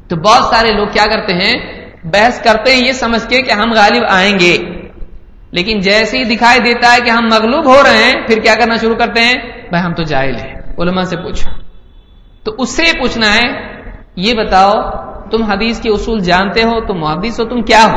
تو 0.09 0.17
بہت 0.17 0.55
سارے 0.55 0.73
لوگ 0.73 0.87
کیا 0.87 1.07
کرتے 1.07 1.33
ہیں؟ 1.35 1.85
بحث 2.05 2.43
کرتے 2.43 2.75
ہیں 2.75 2.87
یہ 2.87 2.93
سمجھ 2.93 3.29
کے 3.29 3.43
کہ 3.43 3.53
ہم 3.53 3.73
غالب 3.73 4.03
آئیں 4.11 4.39
گے۔ 4.39 4.59
لیکن 5.51 5.81
جیسے 5.81 6.19
ہی 6.19 6.25
دکھائی 6.25 6.61
دیتا 6.61 6.93
ہے 6.93 7.01
کہ 7.01 7.11
ہم 7.11 7.25
مغلوب 7.25 7.67
ہو 7.67 7.83
رہے 7.83 8.05
ہیں، 8.05 8.27
پھر 8.27 8.41
کیا 8.41 8.55
کرنا 8.55 8.77
شروع 8.77 8.95
کرتے 8.95 9.21
ہیں؟ 9.21 9.35
بھائی 9.71 9.85
ہم 9.85 9.95
تو 9.95 10.03
جاہل 10.03 10.37
ہیں۔ 10.37 10.55
علماء 10.79 11.03
سے 11.03 11.17
پوچھو۔ 11.17 11.51
تو 12.45 12.55
اس 12.59 12.77
سے 12.77 12.83
پوچھنا 12.99 13.35
ہے، 13.35 13.73
یہ 14.17 14.35
بتاؤ، 14.35 14.73
تم 15.31 15.43
حدیث 15.43 15.81
کے 15.81 15.91
اصول 15.91 16.21
جانتے 16.21 16.63
ہو، 16.63 16.87
تم 16.87 16.95
محدث 16.95 17.41
ہو، 17.41 17.45
تم 17.45 17.63
کیا 17.63 17.85
ہو؟ 17.85 17.97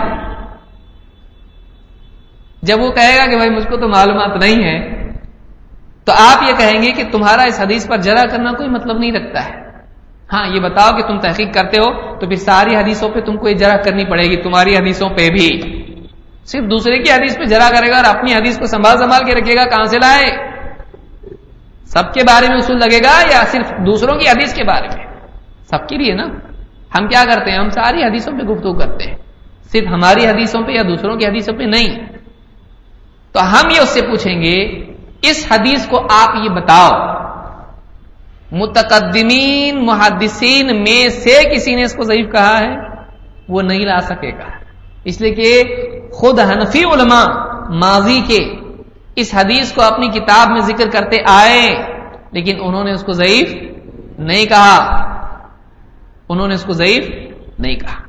جب 2.63 2.81
وہ 2.81 2.91
کہے 2.91 3.17
گا 3.17 3.25
کہ 3.25 3.35
بھائی 3.35 3.49
مجھ 3.49 3.67
کو 3.67 3.77
تو 3.77 3.87
معلومات 3.87 4.41
نہیں 4.41 4.63
ہے 4.63 5.06
تو 6.07 6.13
آپ 6.13 6.43
یہ 6.43 6.53
کہیں 6.57 6.81
گے 6.81 6.91
کہ 6.91 7.03
تمہارا 7.11 7.43
اس 7.43 7.61
حدیث 7.61 7.87
پر 7.87 7.97
جرا 7.97 8.23
کرنا 8.31 8.51
کوئی 8.51 8.69
مطلب 8.69 8.97
نہیں 8.97 9.11
رکھتا 9.11 9.45
ہے۔ 9.45 9.53
ہاں 10.33 10.47
یہ 10.55 10.59
بتاؤ 10.59 10.97
کہ 10.97 11.07
تم 11.07 11.19
تحقیق 11.19 11.53
کرتے 11.53 11.77
ہو 11.79 12.15
تو 12.19 12.27
پھر 12.27 12.35
ساری 12.35 12.75
حدیثوں 12.75 13.09
پہ 13.09 13.19
تم 13.19 13.37
کو 13.37 13.49
یہ 13.49 13.53
جرا 13.53 13.77
کرنی 13.77 14.05
پڑے 14.05 14.23
گی، 14.23 14.41
تمہاری 14.41 14.77
حدیثوں 14.77 15.09
پہ 15.09 15.29
بھی۔ 15.29 15.49
صرف 16.45 16.63
دوسرے 16.63 16.99
کی 16.99 17.11
حدیث 17.11 17.37
پہ 17.37 17.43
جرا 17.43 17.69
کرے 17.69 17.91
گا 17.91 17.95
اور 17.95 18.15
اپنی 18.15 18.33
حدیث 18.33 18.59
کو 18.59 18.65
سنبھال 18.65 18.97
سنبھال 18.97 19.25
کے 19.25 19.35
رکھے 19.35 19.55
گا، 19.55 19.63
کہاں 19.63 19.83
سے 19.83 19.97
لائے؟ 19.97 20.49
سب 21.85 22.13
کے 22.13 22.21
بارے 22.23 22.47
میں 22.49 22.57
اصول 22.57 22.77
لگے 22.77 22.99
گا 23.03 23.21
یا 23.31 23.43
صرف 23.47 23.69
دوسروں 23.69 24.19
کی 24.19 24.29
حدیث 24.29 24.53
کے 24.53 24.63
بارے 24.63 24.87
میں؟ 24.97 25.05
سب 25.69 25.87
کی 25.87 25.97
بھی 25.97 26.09
ہے 26.09 26.15
نا۔ 26.15 26.27
ہم 26.97 27.07
کیا 27.07 27.23
کرتے 27.29 27.51
ہیں؟ 27.51 27.59
ہم 27.59 27.69
ساری 27.69 28.03
حدیثوں 28.03 28.33
پہ 28.33 28.43
گفتگو 28.43 28.73
کرتے 28.73 29.09
ہیں۔ 29.09 29.17
صرف 29.71 29.87
ہماری 29.87 30.25
حدیثوں 30.27 30.61
پہ 30.61 30.71
یا 30.71 30.81
دوسروں 30.81 31.17
کی 31.17 31.25
حدیثوں 31.25 31.53
پہ 31.53 31.63
نہیں۔ 31.63 32.05
تو 33.31 33.51
ہم 33.51 33.69
یہ 33.75 33.81
اس 33.81 33.89
سے 33.89 34.01
پوچھیں 34.01 34.41
گے 34.41 34.86
اس 35.21 35.47
حدیث 35.51 35.87
کو 35.87 36.07
آپ 36.09 36.35
یہ 36.43 36.49
بتاؤ۔ 36.49 37.17
متقدمین، 38.51 39.85
محدثین 39.85 40.67
میں 40.67 41.09
سے 41.09 41.55
کسی 41.55 41.75
نے 41.75 41.83
اس 41.83 41.93
کو 41.93 42.03
ضعیف 42.03 42.31
کہا 42.31 42.59
ہے؟ 42.59 42.75
وہ 43.49 43.61
نہیں 43.61 43.79
لا 43.79 44.01
سکے 44.01 44.31
گا۔ 44.31 44.43
اس 45.03 45.21
لیے 45.21 45.31
کہ 45.31 45.63
خود 46.13 46.39
حنفی 46.39 46.83
علماء 46.83 47.25
ماضی 47.69 48.21
کے 48.27 48.39
اس 49.15 49.33
حدیث 49.33 49.71
کو 49.71 49.81
اپنی 49.81 50.07
کتاب 50.07 50.49
میں 50.49 50.61
ذکر 50.61 50.89
کرتے 50.89 51.17
آئے، 51.27 51.67
لیکن 52.31 52.57
انہوں 52.61 52.83
نے 52.83 52.91
اس 52.91 53.03
کو 53.03 53.11
ضعیف 53.11 53.53
نہیں 54.19 54.45
کہا۔ 54.45 55.03
انہوں 56.29 56.47
نے 56.47 56.53
اس 56.53 56.63
کو 56.63 56.73
ضعیف 56.73 57.09
نہیں 57.59 57.75
کہا۔ 57.75 58.01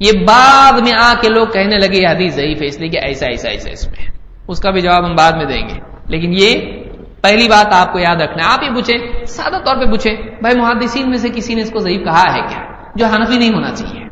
یہ 0.00 0.12
بعد 0.12 0.72
میں 0.72 0.92
آ 1.02 1.12
کے 1.22 1.28
لوگ 1.28 1.46
کہنے 1.46 1.76
لگے 1.76 2.06
حدیث 2.06 2.34
ضعیف 2.34 2.62
ہے، 2.62 2.66
اس 2.66 2.80
لیے 2.80 2.88
کہ 2.88 2.98
ایسا 2.98 3.26
ایسا 3.26 3.48
ایسا، 3.48 3.70
اس 3.70 3.86
میں۔ 3.86 4.10
اس 4.48 4.60
کا 4.60 4.70
بھی 4.70 4.80
جواب 4.80 5.04
ہم 5.04 5.14
بعد 5.14 5.32
میں 5.32 5.44
دیں 5.44 5.68
گے۔ 5.68 5.89
لیکن 6.10 6.32
یہ 6.32 6.82
پہلی 7.20 7.48
بات 7.48 7.74
آپ 7.74 7.92
کو 7.92 7.98
یاد 7.98 8.16
رکھنا 8.16 8.46
ہے۔ 8.46 8.52
آپ 8.52 8.62
یہ 8.62 8.70
پوچھیں، 8.70 9.24
سادہ 9.24 9.56
طور 9.64 9.76
پہ 9.76 9.90
پوچھیں، 9.90 10.16
بھائی 10.40 10.60
محدثین 10.60 11.10
میں 11.10 11.18
سے 11.18 11.28
کسی 11.28 11.54
نے 11.54 11.62
اس 11.62 11.70
کو 11.70 11.78
ضعیف 11.78 12.04
کہا 12.04 12.34
ہے 12.34 12.40
کیا؟ 12.40 12.62
جو 12.94 13.06
حنفی 13.06 13.38
نہیں 13.38 13.54
ہونا 13.54 13.74
چاہیے۔ 13.74 14.04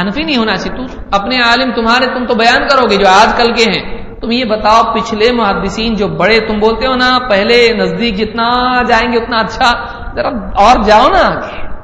حنفی 0.00 0.22
نہیں 0.22 0.36
ہونا 0.36 0.56
چاہیے۔ 0.56 0.86
تو 0.86 1.00
اپنے 1.12 1.40
عالم 1.40 1.72
تمہارے 1.72 2.06
تم 2.06 2.26
تو 2.26 2.34
بیان 2.34 2.68
کرو 2.68 2.82
گے 2.90 2.96
جو 2.96 3.08
آج 3.08 3.36
کل 3.36 3.52
کے 3.52 3.70
ہیں۔ 3.70 4.14
تم 4.20 4.30
یہ 4.30 4.44
بتاؤ، 4.44 4.94
پچھلے 4.94 5.32
محدثین 5.32 5.94
جو 5.94 6.08
بڑے 6.08 6.38
تم 6.38 6.58
بولتے 6.58 6.86
ہو 6.86 6.94
نا، 6.94 7.18
پہلے 7.30 7.72
نزدیک 7.76 8.16
جتنا 8.16 8.82
جائیں 8.82 9.12
گے 9.12 9.18
اتنا 9.18 9.36
اچھا۔ 9.36 9.72
ذرا 10.14 10.28
اور 10.54 10.82
جاؤ 10.82 11.08
نا 11.08 11.20
آگے۔ 11.20 11.74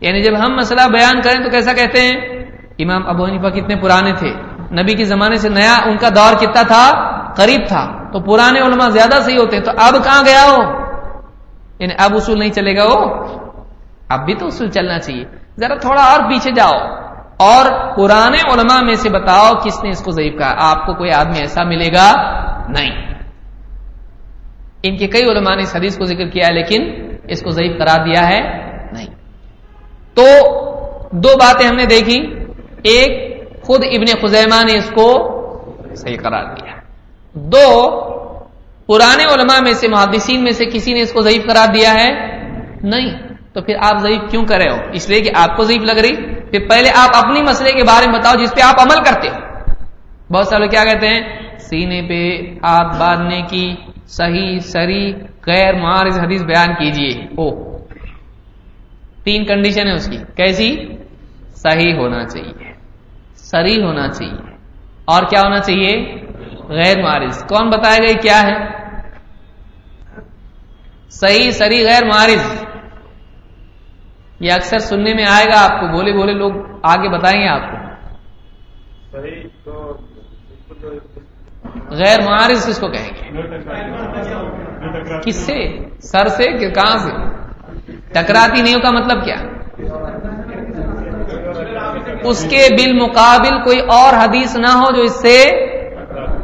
یعنی 0.00 0.22
جب 0.22 0.32
ہم 0.38 0.56
مسئلہ 0.56 0.88
بیان 0.88 1.20
کریں 1.20 1.44
تو 1.44 1.50
کیسا 1.50 1.72
کہتے 1.72 2.00
ہیں؟ 2.00 2.12
امام 2.78 3.08
ابو 3.08 3.24
حنیفہ 3.24 3.46
کتنے 3.46 3.76
پرانے 3.76 4.12
تھے۔ 4.12 4.30
نبی 4.82 4.94
کے 4.94 5.04
زمانے 5.04 5.36
سے 5.36 5.48
نیا 5.48 5.78
ان 5.84 5.96
کا 5.96 6.08
دور 6.08 6.34
کتنا 6.40 6.62
تھا؟ 6.62 7.17
قریب 7.36 7.60
تھا، 7.68 8.10
تو 8.12 8.20
پرانے 8.20 8.60
علماء 8.60 8.88
زیادہ 8.88 9.22
صحیح 9.22 9.38
ہوتے 9.38 9.56
ہیں، 9.56 9.64
تو 9.64 9.70
اب 9.70 10.04
کہاں 10.04 10.22
گیا 10.26 10.44
ہو 10.50 10.88
یعنی 11.78 11.94
اب 11.98 12.10
اصول 12.14 12.38
نہیں 12.38 12.52
چلے 12.52 12.76
گا 12.76 12.84
وہ؟ 12.84 13.24
اب 14.08 14.24
بھی 14.24 14.34
تو 14.34 14.46
اصول 14.46 14.70
چلنا 14.70 14.98
چاہیے۔ 14.98 15.24
ذرا 15.58 15.74
تھوڑا 15.74 16.02
اور 16.02 16.20
پیچھے 16.20 16.50
جاؤ۔ 16.50 16.98
اور 17.36 17.96
پرانے 17.96 18.52
علماء 18.54 18.80
میں 18.80 18.94
سے 18.94 19.10
بتاؤ 19.10 19.54
کس 19.64 19.82
نے 19.82 19.88
اس 19.90 20.04
کو 20.04 20.10
ضعیف 20.10 20.38
کہا۔ 20.38 20.54
آپ 20.58 20.86
کو 20.86 20.94
کوئی 20.94 21.10
آدمی 21.10 21.38
ایسا 21.38 21.64
ملے 21.64 21.88
گا؟ 21.88 22.12
نہیں۔ 22.68 23.14
ان 24.82 24.96
کے 24.96 25.06
کئی 25.06 25.24
علماء 25.24 25.54
نے 25.54 25.62
اس 25.62 25.76
حدیث 25.76 25.98
کو 25.98 26.04
ذکر 26.04 26.28
کیا 26.28 26.48
لیکن 26.50 27.08
اس 27.28 27.42
کو 27.42 27.50
ضعیف 27.50 27.78
قرار 27.78 28.04
دیا 28.04 28.28
ہے۔ 28.28 28.40
نہیں۔ 28.92 29.06
تو 30.14 30.24
دو 31.10 31.28
باتیں 31.40 31.68
ہم 31.68 31.74
نے 31.74 31.86
دیکھی 31.86 32.44
ایک، 32.82 33.38
خود 33.62 33.84
ابن 33.84 34.26
خزیمہ 34.26 34.62
نے 34.64 34.78
اس 34.78 34.90
کو 34.94 35.34
صحیح 35.94 36.16
قرار 36.22 36.44
دیا۔ 36.44 36.77
دو 37.42 37.90
پرانے 38.86 39.22
علماء 39.22 39.60
میں 39.60 39.72
سے، 39.72 39.88
محدثین 39.88 40.44
میں 40.44 40.52
سے 40.52 40.64
کسی 40.64 40.92
نے 40.92 41.00
اس 41.00 41.12
کو 41.12 41.22
ضعیف 41.22 41.46
قرار 41.46 41.72
دیا 41.74 41.94
ہے؟ 41.94 42.38
نہیں۔ 42.82 43.28
تو 43.52 43.60
پھر 43.62 43.74
آپ 43.80 43.98
ضعیف 43.98 44.30
کیوں 44.30 44.46
کر 44.46 44.56
رہے 44.56 44.70
ہو؟ 44.70 44.76
اس 44.92 45.08
لیے 45.08 45.20
کہ 45.20 45.30
آپ 45.34 45.56
کو 45.56 45.62
ضعیف 45.62 45.82
لگ 45.82 45.92
رہی۔ 45.92 46.16
پھر 46.50 46.68
پہلے 46.68 46.90
آپ 46.94 47.10
اپنی 47.16 47.42
مسئلے 47.42 47.72
کے 47.72 47.82
بارے 47.82 48.10
میں 48.10 48.18
بتاؤ 48.18 48.42
جس 48.42 48.54
پہ 48.54 48.60
آپ 48.60 48.80
عمل 48.80 49.04
کرتے 49.04 49.28
ہو۔ 49.28 49.48
بہت 50.34 50.46
سارے 50.46 50.68
کیا 50.68 50.84
کہتے 50.84 51.08
ہیں؟ 51.08 51.20
سینے 51.58 52.02
پہ 52.08 52.40
ہاتھ 52.66 52.98
باندھنے 52.98 53.42
کی 53.50 53.74
صحیح، 54.06 54.58
سری، 54.58 55.12
غیر 55.46 55.74
معارض 55.74 56.18
حدیث 56.20 56.42
بیان 56.42 56.74
کیجیے۔ 56.74 57.24
او۔ 57.24 57.78
تین 59.24 59.44
کنڈیشن 59.44 59.86
ہے 59.86 59.92
اس 59.92 60.08
کی۔ 60.08 60.16
کیسی؟ 60.36 60.76
صحیح 61.56 61.94
ہونا 61.94 62.26
چاہیے۔ 62.26 62.72
سری 63.34 63.82
ہونا 63.82 64.08
چاہیے۔ 64.08 64.52
اور 65.04 65.22
کیا 65.22 65.40
ہونا 65.40 65.58
چاہیے؟ 65.58 66.14
غیر 66.68 67.02
معارض۔ 67.02 67.44
کون 67.44 67.70
بتائے 67.70 67.98
گا 67.98 68.20
کیا 68.20 68.42
ہے؟ 68.42 68.56
صحیح 71.10 71.50
سری 71.50 71.86
غیر 71.86 72.04
معارض۔ 72.04 72.64
یہ 74.40 74.52
اکثر 74.52 74.78
سننے 74.78 75.14
میں 75.14 75.24
آئے 75.24 75.46
گا 75.46 75.64
آپ 75.64 75.80
کو۔ 75.80 75.88
بولے 75.88 76.12
بولے 76.12 76.32
لوگ 76.32 76.52
آگے 76.82 77.08
بتائیں 77.08 77.42
گے 77.42 77.48
آپ 77.48 77.60
کو۔ 77.60 77.76
غیر 81.90 82.20
معارض 82.20 82.68
کس 82.68 82.78
کو 82.78 82.88
کہیں 82.88 83.10
گے۔ 83.10 83.30
کس 85.24 85.36
سے؟ 85.36 85.78
سر 86.00 86.28
سے 86.28 86.44
کہ 86.44 86.70
کہاں 86.70 86.98
سے؟ 86.98 87.10
ٹکراتی 88.12 88.62
نہیں 88.62 88.80
کا 88.82 88.90
مطلب 88.90 89.24
کیا؟ 89.24 89.36
اس 92.24 92.50
کے 92.50 92.68
بالمقابل 92.70 93.62
کوئی 93.64 93.80
اور 93.80 94.24
حدیث 94.24 94.56
نہ 94.56 94.68
ہو 94.68 94.96
جو 94.96 95.02
اس 95.02 95.22
سے 95.22 95.67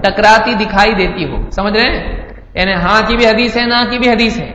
ٹکراتی 0.04 0.54
دکھائی 0.54 0.94
دیتی 0.94 1.24
ہو۔ 1.24 1.50
سمجھ 1.50 1.72
رہے 1.72 1.82
ہیں؟ 1.82 2.16
یعنی 2.54 2.72
ہاں 2.72 3.00
کی 3.08 3.16
بھی 3.16 3.26
حدیث 3.26 3.56
ہے، 3.56 3.66
نہ 3.66 3.90
کی 3.90 3.98
بھی 3.98 4.10
حدیث 4.10 4.40
ہے۔ 4.40 4.52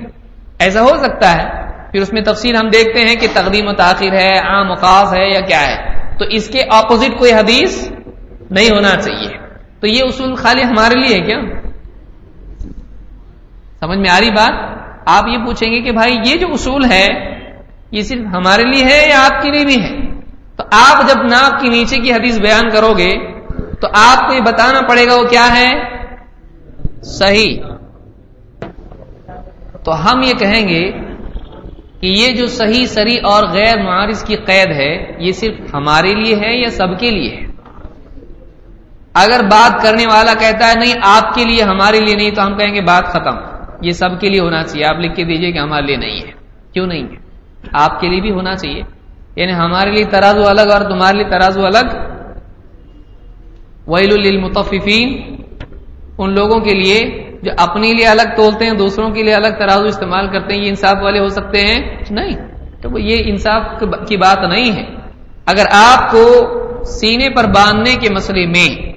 ایسا 0.59 0.81
ہو 0.81 0.97
سکتا 0.97 1.37
ہے۔ 1.37 1.47
پھر 1.91 2.01
اس 2.01 2.13
میں 2.13 2.21
تفصیل 2.21 2.55
ہم 2.55 2.67
دیکھتے 2.67 3.01
ہیں 3.01 3.15
کہ 3.15 3.27
تقدیم 3.33 3.67
و 3.67 3.73
تاخیر 3.73 4.13
ہے، 4.13 4.37
عام 4.39 4.69
اوقاف 4.69 5.13
ہے 5.13 5.33
یا 5.33 5.39
کیا 5.39 5.61
ہے۔ 5.61 5.99
تو 6.19 6.25
اس 6.25 6.47
کے 6.47 6.61
اپوزٹ 6.61 7.19
کوئی 7.19 7.33
حدیث 7.33 7.91
نہیں 8.51 8.69
ہونا 8.69 8.89
چاہیے۔ 8.89 9.29
تو 9.79 9.87
یہ 9.87 10.03
اصول 10.03 10.35
خالی 10.35 10.63
ہمارے 10.63 10.99
لیے 10.99 11.15
ہے 11.15 11.21
کیا؟ 11.21 11.41
سمجھ 13.79 13.99
میں 13.99 14.09
آ 14.09 14.19
رہی 14.19 14.29
بات؟ 14.29 14.79
آپ 15.05 15.23
یہ 15.27 15.37
پوچھیں 15.37 15.71
گے 15.71 15.81
کہ 15.81 15.91
بھائی 15.91 16.15
یہ 16.25 16.35
جو 16.35 16.47
اصول 16.53 16.85
ہے، 16.91 17.07
یہ 17.91 18.01
صرف 18.01 18.25
ہمارے 18.33 18.63
لیے 18.63 18.83
ہے 18.83 19.09
یا 19.09 19.25
آپ 19.25 19.41
کے 19.41 19.51
لیے 19.51 19.65
بھی 19.65 19.81
ہے؟ 19.81 19.97
تو 20.55 20.63
آپ 20.71 21.09
جب 21.09 21.23
ناپ 21.23 21.61
کے 21.61 21.69
نیچے 21.69 21.97
کی 21.97 22.13
حدیث 22.13 22.39
بیان 22.39 22.69
کرو 22.69 22.93
گے 22.97 23.38
تو 23.81 23.87
آپ 23.93 24.27
کو 24.27 24.33
یہ 24.33 24.41
بتانا 24.41 24.81
پڑے 24.81 25.07
گا 25.07 25.15
وہ 25.15 25.23
کیا 25.23 25.47
ہے؟ 25.55 25.79
صحیح۔ 27.03 27.61
تو 29.85 30.11
ہم 30.11 30.21
یہ 30.23 30.33
کہیں 30.33 30.67
گے 30.67 30.91
کہ 32.01 32.07
یہ 32.07 32.35
جو 32.35 32.47
صحیح 32.47 32.85
سری 32.85 33.17
اور 33.17 33.43
غیر 33.43 33.81
معارض 33.81 34.23
کی 34.23 34.35
قید 34.35 34.71
ہے، 34.71 35.15
یہ 35.19 35.31
صرف 35.31 35.75
ہمارے 35.75 36.13
لیے 36.13 36.35
ہے 36.35 36.57
یا 36.61 36.69
سب 36.69 36.99
کے 36.99 37.11
لیے 37.11 37.35
ہے؟ 37.35 37.47
اگر 39.13 39.39
بات 39.51 39.81
کرنے 39.81 40.05
والا 40.05 40.33
کہتا 40.33 40.67
ہے 40.67 40.73
نہیں، 40.75 40.93
آپ 41.01 41.33
کے 41.33 41.43
لیے، 41.43 41.63
ہمارے 41.63 41.99
لیے 41.99 42.15
نہیں، 42.15 42.31
تو 42.31 42.45
ہم 42.45 42.57
کہیں 42.57 42.75
گے 42.75 42.81
بات 42.81 43.05
ختم۔ 43.05 43.35
یہ 43.81 43.91
سب 43.91 44.19
کے 44.19 44.29
لیے 44.29 44.39
ہونا 44.39 44.63
چاہیے۔ 44.63 44.85
آپ 44.85 44.95
لکھ 44.99 45.15
کے 45.15 45.23
دیجیے 45.23 45.51
کہ 45.51 45.57
ہمارے 45.57 45.81
لیے 45.81 45.97
نہیں 45.97 46.21
ہے۔ 46.21 46.31
کیوں 46.73 46.87
نہیں 46.87 47.03
ہے؟ 47.03 47.15
آپ 47.73 47.99
کے 47.99 48.07
لیے 48.07 48.21
بھی 48.21 48.31
ہونا 48.31 48.55
چاہیے۔ 48.55 48.81
یعنی 49.35 49.53
ہمارے 49.53 49.91
لیے 49.91 50.05
ترازو 50.05 50.47
الگ 50.47 50.71
اور 50.71 50.81
تمہارے 50.81 51.17
لیے 51.17 51.29
ترازو 51.29 51.65
الگ 51.65 52.08
ویل 53.89 54.27
المتفین 54.27 55.35
ان 56.17 56.33
لوگوں 56.33 56.59
کے 56.59 56.73
لیے 56.73 56.99
جو 57.43 57.51
اپنے 57.57 57.93
لیے 57.93 58.07
الگ 58.07 58.35
تولتے 58.35 58.65
ہیں، 58.65 58.73
دوسروں 58.73 59.09
کے 59.09 59.23
لیے 59.23 59.33
الگ 59.33 59.47
ترازو 59.47 59.85
استعمال 59.85 60.27
کرتے 60.27 60.55
ہیں، 60.55 60.63
یہ 60.63 60.69
انصاف 60.69 60.97
والے 61.01 61.19
ہو 61.19 61.29
سکتے 61.29 61.61
ہیں؟ 61.61 61.97
نہیں. 62.11 62.35
تو 62.81 62.99
یہ 62.99 63.17
انصاف 63.25 63.83
کی 64.07 64.17
بات 64.17 64.37
نہیں 64.49 64.71
ہے. 64.71 64.83
اگر 65.45 65.63
آپ 65.71 66.11
کو 66.11 66.25
سینے 66.83 67.29
پر 67.29 67.43
باندھنے 67.43 67.95
کے 67.95 68.13
مسئلے 68.13 68.45
میں 68.45 68.91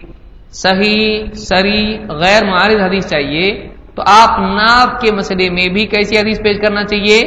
صحیح، 0.53 1.25
سری، 1.35 1.99
غیر 2.09 2.45
معارض 2.45 2.81
حدیث 2.81 3.07
چاہیے، 3.07 3.69
تو 3.95 4.03
آپ 4.07 4.39
ناپ 4.39 5.01
کے 5.01 5.13
مسئلے 5.13 5.51
میں 5.51 5.69
بھی 5.69 5.87
کیسی 5.87 6.19
حدیث 6.19 6.39
پیش 6.43 6.57
کرنا 6.61 6.85
چاہیے؟ 6.85 7.21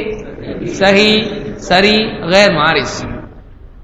صحیح، 0.66 1.20
سری، 1.58 2.06
غیر 2.20 2.52
معارض. 2.52 3.04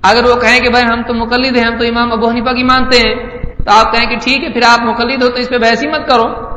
اگر 0.02 0.24
وہ 0.24 0.34
کہیں 0.34 0.60
کہ 0.60 0.70
بھائی 0.70 0.84
ہم 0.84 1.02
تو 1.02 1.14
مقلد 1.14 1.56
ہیں، 1.56 1.64
ہم 1.64 1.78
تو 1.78 1.84
امام 1.84 2.12
ابو 2.12 2.30
حنیفہ 2.30 2.50
کی 2.50 2.62
مانتے 2.62 2.98
ہیں 2.98 3.41
تو 3.64 3.70
آپ 3.70 3.92
کہیں 3.92 4.06
کہ 4.06 4.16
ٹھیک 4.16 4.44
ہے، 4.44 4.52
پھر 4.52 4.60
آپ 4.68 4.82
مقلد 4.82 5.22
ہو 5.22 5.28
تو 5.28 5.34
اس 5.34 5.48
پہ 5.48 5.58
بحث 5.58 5.82
ہی 5.82 5.88
مت 5.88 6.08
کرو۔ 6.08 6.52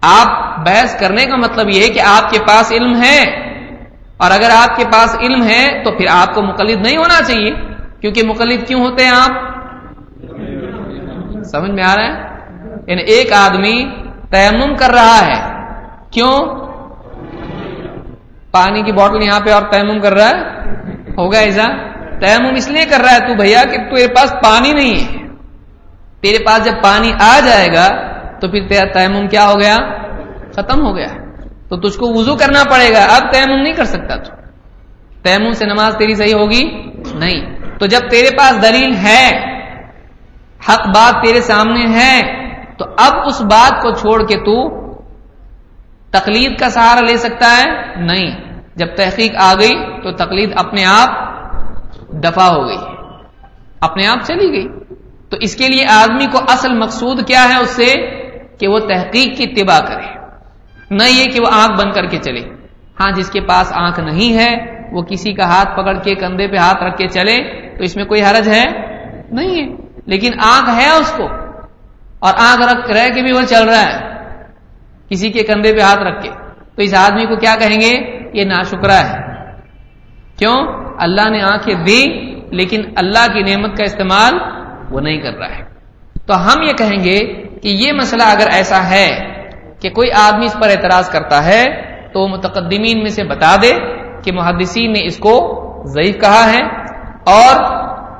آپ 0.00 0.58
بحث 0.66 1.00
کرنے 1.00 1.26
کا 1.26 1.36
مطلب 1.36 1.68
یہ 1.68 1.82
ہے 1.82 1.88
کہ 1.88 2.00
آپ 2.00 2.30
کے 2.30 2.38
پاس 2.48 2.72
علم 2.72 3.02
ہے۔ 3.02 3.44
اور 4.16 4.30
اگر 4.30 4.50
آپ 4.56 4.76
کے 4.76 4.84
پاس 4.92 5.16
علم 5.20 5.42
ہے 5.42 5.82
تو 5.84 5.90
پھر 5.90 6.06
آپ 6.10 6.34
کو 6.34 6.42
مقلد 6.42 6.86
نہیں 6.86 6.96
ہونا 6.96 7.22
چاہیے۔ 7.24 7.54
کیونکہ 8.00 8.22
مقلد 8.26 8.66
کیوں 8.66 8.80
ہوتے 8.80 9.04
ہیں 9.04 9.12
آپ؟ 9.12 9.54
سمجھ 11.44 11.70
میں 11.70 11.84
آ 11.84 11.94
رہا 11.96 12.04
ہے؟ 12.04 12.34
یعنی 12.86 13.02
ایک 13.02 13.32
آدمی 13.32 13.84
تیمم 14.30 14.76
کر 14.76 14.90
رہا 14.90 15.26
ہے۔ 15.26 15.64
کیوں؟ 16.10 16.38
پانی 18.50 18.82
کی 18.82 18.92
بوٹل 18.92 19.22
یہاں 19.22 19.40
پہ 19.40 19.50
اور 19.50 19.62
تیمم 19.62 20.00
کر 20.00 20.12
رہا 20.12 20.28
ہے۔ 20.28 20.70
ہوگا 21.18 21.38
ایسا 21.38 21.66
تیمم 22.20 22.54
اس 22.54 22.68
لیے 22.68 22.84
کر 22.84 23.00
رہا 23.00 23.12
ہے 23.12 23.18
تو 23.18 23.34
بھیا 23.34 23.62
کہ 23.64 23.76
تیرے 23.76 24.14
پاس 24.14 24.32
پانی 24.32 24.72
نہیں 24.72 24.94
ہے۔ 24.94 25.23
تیرے 26.24 26.44
پاس 26.44 26.64
جب 26.64 26.72
پانی 26.82 27.12
آ 27.20 27.40
جائے 27.46 27.66
گا 27.74 27.88
تو 28.40 28.48
پھر 28.48 28.68
تیرا 28.68 28.92
تیمم 28.92 29.28
کیا 29.28 29.48
ہو 29.48 29.60
گیا؟ 29.60 29.76
ختم 30.56 30.86
ہو 30.86 30.96
گیا۔ 30.96 31.06
تو 31.68 31.76
تجھ 31.76 31.98
کو 31.98 32.12
وضو 32.14 32.36
کرنا 32.36 32.62
پڑے 32.70 32.92
گا۔ 32.92 33.04
اب 33.04 33.32
تیمم 33.32 33.62
نہیں 33.62 33.72
کر 33.72 33.84
سکتا 33.84 34.16
تو۔ 34.16 34.32
تیمم 35.22 35.52
سے 35.52 35.66
نماز 35.66 35.96
تیری 35.98 36.14
صحیح 36.14 36.34
ہوگی؟ 36.34 36.92
نہیں۔ 37.14 37.58
تو 37.78 37.86
جب 37.86 38.00
تیرے 38.10 38.36
پاس 38.36 38.62
دلیل 38.62 38.94
ہے، 38.94 39.30
حق 40.68 40.86
بات 40.86 41.22
تیرے 41.22 41.40
سامنے 41.40 41.86
ہے، 41.86 42.20
تو 42.78 42.84
اب 42.98 43.12
اس 43.26 43.40
بات 43.40 43.82
کو 43.82 43.90
چھوڑ 43.92 44.26
کے 44.26 44.36
تو 44.36 44.84
تقلید 46.10 46.58
کا 46.58 46.70
سہارا 46.70 47.00
لے 47.00 47.16
سکتا 47.16 47.56
ہے؟ 47.58 47.94
نہیں۔ 47.96 48.60
جب 48.74 48.86
تحقیق 48.96 49.32
آ 49.38 49.54
گئی 49.60 50.02
تو 50.02 50.12
تقلید 50.12 50.52
اپنے 50.56 50.84
آپ 50.84 51.08
دفاع 52.12 52.46
ہو 52.46 52.66
گئی۔ 52.66 52.78
اپنے 53.80 54.06
آپ 54.06 54.18
چلی 54.26 54.52
گئی۔ 54.52 54.83
تو 55.34 55.38
اس 55.40 55.56
کے 55.56 55.68
لیے 55.68 55.84
آدمی 55.90 56.26
کو 56.26 56.38
اصل 56.38 56.78
مقصود 56.78 57.26
کیا 57.26 57.44
ہے 57.44 57.56
اس 57.56 57.70
سے 57.70 57.94
کہ 58.58 58.68
وہ 58.68 58.78
تحقیق 58.78 59.36
کی 59.36 59.42
اتباع 59.42 59.80
کرے۔ 59.80 60.06
نہ 60.90 61.02
یہ 61.02 61.24
کہ 61.24 61.40
وہ 61.40 61.46
آنکھ 61.52 61.80
بند 61.80 61.92
کر 61.92 62.06
کے 62.06 62.18
چلے۔ 62.18 62.40
ہاں 63.00 63.10
جس 63.12 63.30
کے 63.30 63.40
پاس 63.40 63.72
آنکھ 63.72 64.00
نہیں 64.00 64.36
ہے، 64.36 64.80
وہ 64.92 65.02
کسی 65.02 65.32
کا 65.32 65.44
ہاتھ 65.44 65.68
پکڑ 65.72 65.98
کے 65.98 66.14
کندھے 66.14 66.48
پہ 66.48 66.56
ہاتھ 66.56 66.82
رکھ 66.82 66.96
کے 66.96 67.08
چلے، 67.08 67.68
تو 67.76 67.82
اس 67.82 67.96
میں 67.96 68.04
کوئی 68.04 68.22
حرج 68.22 68.48
ہے؟ 68.48 68.64
نہیں 69.30 69.62
ہے۔ 69.62 69.74
لیکن 70.06 70.32
آنکھ 70.40 70.70
ہے 70.70 70.88
اس 70.88 71.12
کو۔ 71.16 71.24
اور 72.18 72.32
آنکھ 72.38 72.74
رکھ 72.74 72.90
رہ 72.90 73.08
کے 73.14 73.22
بھی 73.22 73.32
وہ 73.32 73.42
چل 73.48 73.68
رہا 73.68 73.82
ہے، 73.82 74.14
کسی 75.10 75.30
کے 75.30 75.42
کندھے 75.42 75.72
پہ 75.72 75.80
ہاتھ 75.80 76.00
رکھ 76.00 76.22
کے۔ 76.22 76.30
تو 76.76 76.82
اس 76.82 76.94
آدمی 76.94 77.26
کو 77.26 77.36
کیا 77.36 77.56
کہیں 77.60 77.80
گے؟ 77.80 78.20
یہ 78.34 78.44
ناشکرا 78.44 79.10
ہے۔ 79.10 79.16
کیوں؟ 80.38 80.66
اللہ 80.98 81.28
نے 81.28 81.42
آنکھیں 81.42 81.74
دی 81.74 82.04
لیکن 82.50 82.80
اللہ 82.96 83.26
کی 83.32 83.42
نعمت 83.42 83.76
کا 83.76 83.84
استعمال 83.84 84.53
وہ 84.90 85.00
نہیں 85.00 85.20
کر 85.20 85.32
رہا 85.32 85.58
ہے۔ 85.58 85.64
تو 86.26 86.46
ہم 86.46 86.62
یہ 86.62 86.72
کہیں 86.72 87.04
گے 87.04 87.18
کہ 87.62 87.68
یہ 87.68 87.92
مسئلہ 87.92 88.22
اگر 88.22 88.46
ایسا 88.52 88.90
ہے 88.90 89.08
کہ 89.80 89.90
کوئی 89.90 90.12
آدمی 90.12 90.44
اس 90.44 90.56
پر 90.62 90.68
اعتراض 90.68 91.10
کرتا 91.10 91.44
ہے، 91.44 91.64
تو 92.14 92.28
متقدمین 92.28 92.98
میں 92.98 93.08
سے 93.08 93.24
بتا 93.24 93.56
دے 93.62 93.72
کہ 94.24 94.32
محدثین 94.32 94.92
نے 94.92 95.06
اس 95.06 95.18
کو 95.18 95.64
ضعیف 95.86 96.20
کہا 96.20 96.52
ہے۔ 96.52 96.62
اور 97.26 97.54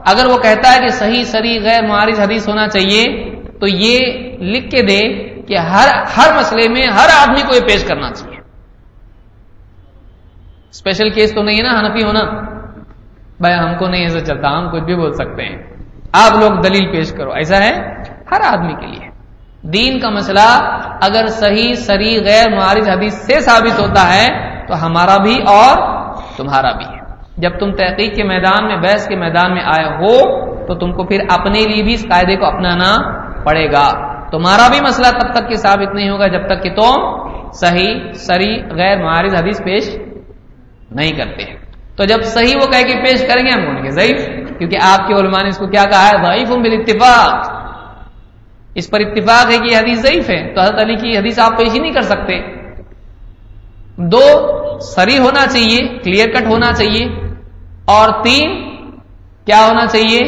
اگر 0.07 0.27
وہ 0.27 0.39
کہتا 0.39 0.75
ہے 0.75 0.81
کہ 0.81 0.89
صحیح 0.89 1.23
سری 1.23 1.61
غیر 1.63 1.83
معارض 1.87 2.21
حدیث 2.21 2.49
ہونا 2.49 2.69
چاہیے، 2.69 3.35
تو 3.61 3.67
یہ 3.67 3.99
لکھ 4.39 4.71
کے 4.71 4.83
دے 4.83 5.01
کہ 5.43 5.57
ہر 5.57 5.89
ہر 6.17 6.39
مسئلے 6.39 6.69
میں 6.69 6.87
ہر 6.87 7.09
آدمی 7.21 7.43
کو 7.49 7.55
یہ 7.55 7.61
پیش 7.61 7.85
کرنا 7.85 8.13
چاہیے۔ 8.13 8.41
اسپیشل 10.71 11.09
کیس 11.09 11.35
تو 11.35 11.43
نہیں 11.43 11.59
ہے 11.59 11.63
نا 11.63 11.81
ہنفی 11.81 12.05
ہونا۔ 12.05 12.21
بھائی 13.41 13.55
ہم 13.55 13.79
کو 13.79 13.89
نہیں 13.89 14.03
ایسا 14.03 14.21
چلتا، 14.21 14.59
ہم 14.59 14.71
کچھ 14.73 14.83
بھی 14.83 14.95
بول 14.95 15.13
سکتے 15.13 15.43
ہیں۔ 15.45 15.74
آپ 16.15 16.39
لوگ 16.41 16.61
دلیل 16.61 16.93
پیش 16.93 17.13
کرو۔ 17.13 17.33
ایسا 17.33 17.57
ہے 17.57 17.73
ہر 18.31 18.41
آدمی 18.45 18.75
کے 18.75 18.87
لیے۔ 18.87 19.09
دین 19.63 20.01
کا 20.01 20.11
مسئلہ 20.11 20.77
اگر 21.03 21.27
صحیح 21.27 21.73
سری 21.73 22.25
غیر 22.25 22.51
معارض 22.51 22.89
حدیث 22.89 23.15
سے 23.15 23.41
ثابت 23.41 23.81
ہوتا 23.81 24.15
ہے 24.15 24.27
تو 24.69 24.87
ہمارا 24.87 25.17
بھی 25.17 25.39
اور 25.47 25.77
تمہارا 26.37 26.73
بھی 26.73 26.85
ہے۔ 26.85 27.05
جب 27.37 27.59
تم 27.59 27.73
تحقیق 27.73 28.17
کے 28.17 28.25
میدان 28.25 28.67
میں، 28.67 28.77
بحث 28.77 29.09
کے 29.09 29.17
میدان 29.17 29.55
میں 29.55 29.63
آئے 29.65 29.87
ہو 29.87 30.19
تو 30.67 30.75
تم 30.75 30.93
کو 30.93 31.05
پھر 31.05 31.21
اپنے 31.31 31.59
لیے 31.59 31.83
بھی 31.83 31.95
اس 31.95 32.07
قاعدے 32.09 32.37
کو 32.37 32.45
اپنانا 32.45 32.97
پڑے 33.45 33.73
گا۔ 33.73 34.15
تمہارا 34.31 34.69
بھی 34.69 34.81
مسئلہ 34.81 35.19
تب 35.19 35.33
تک 35.33 35.49
کہ 35.49 35.55
ثابت 35.55 35.95
نہیں 35.95 36.11
ہوگا 36.11 36.27
جب 36.27 36.47
تک 36.47 36.63
کہ 36.63 36.75
تم 36.75 37.19
صحیح 37.53 38.13
سری 38.13 38.63
غیر 38.71 39.03
معارض 39.03 39.35
حدیث 39.35 39.63
پیش 39.65 39.99
نہیں 40.91 41.13
کرتے۔ 41.13 41.45
تو 41.97 42.05
جب 42.05 42.23
صحیح 42.23 42.55
وہ 42.57 42.67
کہہ 42.67 42.87
کے 42.87 43.03
پیش 43.05 43.27
کریں 43.29 43.47
گے، 43.47 43.51
ہم 43.51 43.77
ان 43.77 43.83
کے 43.83 43.91
ضعیف۔ 43.91 44.44
کیونکہ 44.59 44.77
آپ 44.83 45.09
کے 45.09 45.15
علماء 45.15 45.43
نے 45.43 45.49
اس 45.49 45.59
کو 45.59 45.67
کیا 45.67 45.85
کہا 45.85 46.09
ہے؟ 46.09 46.25
ضعیف 46.25 46.51
اتفاق 46.51 47.65
اس 48.75 48.91
پر 48.91 49.01
اتفاق 49.01 49.51
ہے 49.51 49.59
کہ 49.59 49.73
یہ 49.73 49.79
حدیث 49.79 50.03
ضعیف 50.03 50.31
ہے۔ 50.31 50.55
تو 50.55 50.61
حضرت 50.61 50.81
علی 50.81 50.97
کی 50.97 51.19
حدیث 51.19 51.39
آپ 51.39 51.59
پیش 51.59 51.75
ہی 51.75 51.79
نہیں 51.79 51.93
کر 51.93 52.01
سکتے۔ 52.01 52.41
دو 53.97 54.21
سری 54.81 55.19
ہونا 55.19 55.47
چاہیے 55.47 55.99
کلیئر 55.99 56.29
کٹ 56.29 56.47
ہونا 56.47 56.73
چاہیے۔ 56.73 57.05
اور 57.85 58.25
تین، 58.25 58.71
کیا 59.45 59.67
ہونا 59.69 59.87
چاہیے؟ 59.87 60.21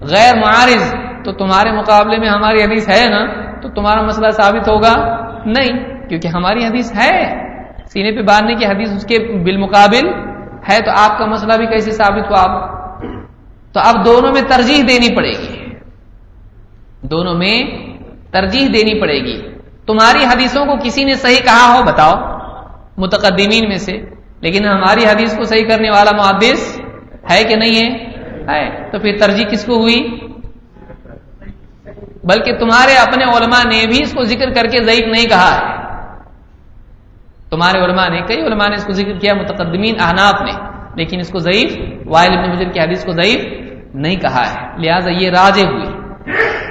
غیر 0.00 0.34
معارض۔ 0.36 0.94
تو 1.24 1.32
تمہارے 1.32 1.72
مقابلے 1.72 2.18
میں 2.18 2.28
ہماری 2.28 2.62
حدیث 2.62 2.88
ہے 2.88 3.08
نا؟ 3.08 3.26
تو 3.60 3.68
تمہارا 3.68 4.02
مسئلہ 4.02 4.30
ثابت 4.30 4.68
ہوگا؟ 4.68 5.16
نہیں، 5.46 6.08
کیونکہ 6.08 6.28
ہماری 6.28 6.64
حدیث 6.64 6.92
ہے۔ 6.96 7.46
سینے 7.84 8.12
پہ 8.12 8.22
باندھنے 8.22 8.54
کی 8.54 8.66
حدیث 8.66 8.92
اس 8.92 9.06
کے 9.06 9.44
بالمقابل 9.44 10.29
ہے 10.70 10.80
تو 10.80 10.90
آپ 10.96 11.18
کا 11.18 11.26
مسئلہ 11.26 11.52
بھی 11.52 11.66
کیسے 11.66 11.90
ثابت 11.90 12.30
ہوا 12.30 12.42
آپ 12.42 12.70
تو 13.72 13.80
اب 13.80 14.04
دونوں 14.04 14.32
میں 14.32 14.42
ترجیح 14.42 14.82
دینی 14.88 15.16
پڑے 15.16 15.30
گی۔ 15.30 15.64
دونوں 17.02 17.34
میں 17.34 17.62
ترجیح 18.30 18.66
دینی 18.66 19.00
پڑے 19.00 19.18
گی۔ 19.20 19.42
تمہاری 19.86 20.24
حدیثوں 20.24 20.66
کو 20.66 20.72
کسی 20.84 21.04
نے 21.04 21.14
صحیح 21.14 21.40
کہا 21.44 21.74
ہو 21.74 21.82
بتاؤ، 21.84 22.14
متقدمین 22.96 23.68
میں 23.68 23.76
سے۔ 23.76 23.92
لیکن 24.40 24.66
ہماری 24.66 25.04
حدیث 25.04 25.36
کو 25.36 25.44
صحیح 25.44 25.68
کرنے 25.68 25.90
والا 25.90 26.10
محدث 26.16 26.80
ہے 27.30 27.44
کہ 27.44 27.56
نہیں 27.56 27.74
ہے۔ 27.74 28.10
تو 28.92 28.98
پھر 28.98 29.16
ترجیح 29.20 29.46
کس 29.46 29.64
کو 29.64 29.74
ہوئی؟ 29.74 30.20
بلکہ 32.24 32.58
تمہارے 32.58 32.92
اپنے 32.92 33.24
علماء 33.24 33.64
نے 33.64 33.86
بھی 33.86 33.98
اس 34.02 34.12
کو 34.12 34.22
ذکر 34.22 34.50
کر 34.50 34.66
کے 34.66 34.84
ضعیف 34.84 35.06
نہیں 35.06 35.26
کہا 35.26 35.56
ہے۔ 35.56 35.79
تمہارے 37.50 37.84
علماء 37.84 38.08
نے، 38.08 38.20
کئی 38.20 38.42
علماء 38.42 38.68
نے 38.68 38.74
اس 38.74 38.84
کو 38.84 38.92
ذکر 38.92 39.18
کیا، 39.18 39.34
متقدمین 39.34 39.94
احناف 40.00 40.42
نے، 40.42 40.52
لیکن 40.94 41.20
اس 41.20 41.28
کو 41.28 41.38
ضعیف، 41.38 41.76
وائل 42.06 42.38
ابن 42.38 42.50
حجر 42.50 42.68
کی 42.68 42.80
حدیث 42.80 43.04
کو 43.04 43.12
ضعیف 43.12 43.44
نہیں 43.94 44.16
کہا 44.16 44.42
ہے۔ 44.46 44.78
لہذا 44.78 45.10
یہ 45.10 45.30
راجے 45.30 45.62
ہوئی 45.62 45.84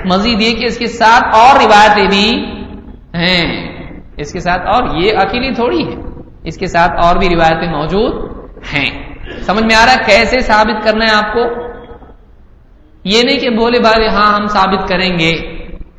مزید 0.05 0.41
یہ 0.41 0.55
کہ 0.55 0.65
اس 0.65 0.77
کے 0.77 0.87
ساتھ 0.87 1.35
اور 1.35 1.55
روایتیں 1.63 2.07
بھی 2.07 2.45
ہیں۔ 3.13 3.69
اس 4.17 4.33
کے 4.33 4.39
ساتھ 4.39 4.61
اور 4.61 4.97
یہ 4.97 5.11
اکیلی 5.17 5.53
تھوڑی 5.53 5.83
ہے 5.87 6.01
اس 6.43 6.57
کے 6.57 6.67
ساتھ 6.67 6.91
اور 7.05 7.15
بھی 7.15 7.35
روایتیں 7.35 7.71
موجود 7.71 8.29
ہیں۔ 8.73 9.13
سمجھ 9.39 9.63
میں 9.63 9.75
آ 9.75 9.85
رہا 9.85 9.93
ہے 9.93 10.03
کیسے 10.05 10.39
ثابت 10.39 10.83
کرنا 10.83 11.05
ہے 11.05 11.15
آپ 11.15 11.33
کو؟ 11.33 11.41
یہ 13.03 13.23
نہیں 13.23 13.39
کہ 13.39 13.49
بولے 13.49 13.79
بھائی 13.79 14.07
ہاں 14.07 14.33
ہم 14.33 14.45
ثابت 14.45 14.89
کریں 14.89 15.19
گے۔ 15.19 15.31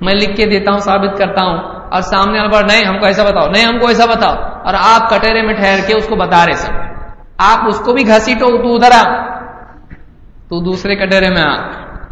میں 0.00 0.14
لکھ 0.14 0.36
کے 0.36 0.46
دیتا 0.46 0.70
ہوں، 0.70 0.78
ثابت 0.78 1.18
کرتا 1.18 1.46
ہوں۔ 1.46 1.58
اور 1.92 2.00
سامنے 2.00 2.38
والا 2.38 2.50
بار 2.52 2.62
نہیں، 2.64 2.84
ہم 2.84 2.98
کو 2.98 3.06
ایسا 3.06 3.24
بتاؤ، 3.24 3.50
نہیں، 3.50 3.64
ہم 3.64 3.78
کو 3.78 3.86
ایسا 3.86 4.06
بتاؤ۔ 4.06 4.49
اور 4.64 4.74
آپ 4.74 5.10
کٹہرے 5.10 5.42
میں 5.42 5.54
ٹھہر 5.54 5.78
کے 5.86 5.94
اس 5.94 6.08
کو 6.08 6.16
بتا 6.16 6.46
رہے 6.46 6.52
سب 6.52 6.72
آپ 7.38 7.58
اس 7.66 7.80
کو 7.80 7.92
بھی 7.92 8.06
گھسیٹو، 8.06 8.62
تو 8.62 8.74
ادھر 8.74 8.90
آ 8.92 9.30
تو 10.48 10.60
دوسرے 10.60 10.96
کٹہرے 10.96 11.30
میں 11.30 11.42
آ 11.42 11.56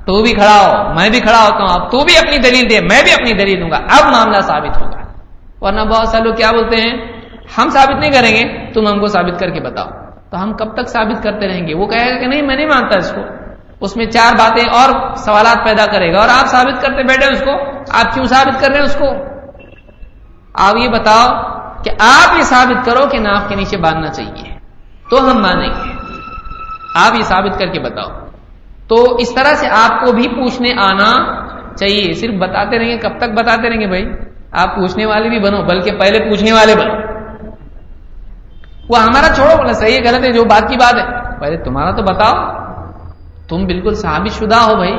تو 0.06 0.22
بھی 0.22 0.32
کھڑا 0.32 0.60
ہو۔ 0.60 0.94
میں 0.94 1.10
بھی 1.10 1.20
کھڑا 1.20 1.42
ہوتا 1.44 1.58
ہوں۔ 1.58 1.80
اب 1.80 1.90
تو 1.90 2.04
بھی 2.04 2.18
اپنی 2.18 2.38
دلیل 2.38 2.70
دے۔ 2.70 2.80
میں 2.80 3.02
بھی 3.04 3.12
اپنی 3.12 3.32
دلیل 3.32 3.60
دوں 3.60 3.70
گا۔ 3.70 3.76
اب 3.76 4.12
معاملہ 4.12 4.40
ثابت 4.40 4.82
ہوگا۔ 4.82 5.00
ورنہ 5.60 5.80
بہت 5.80 6.08
سارے 6.08 6.24
لوگ 6.24 6.34
کیا 6.34 6.50
بولتے 6.50 6.76
ہیں؟ 6.76 7.22
ہم 7.58 7.68
ثابت 7.68 8.00
نہیں 8.00 8.10
کریں 8.10 8.36
گے۔ 8.36 8.72
تم 8.72 8.88
ہم 8.88 9.00
کو 9.00 9.06
ثابت 9.06 9.40
کر 9.40 9.50
کے 9.50 9.60
بتاؤ۔ 9.60 9.86
تو 10.30 10.42
ہم 10.42 10.52
کب 10.56 10.74
تک 10.74 10.88
ثابت 10.88 11.22
کرتے 11.22 11.48
رہیں 11.48 11.68
گے؟ 11.68 11.74
وہ 11.74 11.86
کہے 11.86 12.14
گا 12.14 12.20
کہ 12.20 12.26
نہیں، 12.26 12.42
میں 12.42 12.56
نہیں 12.56 12.66
مانتا 12.66 12.98
اس 12.98 13.12
کو۔ 13.12 13.20
اس 13.80 13.96
میں 13.96 14.06
چار 14.06 14.36
باتیں 14.38 14.64
اور 14.72 15.14
سوالات 15.14 15.64
پیدا 15.64 15.86
کرے 15.86 16.14
گا 16.14 16.20
اور 16.20 16.28
آپ 16.28 16.46
ثابت 16.46 16.82
کرتے 16.82 17.02
بیٹھے 17.02 17.32
اس 17.32 17.40
کو۔ 17.40 17.52
آپ 17.92 18.14
کیوں 18.14 18.24
ثابت 18.24 18.60
کر 18.60 18.68
رہے 18.68 18.76
ہیں 18.76 18.84
اس 18.84 18.94
کو؟ 18.94 19.06
آپ 20.54 20.76
یہ 20.76 20.88
بتاؤ 20.88 21.57
کہ 21.84 21.90
آپ 22.00 22.36
یہ 22.36 22.42
ثابت 22.42 22.84
کرو 22.84 23.06
کہ 23.10 23.18
ناف 23.18 23.48
کے 23.48 23.54
نیچے 23.54 23.76
باندھنا 23.76 24.12
چاہیے۔ 24.12 24.58
تو 25.10 25.30
ہم 25.30 25.42
مانیں 25.42 25.68
گے۔ 25.68 25.92
آپ 26.94 27.14
یہ 27.14 27.22
ثابت 27.22 27.58
کر 27.58 27.66
کے 27.66 27.80
بتاؤ۔ 27.80 28.18
تو 28.88 29.16
اس 29.18 29.34
طرح 29.34 29.54
سے 29.54 29.68
آپ 29.68 30.04
کو 30.04 30.12
بھی 30.12 30.28
پوچھنے 30.28 30.72
آنا 30.72 31.38
چاہیے۔ 31.76 32.12
صرف 32.12 32.34
بتاتے 32.34 32.78
رہیں 32.78 32.88
گے۔ 32.88 32.98
کب 32.98 33.18
تک 33.18 33.30
بتاتے 33.36 33.70
رہیں 33.70 33.80
گے 33.80 33.86
بھائی؟ 33.86 34.08
آپ 34.52 34.76
پوچھنے 34.76 35.06
والے 35.06 35.28
بھی 35.28 35.38
بنو، 35.38 35.62
بلکہ 35.62 35.90
پہلے 35.92 36.28
پوچھنے 36.28 36.52
والے 36.52 36.76
بنو۔ 36.76 36.94
وہ 38.88 38.98
ہمارا 38.98 39.34
چھوڑو 39.34 39.56
بولا 39.56 39.72
صحیح 39.72 39.98
ہے، 39.98 40.08
غلط 40.08 40.24
ہے، 40.24 40.32
جو 40.32 40.44
بات 40.44 40.68
کی 40.68 40.76
بات 40.76 40.94
ہے۔ 40.94 41.40
پہلے 41.40 41.56
تمہارا 41.56 41.90
تو 41.90 42.02
بتاؤ۔ 42.02 42.52
تم 43.48 43.66
بالکل 43.66 43.94
ثابت 43.94 44.30
شدہ 44.30 44.56
ہو 44.56 44.76
بھائی۔ 44.76 44.98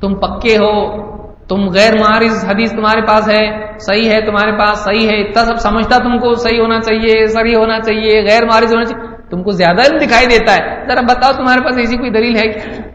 تم 0.00 0.14
پکے 0.14 0.56
ہو۔ 0.56 1.11
تم 1.54 1.68
غیر 1.68 1.92
معارض 2.00 2.44
حدیث 2.44 2.70
تمہارے 2.70 3.02
پاس 3.06 3.28
ہے، 3.28 3.78
صحیح 3.78 4.10
ہے 4.10 4.26
تمہارے 4.26 4.58
پاس، 4.58 4.78
صحیح 4.78 5.08
ہے، 5.08 5.20
اتنا 5.20 5.44
سب 5.44 5.56
سمجھتا 5.56 5.98
تم 5.98 6.18
کو، 6.18 6.34
صحیح 6.34 6.60
ہونا 6.60 6.80
چاہیے 6.80 7.26
صحیح 7.26 7.56
ہونا 7.56 7.80
چاہیے، 7.80 8.24
غیر 8.30 8.44
معارض 8.44 8.74
ہونا 8.74 8.84
چاہیے۔ 8.84 9.12
تم 9.30 9.42
کو 9.42 9.50
زیادہ 9.50 9.76
دکھائی 9.76 10.26
دیتا 10.26 10.54
ہے۔ 10.54 10.86
ذرا 10.88 11.00
بتاؤ 11.00 11.32
تمہارے 11.32 11.64
پاس 11.64 11.78
ایسی 11.78 11.96
کوئی 11.96 12.10
دلیل 12.10 12.36
ہے 12.36 12.52
کیا؟ 12.52 12.88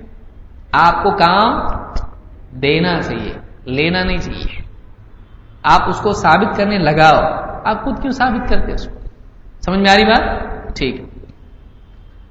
آپ 0.72 1.04
کو 1.04 1.12
کام 1.12 1.68
دینا 2.60 3.02
چاہیے، 3.02 3.34
لینا 3.66 4.04
نہیں 4.04 4.18
چاہیے۔ 4.18 4.62
آپ 5.64 5.90
اس 5.90 6.00
کو 6.00 6.12
ثابت 6.12 6.58
کرنے 6.58 6.80
لگاؤ۔ 6.80 7.22
آپ 7.66 7.84
خود 7.84 8.02
کیوں 8.02 8.12
ثابت 8.12 8.50
کرتے 8.50 8.72
اس 8.72 8.86
کو؟ 8.86 9.00
سمجھ 9.66 9.80
میں 9.80 9.92
آ 9.92 9.96
رہی 9.96 10.04
بات؟ 10.04 10.40
ٹھیک۔ 10.76 11.02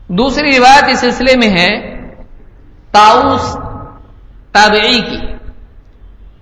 دوسری 0.08 0.58
روایت 0.58 0.84
اس 0.88 1.00
سلسلے 1.00 1.36
میں 1.36 1.60
ہے، 1.60 2.00
تاؤس 2.90 3.56
تابعی 4.52 5.00
کی۔ 5.00 5.35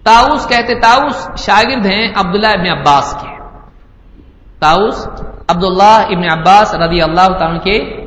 تاؤس 0.05 0.49
کہتے 0.49 0.81
تاؤس 0.81 1.29
شاگرد 1.39 1.87
ہیں 1.87 2.13
عبداللہ 2.17 2.47
ابن 2.47 2.79
عباس 2.79 3.17
کے۔ 3.21 3.27
تاؤس 4.61 5.09
عبداللہ 5.49 5.83
ابن 5.83 6.39
عباس 6.39 6.75
رضی 6.75 7.03
اللہ 7.03 7.39
تعالیٰ 7.39 7.63
کے 7.63 8.07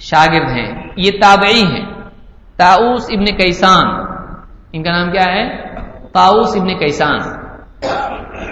شاگرد 0.00 0.50
ہیں۔ 0.50 0.88
یہ 0.96 1.10
تابعی 1.20 1.62
ہیں۔ 1.62 1.86
تاؤس 2.56 3.06
ابن 3.10 3.24
کیسان۔ 3.24 3.86
ان 4.72 4.82
کا 4.82 4.90
نام 4.90 5.12
کیا 5.12 5.24
ہے؟ 5.24 5.62
تاؤس 6.12 6.56
ابن 6.56 6.78
کیسان۔ 6.78 7.18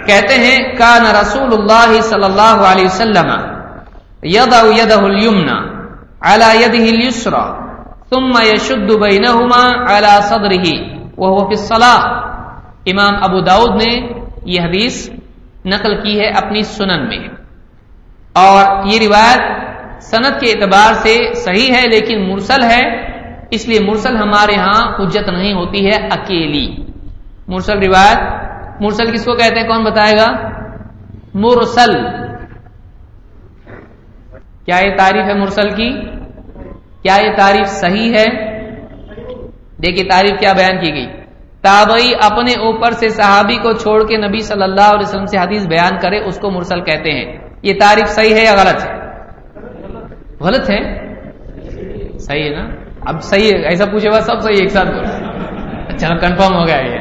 کہتے 0.07 0.33
ہیں، 0.33 0.57
کان 0.77 1.05
رسول 1.21 1.49
اللہ 1.53 2.01
صلی 2.01 2.23
اللہ 2.23 2.65
علیہ 2.71 2.85
وسلم 2.85 3.29
یدع 4.23 4.83
یدہ 4.83 5.03
الیمنا 5.03 5.57
على 6.21 6.63
اليسرى 6.63 7.51
ثم 8.09 8.31
یشد 8.53 8.95
بینہما 8.99 9.97
على 9.97 10.21
صدرہ 10.21 10.83
وهو 11.17 11.39
فی 11.39 11.61
الصلاة۔ 11.61 12.24
امام 12.85 13.23
ابو 13.23 13.39
داود 13.39 13.81
نے 13.81 14.07
یہ 14.45 14.61
حدیث 14.61 15.09
نقل 15.65 16.03
کی 16.03 16.19
ہے 16.19 16.27
اپنی 16.27 16.63
سنن 16.63 17.07
میں۔ 17.07 17.27
اور 18.33 18.85
یہ 18.85 19.07
روایت 19.07 19.39
صنعت 20.03 20.41
کے 20.41 20.51
اعتبار 20.51 20.93
سے 20.93 21.33
صحیح 21.33 21.73
ہے 21.73 21.87
لیکن 21.87 22.29
مرسل 22.29 22.63
ہے۔ 22.63 23.15
اس 23.51 23.67
لیے 23.67 23.79
مرسل 23.79 24.17
ہمارے 24.17 24.55
ہاں 24.55 24.95
حجت 24.99 25.29
نہیں 25.29 25.53
ہوتی 25.53 25.85
ہے 25.85 26.07
اکیلی۔ 26.11 26.85
مرسل 27.47 27.79
روایت، 27.79 28.17
مرسل 28.81 29.13
کس 29.13 29.25
کو 29.25 29.35
کہتے 29.35 29.59
ہیں؟ 29.59 29.67
کون 29.67 29.83
بتائے 29.83 30.13
گا؟ 30.13 30.49
مرسل۔ 31.33 31.91
کیا 34.65 34.77
یہ 34.77 34.95
تعریف 34.97 35.25
ہے 35.25 35.33
مرسل 35.33 35.69
کی؟ 35.69 36.01
کیا 37.03 37.17
یہ 37.23 37.31
تعریف 37.37 37.67
صحیح 37.67 38.13
ہے؟ 38.13 38.25
دیکھیے 39.77 40.09
تعریف 40.09 40.39
کیا 40.39 40.53
بیان 40.53 40.83
کی 40.83 40.93
گئی۔ 40.93 41.24
تابعی 41.65 42.11
اپنے 42.21 42.51
اوپر 42.51 42.91
سے 42.91 43.09
صحابی 43.09 43.55
کو 43.55 43.73
چھوڑ 43.73 44.07
کے 44.07 44.17
نبی 44.17 44.39
صلی 44.39 44.63
اللہ 44.63 44.81
علیہ 44.81 45.07
وسلم 45.07 45.25
سے 45.25 45.37
حدیث 45.37 45.67
بیان 45.67 45.97
کرے، 46.01 46.19
اس 46.19 46.39
کو 46.39 46.51
مرسل 46.51 46.81
کہتے 46.81 47.11
ہیں۔ 47.11 47.37
یہ 47.61 47.73
تعریف 47.79 48.09
صحیح 48.09 48.35
ہے 48.35 48.43
یا 48.43 48.53
غلط 48.53 48.87
ہے؟ 48.87 48.93
غلط 50.39 50.69
ہے؟ 50.69 51.05
صحیح 52.19 52.43
ہے 52.43 52.49
نا؟ 52.49 52.69
اب 53.05 53.23
صحیح 53.23 53.51
ہے، 53.51 53.65
ایسا 53.65 53.85
پوچھے 53.85 54.09
بات 54.09 54.23
سب 54.23 54.41
صحیح 54.41 54.55
ایک 54.61 54.71
ساتھ 54.71 54.87
بول۔ 54.87 55.05
اچھا 55.87 56.15
کنفرم 56.15 56.55
ہو 56.55 56.67
گیا 56.67 56.77
یہ۔ 56.77 56.99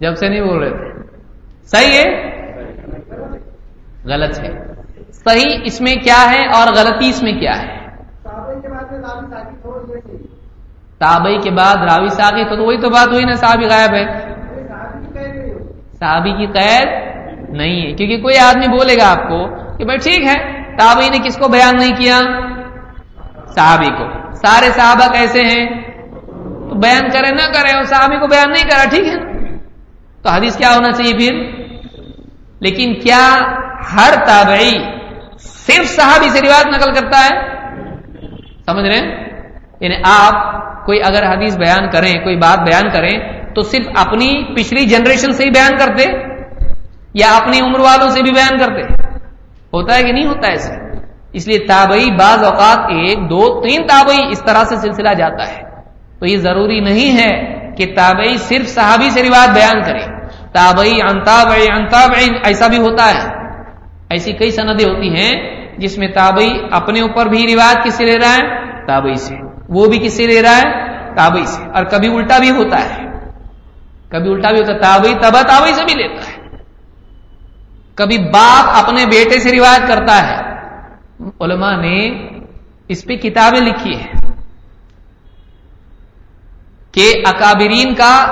جب 0.00 0.14
سے 0.14 0.28
نہیں 0.28 0.40
بول 0.40 0.62
رہے 0.62 0.70
تھے۔ 0.70 1.02
صحیح 1.64 1.98
ہے؟ 1.98 2.32
غلط 4.04 4.40
ہے۔ 4.40 4.50
صحیح 5.12 5.58
اس 5.64 5.80
میں 5.80 5.94
کیا 5.94 6.30
ہے 6.30 6.46
اور 6.46 6.68
غلطی 6.68 7.08
اس 7.08 7.22
میں 7.22 7.32
کیا 7.32 7.62
ہے؟ 7.62 7.82
تابئی 11.02 11.38
کے 11.38 11.50
بعد 11.50 11.76
راوی 11.76 12.08
ساقی 12.08 12.44
تو 12.44 12.64
وہی 12.64 12.80
تو 12.80 12.90
بات 12.90 13.08
ہوئی 13.08 13.24
نا، 13.24 13.34
صحابی 13.34 13.64
غائب 13.64 13.94
ہے 13.94 14.04
صحابی 16.00 16.32
کی 16.32 16.46
قید 16.46 16.88
نہیں 17.48 17.86
ہے، 17.86 17.92
کیونکہ 17.92 18.22
کوئی 18.22 18.38
آدمی 18.38 18.68
بولے 18.68 18.96
گا 18.96 19.10
آپ 19.10 19.28
کو 19.28 19.48
کہ 19.78 19.84
بھائی 19.84 19.98
ٹھیک 19.98 20.24
ہے 20.24 20.62
تابئی 20.78 21.08
نے 21.10 21.18
کس 21.18 21.36
کو 21.36 21.48
بیان 21.48 21.76
نہیں 21.76 21.96
کیا؟ 21.96 22.20
صحابی 23.54 23.86
کو۔ 23.86 24.34
سارے 24.34 24.70
صحابہ 24.70 25.12
کیسے 25.12 25.40
ہیں؟ 25.40 25.66
تو 26.68 26.74
بیان 26.78 27.10
کرے 27.10 27.30
نہ 27.30 27.52
کرے، 27.52 27.72
اور 27.76 27.82
صحابی 27.82 28.16
کو 28.16 28.26
بیان 28.26 28.52
نہیں 28.52 28.70
کرا، 28.70 28.84
ٹھیک 28.90 29.06
ہے۔ 29.06 29.18
تو 30.22 30.28
حدیث 30.28 30.56
کیا 30.56 30.74
ہونا 30.74 30.92
چاہیے 30.92 31.14
پھر؟ 31.14 31.34
لیکن 32.60 32.94
کیا 32.94 33.38
ہر 33.96 34.14
تابعی 34.26 34.72
صرف 35.38 35.86
صحابی 35.86 36.28
سے 36.28 36.40
روایت 36.40 36.66
نقل 36.66 36.92
کرتا 36.92 37.18
ہے؟ 37.24 37.58
سمجھ 38.66 38.84
رہے 38.84 38.98
ہیں؟ 38.98 39.31
یعنی 39.82 39.94
آپ 40.04 40.52
کوئی 40.86 41.00
اگر 41.04 41.32
حدیث 41.32 41.56
بیان 41.56 41.90
کریں، 41.90 42.12
کوئی 42.12 42.36
بات 42.36 42.58
بیان 42.58 42.90
کریں، 42.90 43.42
تو 43.54 43.62
صرف 43.62 43.86
اپنی 43.96 44.54
پچھلی 44.54 44.86
جنریشن 44.86 45.32
سے 45.32 45.44
ہی 45.44 45.50
بیان 45.50 45.76
کرتے 45.78 46.04
یا 47.14 47.36
اپنی 47.36 47.60
عمر 47.60 47.80
والوں 47.80 48.10
سے 48.10 48.22
بھی 48.22 48.30
بیان 48.30 48.58
کرتے؟ 48.58 49.02
ہوتا 49.72 49.96
ہے 49.96 50.02
کہ 50.02 50.12
نہیں 50.12 50.26
ہوتا 50.26 50.48
ایسے؟ 50.48 50.74
اس 51.32 51.48
لیے 51.48 51.58
تابعی 51.58 52.10
بعض 52.10 52.44
اوقات 52.44 52.78
ایک، 52.78 53.30
دو، 53.30 53.68
تین 53.68 53.86
تابعی 53.86 54.18
اس 54.30 54.42
طرح 54.44 54.64
سے 54.64 54.76
سلسلہ 54.76 55.14
جاتا 55.14 55.48
ہے۔ 55.48 55.62
تو 56.18 56.26
یہ 56.26 56.36
ضروری 56.36 56.80
نہیں 56.80 57.18
ہے 57.18 57.60
کہ 57.76 57.86
تابعی 57.96 58.36
صرف 58.36 58.68
صحابی 58.68 59.10
سے 59.10 59.22
روایت 59.22 59.50
بیان 59.50 59.82
کرے۔ 59.82 60.26
تابعی 60.52 60.98
انتابعی 61.10 61.66
انتابعی 61.76 62.28
ایسا 62.44 62.66
بھی 62.66 62.78
ہوتا 62.78 63.14
ہے۔ 63.14 63.28
ایسی 64.10 64.32
کئی 64.32 64.50
سندیں 64.50 64.94
ہوتی 64.94 65.08
ہیں 65.08 65.62
جس 65.78 65.98
میں 65.98 66.08
تابعی 66.08 66.50
اپنے 66.70 67.00
اوپر 67.00 67.26
بھی 67.26 67.54
روایت 67.54 67.84
کس 67.84 67.94
سے 67.94 68.04
لے 68.04 68.18
رہا 68.18 68.36
ہے؟ 68.36 68.62
تابعی 68.86 69.14
سے۔ 69.14 69.51
وہ 69.72 69.86
بھی 69.86 69.98
کس 69.98 70.12
سے 70.12 70.26
لے 70.26 70.42
رہا 70.42 70.56
ہے؟ 70.56 70.92
تابئی 71.16 71.46
سے۔ 71.46 71.62
اور 71.74 71.84
کبھی 71.84 72.16
الٹا 72.16 72.38
بھی 72.38 72.50
ہوتا 72.50 72.84
ہے۔ 72.84 73.04
کبھی 74.08 74.30
الٹا 74.30 74.50
بھی 74.50 74.60
ہوتا 74.60 74.72
ہے۔ 74.72 74.78
تابئی 74.78 75.14
تبا 75.14 75.42
تابئی 75.42 75.74
سے 75.74 75.84
بھی 75.84 75.94
لیتا 75.94 76.28
ہے۔ 76.28 76.56
کبھی 77.94 78.18
باپ 78.18 78.84
اپنے 78.84 79.06
بیٹے 79.06 79.40
سے 79.40 79.52
روایت 79.52 79.88
کرتا 79.88 80.28
ہے۔ 80.28 80.52
علماء 81.40 81.76
نے 81.76 82.28
اس 82.88 83.04
پہ 83.04 83.16
کتابیں 83.16 83.60
لکھی 83.60 83.96
ہیں 83.96 84.12
کہ 86.92 87.12
اکابرین 87.26 87.94
کا 87.94 88.24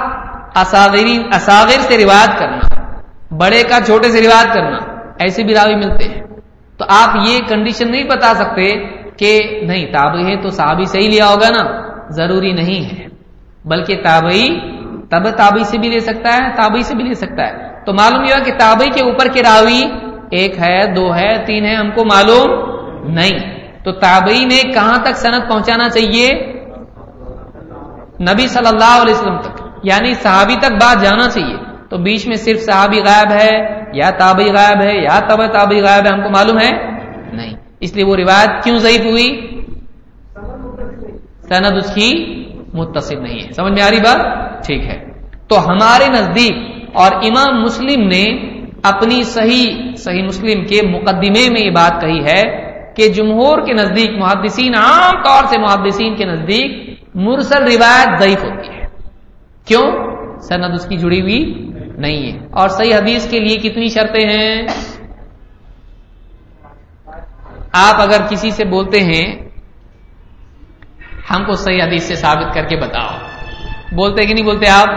اساغر 0.57 1.81
سے 1.81 1.99
روایت 1.99 2.39
کرنا، 2.39 2.91
بڑے 3.37 3.63
کا 3.63 3.79
چھوٹے 3.87 4.11
سے 4.11 4.23
روایت 4.23 4.55
کرنا، 4.55 4.79
ایسے 5.19 5.43
بھی 5.43 5.55
راوی 5.55 5.75
ملتے 5.75 6.05
ہیں۔ 6.05 6.23
تو 6.77 6.85
آپ 6.89 7.17
یہ 7.29 7.39
کنڈیشن 7.39 7.91
نہیں 7.91 8.05
بتا 8.05 8.35
سکتے 8.35 9.00
کہ 9.21 9.61
نہیں، 9.63 9.87
تابعی 9.87 10.25
ہے 10.25 10.37
تو 10.37 10.49
صحابی 10.49 10.85
سے 10.85 11.01
ہی 11.01 11.07
لیا 11.07 11.27
ہوگا 11.27 11.49
نا، 11.49 11.81
ضروری 12.09 12.53
نہیں 12.53 12.99
ہے۔ 12.99 13.07
بلکہ 13.65 13.97
تابعی 14.05 14.61
تب 15.11 15.31
تابعی 15.37 15.65
سے 15.65 15.79
بھی 15.79 15.89
لے 15.89 16.01
سکتا 16.01 16.35
ہے، 16.35 16.57
تابعی 16.57 16.83
سے 16.83 16.97
بھی 16.97 17.05
لے 17.05 17.15
سکتا 17.15 17.47
ہے۔ 17.47 17.85
تو 17.87 17.93
معلوم 17.93 18.23
یہ 18.23 18.45
کہ 18.45 18.53
تابعی 18.59 18.91
کے 18.91 19.03
اوپر 19.03 19.27
کے 19.33 19.43
راوی 19.43 19.83
ایک 20.31 20.59
ہے، 20.59 20.95
دو 20.95 21.15
ہے، 21.15 21.45
تین 21.47 21.65
ہے، 21.65 21.75
ہم 21.75 21.91
کو 21.91 22.05
معلوم 22.05 22.71
نہیں۔ 23.11 23.61
تو 23.85 23.93
تابعی 23.93 24.45
نے 24.45 24.73
کہاں 24.73 24.97
تک 25.03 25.17
صنعت 25.17 25.49
پہنچانا 25.49 25.89
چاہیے؟ 25.89 26.35
نبی 28.21 28.49
صلی 28.49 28.69
اللہ 28.69 29.03
علیہ 29.03 29.15
وسلم 29.15 29.41
تک۔ 29.41 29.63
یعنی 29.83 30.15
صحابی 30.15 30.55
تک 30.55 30.73
بات 30.73 31.03
جانا 31.03 31.29
چاہیے۔ 31.29 31.57
تو 31.91 31.97
بیچ 31.97 32.27
میں 32.27 32.37
صرف 32.37 32.61
صحابی 32.61 32.99
غائب 32.99 33.33
ہے، 33.33 33.81
یا 33.93 34.11
تابعی 34.11 34.47
غائب 34.47 34.83
ہے، 34.83 34.97
یا 35.03 35.21
تب 35.29 35.53
تابعی 35.53 35.83
غائب 35.83 36.07
ہے، 36.07 36.11
ہم 36.11 36.23
کو 36.23 36.29
معلوم 36.29 36.59
ہے؟ 36.59 36.71
نہیں۔ 37.33 37.60
اس 37.81 37.97
لیے 37.97 38.05
وہ 38.05 38.17
روایت 38.17 38.65
کیوں 38.65 38.77
ضعیف 38.77 39.01
ہوئی؟ 39.01 39.61
سند 41.49 41.77
اس 41.77 41.95
کی 41.95 42.43
متصل 42.75 43.23
نہیں 43.23 43.43
ہے۔ 43.43 43.53
سمجھ 43.53 43.73
میں 43.73 43.83
آ 43.83 43.91
رہی 43.91 44.01
بات؟ 44.01 44.21
ٹھیک 44.67 44.85
ہے۔ 44.85 45.05
تو 45.49 45.69
ہمارے 45.69 46.09
نزدیک 46.09 46.53
اور 46.93 47.13
امام 47.13 47.63
مسلم 47.63 48.09
نے 48.09 48.25
اپنی 48.83 49.23
صحیح 49.23 49.95
صحیح 49.97 50.23
مسلم 50.23 50.65
کے 50.65 50.81
مقدمے 50.87 51.51
میں 51.51 51.61
یہ 51.61 51.71
بات 51.71 52.01
کہی 52.01 52.25
ہے 52.25 52.43
کہ 52.97 53.09
جمہور 53.09 53.59
کے 53.63 53.73
نزدیک 53.73 54.11
محدثین، 54.11 54.75
عام 54.75 55.23
طور 55.25 55.45
سے 55.45 55.59
محدثین 55.59 56.17
کے 56.17 56.25
نزدیک 56.25 56.95
مرسل 57.15 57.63
روایت 57.63 58.21
ضعیف 58.21 58.45
ہوتی 58.45 58.69
ہے۔ 58.69 58.87
کیوں؟ 59.65 59.93
سند 60.39 60.75
اس 60.75 60.87
کی 60.87 60.97
جڑی 60.97 61.21
ہوئی 61.21 61.69
نہیں 61.99 62.33
ہے۔ 62.33 62.39
اور 62.51 62.69
صحیح 62.69 62.95
حدیث 62.95 63.31
کے 63.31 63.41
لیے 63.41 63.57
کتنی 63.57 63.89
شرطیں 63.89 64.29
ہیں؟ 64.29 64.67
آپ 67.73 68.01
اگر 68.01 68.27
کسی 68.31 68.51
سے 68.51 68.65
بولتے 68.65 69.01
ہیں، 69.01 69.49
ہم 71.31 71.45
کو 71.45 71.53
صحیح 71.53 71.83
حدیث 71.83 72.03
سے 72.03 72.15
ثابت 72.15 72.55
کر 72.55 72.65
کے 72.65 72.77
بتاؤ۔ 72.77 73.19
بولتے 73.93 74.27
کہ 74.27 74.35
نہیں 74.35 74.45
بولتے 74.45 74.71
آپ؟ 74.71 74.89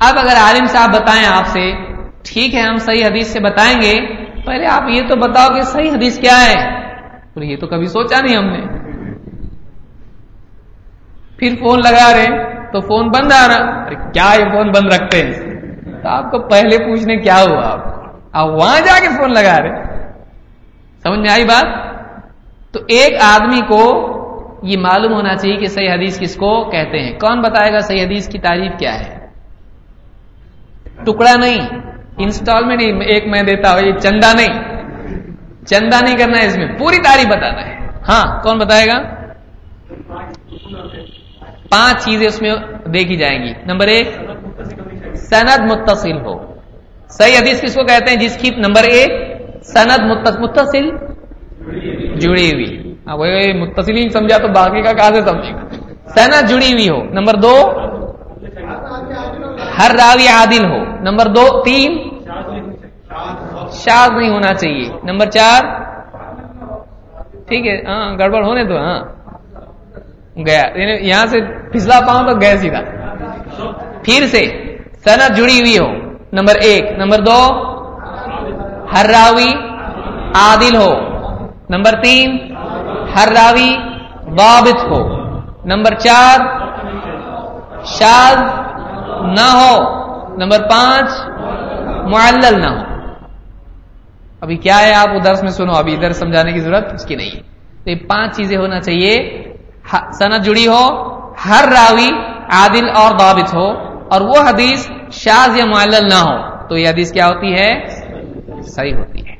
اب 0.00 0.18
اگر 0.18 0.36
عالم 0.36 0.66
صاحب 0.66 0.90
بتائیں 0.94 1.26
آپ 1.26 1.46
سے، 1.46 1.72
ٹھیک 2.24 2.54
ہے، 2.54 2.60
ہم 2.60 2.76
صحیح 2.76 3.06
حدیث 3.06 3.26
سے 3.26 3.40
بتائیں 3.40 3.76
گے، 3.82 4.24
پہلے 4.46 4.66
آپ 4.66 4.82
یہ 4.88 5.00
تو 5.08 5.16
بتاؤ 5.16 5.54
کہ 5.54 5.62
صحیح 5.62 5.90
حدیث 5.90 6.18
کیا 6.18 6.46
ہے۔ 6.46 6.82
یہ 7.36 7.56
تو 7.56 7.66
کبھی 7.66 7.86
سوچا 7.86 8.20
نہیں 8.20 8.36
ہم 8.36 8.44
نے۔ 8.44 8.66
پھر 11.38 11.56
فون 11.60 11.78
لگا 11.78 12.16
رہے 12.16 12.54
تو 12.72 12.80
فون 12.80 13.08
بند 13.08 13.32
آ 13.32 13.48
رہا۔ 13.48 13.84
کیا 14.12 14.30
یہ 14.38 14.44
فون 14.52 14.68
بند 14.68 14.92
رکھتے 14.92 15.22
ہیں؟ 15.22 15.32
تو 16.02 16.08
آپ 16.08 16.30
کو 16.30 16.48
پہلے 16.48 16.78
پوچھنے 16.78 17.16
کیا 17.16 17.42
ہوا 17.42 17.72
آپ؟ 17.72 17.86
آپ 18.32 18.48
وہاں 18.48 18.80
جا 18.80 19.00
کے 19.00 19.08
فون 19.08 19.30
لگا 19.30 19.58
رہے 19.62 19.91
سمجھ 21.02 21.18
میں 21.18 21.30
آئی 21.30 21.44
بات؟ 21.44 21.64
تو 22.74 22.80
ایک 22.88 23.14
آدمی 23.20 23.60
کو 23.68 24.08
یہ 24.62 24.78
معلوم 24.78 25.12
ہونا 25.12 25.36
چاہیے 25.36 25.56
کہ 25.56 25.66
صحیح 25.66 25.92
حدیث 25.92 26.20
کس 26.20 26.36
کو 26.36 26.70
کہتے 26.70 26.98
ہیں۔ 26.98 27.18
کون 27.18 27.40
بتائے 27.40 27.72
گا 27.72 27.78
صحیح 27.78 28.06
حدیث 28.06 28.28
کی 28.28 28.38
تعریف 28.38 28.72
کیا 28.78 29.00
ہے؟ 29.00 29.26
ٹکڑا 31.04 31.34
نہیں۔ 31.36 31.68
انسٹالمنٹ 32.18 32.80
ایک 32.82 33.26
میں 33.26 33.42
دیتا 33.42 33.72
ہوں 33.72 33.80
یہ 33.86 33.92
چندہ 33.92 34.36
نہیں۔ 34.36 34.72
چندہ 35.66 36.04
نہیں 36.04 36.16
کرنا 36.16 36.38
ہے 36.38 36.46
اس 36.46 36.56
میں، 36.58 36.78
پوری 36.78 36.96
تعریف 36.96 37.26
بتانا 37.26 37.66
ہے۔ 37.66 37.78
ہاں 38.08 38.42
کون 38.42 38.58
بتائے 38.58 38.86
گا؟ 38.86 39.02
پانچ 41.68 42.04
چیزیں 42.04 42.26
اس 42.26 42.42
میں 42.42 42.54
دیکھی 42.94 43.16
جائیں 43.16 43.42
گی۔ 43.42 43.52
نمبر 43.66 43.86
ایک، 43.86 44.08
سند 45.14 45.72
متصل 45.72 46.12
ہو۔ 46.12 46.54
صحیح 47.08 47.38
حدیث 47.38 47.60
کس 47.62 47.74
کو 47.74 47.84
کہتے 47.84 48.10
ہیں؟ 48.10 48.16
جس 48.16 48.38
کی 48.38 48.50
نمبر 48.56 48.82
ایک 48.82 49.31
سند 49.62 50.00
متصل 50.40 50.90
جڑی 52.18 52.52
ہوئی. 52.52 52.94
ہاں، 53.06 53.16
متصل 53.54 53.96
ہی 53.96 54.08
سمجھا 54.08 54.38
تو 54.38 54.48
باقی 54.48 54.82
کا 54.82 54.92
کہاں 54.92 55.10
سے 55.14 55.20
سمجھے؟ 55.22 55.52
گا 55.52 55.62
سند 56.14 56.48
جڑی 56.48 56.72
ہوئی 56.72 56.88
ہو. 56.88 57.02
نمبر 57.02 57.34
دو، 57.34 57.54
ہر 59.78 59.90
راوی 59.90 60.28
عادل 60.28 60.64
ہو. 60.64 60.78
نمبر 61.00 61.26
دو، 61.26 61.62
تین، 61.62 61.98
شاذ 63.72 64.10
نہیں 64.18 64.30
ہونا 64.30 64.54
چاہیے. 64.54 64.88
نمبر 65.02 65.30
چار، 65.30 65.60
ٹھیک 67.48 67.66
ہے 67.66 67.76
ہاں 67.86 68.18
گڑبڑ 68.18 68.44
ہونے 68.44 68.64
تو 68.64 68.76
ہاں 68.76 69.00
گیا. 70.46 70.62
یعنی 70.74 71.08
یہاں 71.08 71.26
سے 71.26 71.40
پھسلا 71.72 72.00
پاؤں 72.00 72.26
تو 72.26 72.34
گیا 72.40 72.56
سیدھا. 72.56 72.80
پھر 74.02 74.26
سے، 74.26 74.42
سند 75.04 75.36
جڑی 75.36 75.60
ہوئی 75.60 75.78
ہو. 75.78 75.88
نمبر 76.32 76.54
ایک. 76.54 76.84
نمبر 76.98 77.18
دو 77.20 77.38
ہر 78.94 79.06
راوی 79.06 79.52
عادل 80.34 80.76
ہو۔ 80.76 81.12
نمبر 81.68 82.02
تین، 82.02 82.54
ہر 83.16 83.28
راوی 83.28 83.76
ضابط 84.38 84.84
ہو۔ 84.84 85.22
نمبر 85.64 85.94
چار، 85.94 86.40
شاذ 87.84 88.36
نہ 89.22 89.50
ہو۔ 89.52 90.02
نمبر 90.36 90.58
پانچ، 90.58 91.10
معلل 92.08 92.60
نہ 92.60 92.66
ہو۔ 92.66 92.92
ابھی 94.40 94.56
کیا 94.56 94.78
ہے؟ 94.78 94.94
آپ 94.94 95.08
ادھر 95.08 95.34
میں 95.42 95.50
سنو۔ 95.50 95.72
ابھی 95.72 95.94
ادھر 95.94 96.12
سمجھانے 96.12 96.52
کی 96.52 96.60
ضرورت 96.60 96.92
اس 96.92 97.04
کی 97.04 97.16
نہیں 97.16 97.30
تو 97.84 97.90
یہ 97.90 97.94
پانچ 97.94 98.36
چیزیں 98.36 98.56
ہونا 98.56 98.80
چاہیے۔ 98.80 99.42
صنعت 100.18 100.40
جڑی 100.44 100.66
ہو۔ 100.66 101.12
ہر 101.48 101.64
راوی 101.68 102.08
عادل 102.50 102.88
اور 102.94 103.10
بابط 103.10 103.54
ہو۔ 103.54 103.70
اور 104.10 104.20
وہ 104.20 104.48
حدیث 104.48 104.90
شاز 105.12 105.56
یا 105.56 105.64
معلل 105.66 106.08
نہ 106.08 106.28
ہو۔ 106.28 106.66
تو 106.68 106.76
یہ 106.76 106.88
حدیث 106.88 107.12
کیا 107.12 107.26
ہوتی 107.26 107.54
ہے؟ 107.54 108.01
صحیح 108.62 108.94
ہوتی 108.94 109.28
ہے۔ 109.28 109.34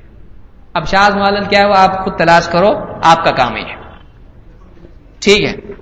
اب 0.75 0.87
شاز 0.87 1.17
معلل 1.17 1.45
کیا 1.45 1.61
ہے؟ 1.61 1.69
وہ 1.69 1.75
آپ 1.77 2.05
خود 2.05 2.17
تلاش 2.17 2.49
کرو، 2.49 2.69
آپ 3.05 3.25
کا 3.25 3.31
کام 3.31 3.57
ہے۔ 3.57 3.75
ٹھیک 5.21 5.45
ہے۔ 5.45 5.73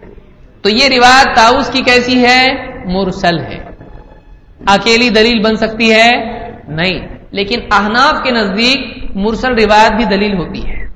تو 0.63 0.69
یہ 0.69 0.89
روایت 0.89 1.37
تاؤس 1.37 1.71
کی 1.71 1.83
کیسی 1.83 2.25
ہے؟ 2.25 2.47
مرسل 2.85 3.39
ہے۔ 3.39 3.65
اکیلی 4.67 5.09
دلیل 5.09 5.41
بن 5.45 5.57
سکتی 5.57 5.93
ہے؟ 5.93 6.11
نہیں۔ 6.69 7.09
لیکن 7.31 7.61
احناف 7.73 8.23
کے 8.23 8.31
نزدیک 8.31 9.11
مرسل 9.15 9.55
روایت 9.55 9.93
بھی 9.93 10.05
دلیل 10.05 10.37
ہوتی 10.39 10.69
ہے۔ 10.69 10.89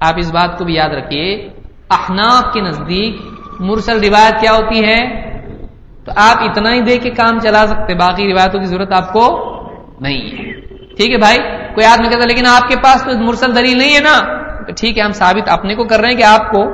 آپ 0.00 0.14
اس 0.16 0.32
بات 0.32 0.58
کو 0.58 0.64
بھی 0.64 0.74
یاد 0.74 0.90
رکھیے۔ 0.90 1.48
احناف 1.90 2.54
کے 2.54 2.60
نزدیک 2.60 3.16
مرسل 3.60 4.00
روایت 4.00 4.40
کیا 4.40 4.52
ہوتی 4.52 4.84
ہے؟ 4.84 5.30
تو 6.04 6.12
آپ 6.16 6.36
اتنا 6.42 6.74
ہی 6.74 6.80
دے 6.80 6.98
کے 6.98 7.10
کام 7.10 7.38
چلا 7.38 7.66
سکتے، 7.66 7.94
باقی 7.94 8.32
روایتوں 8.32 8.60
کی 8.60 8.66
ضرورت 8.66 8.92
آپ 8.92 9.12
کو 9.12 9.52
نہیں 10.00 10.38
ہے۔ 10.38 10.65
ٹھیک 10.96 11.12
ہے 11.12 11.16
بھائی؟ 11.16 11.38
کوئی 11.74 11.86
آدمی 11.86 12.08
کہتا 12.08 12.26
لیکن 12.26 12.46
آپ 12.46 12.68
کے 12.68 12.76
پاس 12.76 13.02
تو 13.02 13.18
مرسل 13.18 13.54
دلیل 13.56 13.78
نہیں 13.78 13.94
ہے 13.94 14.00
نا؟ 14.00 14.16
ٹھیک 14.76 14.98
ہے، 14.98 15.02
ہم 15.02 15.12
ثابت 15.12 15.48
اپنے 15.48 15.74
کو 15.74 15.84
کر 15.84 16.00
رہے 16.00 16.08
ہیں 16.08 16.16
کہ 16.16 16.22
آپ 16.22 16.50
کو 16.50 16.64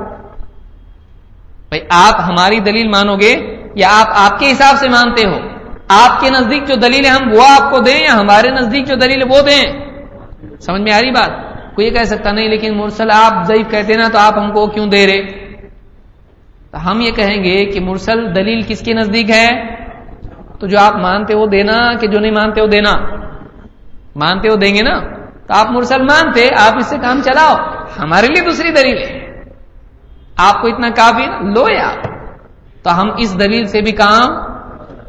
بھائی، 1.69 1.81
آپ 1.89 2.19
ہماری 2.19 2.59
دلیل 2.59 2.87
مانو 2.87 3.15
گے 3.15 3.33
یا 3.75 3.87
آپ 3.91 4.07
آپ 4.15 4.39
کے 4.39 4.51
حساب 4.51 4.75
سے 4.79 4.89
مانتے 4.89 5.27
ہو؟ 5.27 5.37
آپ 5.87 6.21
کے 6.21 6.29
نزدیک 6.29 6.67
جو 6.67 6.75
دلیل 6.75 7.05
ہے، 7.05 7.09
ہم 7.09 7.33
وہ 7.33 7.43
آپ 7.47 7.71
کو 7.71 7.79
دیں 7.79 7.99
یا 8.03 8.19
ہمارے 8.19 8.49
نزدیک 8.49 8.87
جو 8.87 8.95
دلیل 8.95 9.21
ہے، 9.21 9.27
وہ 9.27 9.41
دیں؟ 9.41 9.63
سمجھ 10.59 10.81
میں 10.81 10.93
آ 10.93 11.01
رہی 11.01 11.11
بات؟ 11.11 11.31
کوئی 11.75 11.89
کہہ 11.89 12.03
سکتا 12.03 12.31
نہیں، 12.31 12.47
لیکن 12.47 12.77
مرسل 12.77 13.11
آپ 13.11 13.33
ضعیف 13.47 13.71
کہتے 13.71 13.93
نا، 13.93 14.07
تو 14.07 14.17
آپ 14.17 14.37
ہم 14.37 14.51
کو 14.51 14.67
کیوں 14.67 14.85
دے 14.85 15.07
رہے؟ 15.07 15.21
تو 16.71 16.91
ہم 16.91 17.01
یہ 17.01 17.11
کہیں 17.11 17.43
گے 17.43 17.65
کہ 17.65 17.79
مرسل 17.79 18.35
دلیل 18.35 18.61
کس 18.67 18.81
کے 18.81 18.93
نزدیک 18.93 19.29
ہے؟ 19.29 19.47
تو 20.59 20.67
جو 20.67 20.79
آپ 20.79 20.95
مانتے 20.95 21.33
ہو 21.33 21.45
دینا، 21.45 21.93
کہ 21.93 22.07
جو 22.07 22.19
نہیں 22.19 22.31
مانتے 22.31 22.61
ہو 22.61 22.65
دینا؟ 22.65 22.93
مانتے 24.15 24.49
ہو 24.49 24.55
دیں 24.55 24.75
گے 24.75 24.81
نا؟ 24.81 24.99
تو 25.47 25.53
آپ 25.53 25.71
مرسل 25.71 26.01
مانتے 26.01 26.49
آپ 26.57 26.77
اس 26.77 26.85
سے 26.85 26.97
کام 26.97 27.21
چلاؤ۔ 27.25 27.55
ہمارے 27.99 28.27
لیے 28.27 28.43
دوسری 28.43 28.71
دلیل 28.71 28.97
ہے۔ 28.97 29.43
آپ 30.37 30.61
کو 30.61 30.67
اتنا 30.67 30.89
کافی 30.89 31.25
لو 31.25 31.65
یا 31.69 31.95
تو 32.83 33.01
ہم 33.01 33.09
اس 33.17 33.39
دلیل 33.39 33.65
سے 33.65 33.81
بھی 33.81 33.91
کام 33.91 34.27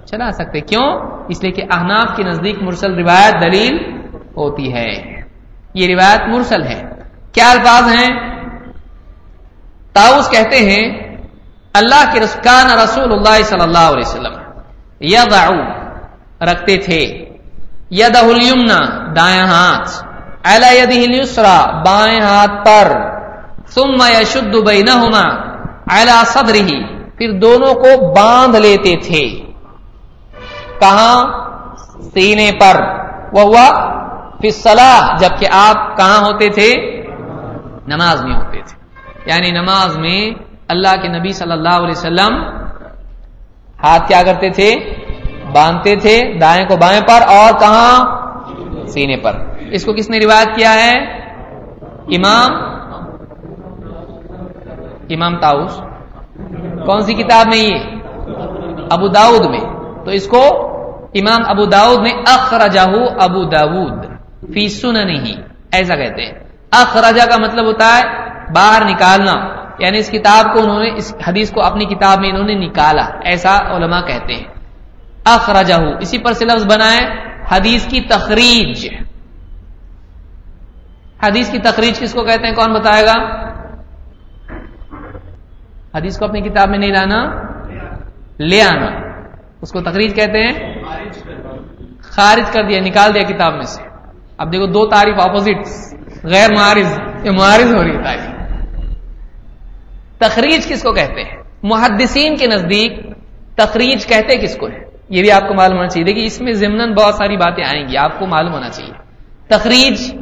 چلا 0.05 0.30
سکتے۔ 0.30 0.61
کیوں؟ 0.61 1.00
اس 1.28 1.42
لیے 1.42 1.52
کہ 1.52 1.62
احناف 1.70 2.16
کے 2.16 2.22
نزدیک 2.22 2.62
مرسل 2.62 2.94
روایت 2.94 3.34
دلیل 3.42 3.76
ہوتی 4.36 4.74
ہے۔ 4.74 4.94
یہ 5.74 5.86
روایت 5.86 6.20
مرسل 6.28 6.62
ہے۔ 6.62 6.82
کیا 7.32 7.50
الفاظ 7.50 7.82
ہیں؟ 7.82 8.40
تاؤس 9.92 10.30
کہتے 10.30 10.57
ہیں، 10.57 11.16
اللہ 11.72 12.12
کے 12.12 12.20
رسکان 12.20 12.78
رسول 12.78 13.12
اللہ 13.12 13.42
صلی 13.44 13.62
اللہ 13.62 13.78
علیہ 13.78 14.09
وسلم 14.09 14.32
ید 15.00 15.32
رکھتے 16.42 16.76
تھے۔ 16.76 17.34
ید 17.99 18.16
الیمنا، 18.16 18.78
دائیں 19.16 19.40
ہاتھ 19.40 20.05
الا 20.45 20.70
ید 20.70 21.18
السرا 21.20 21.82
بائیں 21.86 22.20
ہاتھ 22.20 22.66
پر، 22.66 22.92
ثم 23.68 24.03
یشد 24.20 24.66
بینہما 24.66 25.24
الا 25.86 26.22
صدرہ 26.26 26.95
پھر 27.18 27.38
دونوں 27.38 27.74
کو 27.74 28.14
باندھ 28.14 28.57
لیتے 28.57 28.97
تھے۔ 28.97 29.28
کہاں؟ 30.80 31.45
سینے 32.14 32.51
پر۔ 32.61 32.80
وہ 33.32 33.40
ہوا 33.40 33.90
فصلاح 34.38 35.16
جبکہ 35.16 35.49
آپ 35.53 35.97
کہاں 35.97 36.24
ہوتے 36.24 36.49
تھے؟ 36.49 36.72
نماز 37.86 38.24
میں 38.24 38.34
ہوتے 38.34 38.61
تھے۔ 38.66 38.76
یعنی 39.26 39.51
نماز 39.51 39.97
میں 39.97 40.30
اللہ 40.68 41.03
کے 41.03 41.09
نبی 41.09 41.32
صلی 41.32 41.53
اللہ 41.53 41.76
علیہ 41.76 41.99
وسلم 41.99 42.34
ہاتھ 43.82 44.09
کیا 44.09 44.22
کرتے 44.26 44.51
تھے؟ 44.51 44.70
باندھتے 45.55 45.96
تھے، 45.96 46.38
دائیں 46.40 46.68
کو 46.68 46.76
بائیں 46.76 47.00
پر 47.00 47.26
اور 47.26 47.61
کہاں؟ 47.61 48.24
سینے 48.86 49.16
پر۔ 49.16 49.32
اس 49.70 49.84
کو 49.84 49.92
کس 49.92 50.11
نے 50.11 50.18
روایت 50.18 50.57
کیا 50.57 50.74
ہے؟ 50.74 50.92
امام 52.07 52.50
امام 55.11 55.36
تاؤس 55.36 55.80
کون 56.86 57.00
سی 57.00 57.14
کتاب 57.14 57.46
میں 57.46 57.59
یہ؟ 57.59 57.78
ابو 58.90 59.09
داؤد 59.09 59.44
میں۔ 59.50 59.61
تو 60.05 60.11
اس 60.11 60.26
کو 60.26 60.40
امام 61.14 61.40
ابو 61.46 61.64
داود 61.64 61.98
نے 61.98 62.11
اخرجہ 62.11 62.80
ابو 63.20 63.44
داود 63.44 64.05
فی 64.55 64.68
سن 64.68 64.94
نہیں 64.94 65.42
ایسا 65.72 65.96
کہتے 65.96 66.22
ہیں۔ 66.22 66.32
اخرجہ 66.70 67.30
کا 67.30 67.36
مطلب 67.38 67.64
ہوتا 67.64 67.98
ہے 67.98 68.02
باہر 68.52 68.82
نکالنا۔ 68.84 69.32
یعنی 69.78 69.98
اس 69.98 70.11
کتاب 70.11 70.55
کو 70.55 70.62
انہوں 70.62 70.82
نے، 70.82 70.90
اس 70.96 71.14
حدیث 71.28 71.52
کو 71.52 71.62
اپنی 71.62 71.84
کتاب 71.84 72.20
میں 72.20 72.30
انہوں 72.30 72.44
نے 72.44 72.55
نکالا، 72.55 73.02
ایسا 73.24 73.76
علماء 73.76 74.00
کہتے 74.00 74.34
ہیں۔ 74.34 74.44
اخرجہ 75.25 75.75
اسی 76.01 76.18
پر 76.18 76.33
سے 76.33 76.45
لفظ 76.45 76.66
بنائے 76.66 77.01
حدیث 77.51 77.87
کی 77.87 78.01
تخریج۔ 78.01 78.89
حدیث 81.22 81.51
کی 81.51 81.59
تخریج 81.59 81.99
کس 81.99 82.12
کو 82.12 82.25
کہتے 82.25 82.47
ہیں؟ 82.47 82.55
کون 82.55 82.72
بتائے 82.72 83.07
گا؟ 83.07 83.14
حدیث 85.99 86.18
کو 86.18 86.25
اپنی 86.25 86.41
کتاب 86.41 86.68
میں 86.68 86.79
نہیں 86.79 86.93
لانا؟ 86.93 87.25
لے 88.39 88.62
آنا۔ 88.62 88.87
اس 89.61 89.72
کو 89.72 89.81
تقریر 89.81 90.11
کہتے 90.11 90.39
ہیں؟ 90.39 90.75
خارج 92.03 92.51
کر 92.51 92.62
دیا، 92.64 92.81
نکال 92.81 93.14
دیا 93.14 93.22
کتاب 93.22 93.55
میں 93.55 93.62
سے۔ 93.62 93.83
اب 94.39 94.53
دیکھو، 94.53 94.66
دو 94.66 94.87
تعریف 94.87 95.14
اپوزٹ 95.18 95.68
غیر 96.25 96.49
معارض، 96.55 96.99
یہ 97.25 97.31
معارض 97.31 97.75
ہو 97.75 97.83
رہی 97.83 97.97
ہے 97.97 98.03
تعریف۔ 98.03 98.25
تخریج 100.18 100.68
کس 100.68 100.83
کو 100.83 100.93
کہتے 100.93 101.22
ہیں؟ 101.22 101.43
محدثین 101.62 102.37
کے 102.37 102.47
نزدیک 102.47 102.93
تخریج 103.57 104.07
کہتے 104.07 104.37
کس 104.37 104.57
کو 104.57 104.68
ہے 104.68 104.93
یہ 105.09 105.22
بھی 105.22 105.30
آپ 105.30 105.48
کو 105.48 105.55
معلوم 105.55 105.76
ہونا 105.76 105.88
چاہیے۔ 105.88 106.05
دیکھیے، 106.05 106.24
اس 106.24 106.40
میں 106.40 106.52
ضمن 106.52 106.94
بہت 106.94 107.14
ساری 107.14 107.36
باتیں 107.36 107.64
آئیں 107.64 107.88
گی، 107.88 107.96
آپ 107.96 108.18
کو 108.18 108.26
معلوم 108.26 108.52
ہونا 108.52 108.68
چاہیے۔ 108.68 108.92
تخریج 109.48 110.14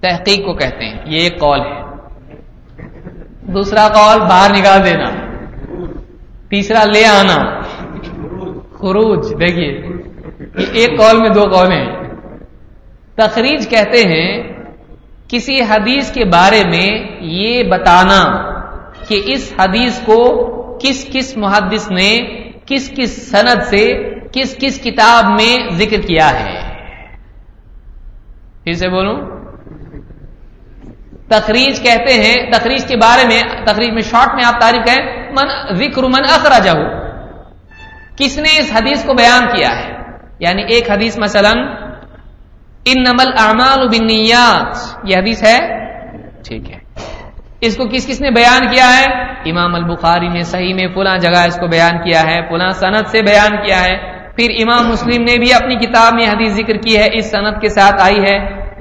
تحقیق 0.00 0.44
کو 0.44 0.54
کہتے 0.54 0.84
ہیں، 0.84 0.98
یہ 1.06 1.20
ایک 1.20 1.40
قول 1.40 1.60
ہے۔ 1.60 1.82
دوسرا 3.52 3.88
قول، 3.88 4.20
باہر 4.20 4.50
نکال 4.50 4.84
دینا۔ 4.84 5.10
تیسرا، 6.48 6.84
لے 6.84 7.04
آنا۔ 7.06 7.60
خروج، 8.72 9.40
دیکھیے 9.40 9.68
ایک 10.72 10.98
قول 10.98 11.20
میں 11.20 11.30
دو 11.30 11.42
قول 11.42 11.72
ہیں۔ 11.72 11.86
تخریج 13.14 13.68
کہتے 13.68 14.08
ہیں، 14.08 14.42
کسی 15.28 15.60
حدیث 15.60 16.12
کے 16.12 16.24
بارے 16.24 16.62
میں 16.64 17.16
یہ 17.20 17.62
بتانا 17.62 18.24
کہ 19.08 19.22
اس 19.24 19.52
حدیث 19.58 20.00
کو 20.00 20.48
کس 20.82 21.06
کس 21.12 21.36
محدث 21.36 21.90
نے 21.90 22.18
کس 22.66 22.90
کس 22.96 23.16
سند 23.30 23.62
سے 23.70 23.84
کس 24.32 24.56
کس 24.60 24.78
کتاب 24.80 25.30
میں 25.30 25.54
ذکر 25.76 26.00
کیا 26.02 26.28
ہے 26.30 26.60
پھر 28.64 28.74
سے 28.74 28.88
بولوں 28.88 29.16
تخریج 31.30 31.80
کہتے 31.82 32.14
ہیں 32.14 32.34
تخریج 32.52 32.84
کے 32.88 32.96
بارے 32.96 33.26
میں 33.26 33.42
تخریج 33.64 33.92
میں 33.92 34.02
شارٹ 34.10 34.34
میں 34.34 34.44
آپ 34.44 34.60
تعریف 34.60 34.88
ہیں 34.88 35.00
من 35.30 35.52
ذکر 35.76 36.08
من 36.08 36.28
اخراجہ 36.30 36.74
کس 38.16 38.38
نے 38.38 38.58
اس 38.58 38.72
حدیث 38.72 39.04
کو 39.04 39.14
بیان 39.14 39.46
کیا 39.54 39.70
ہے 39.78 39.90
یعنی 40.40 40.62
ایک 40.68 40.90
حدیث 40.90 41.18
مثلا 41.18 41.52
ان 42.86 43.02
نمل 43.02 43.32
اعمال 43.38 43.88
بنیات 43.88 44.76
یہ 45.04 45.16
حدیث 45.16 45.42
ہے 45.42 45.58
ٹھیک 46.44 46.70
ہے 46.70 46.78
اس 47.62 47.76
کو 47.76 47.84
کس 47.86 48.06
کس 48.06 48.20
نے 48.20 48.30
بیان 48.30 48.74
کیا 48.74 48.96
ہے؟ 48.98 49.04
امام 49.50 49.74
البخاری 49.74 50.28
میں 50.28 50.42
صحیح 50.42 50.74
میں 50.74 50.86
فلاں 50.94 51.18
جگہ 51.18 51.46
اس 51.46 51.56
کو 51.56 51.66
بیان 51.66 51.98
کیا 52.04 52.22
ہے، 52.22 52.48
فلاں 52.48 52.68
صنعت 52.68 53.08
سے 53.08 53.22
بیان 53.22 53.56
کیا 53.66 53.84
ہے۔ 53.84 53.96
پھر 54.36 54.50
امام 54.50 54.88
مسلم 54.88 55.24
نے 55.24 55.38
بھی 55.38 55.54
اپنی 55.54 55.74
کتاب 55.74 56.14
میں 56.14 56.26
حدیث 56.26 56.52
ذکر 56.52 56.76
کی 56.76 56.96
ہے، 56.96 57.06
اس 57.12 57.30
صنعت 57.30 57.60
کے 57.60 57.68
ساتھ 57.68 58.02
آئی 58.02 58.18
ہے۔ 58.18 58.36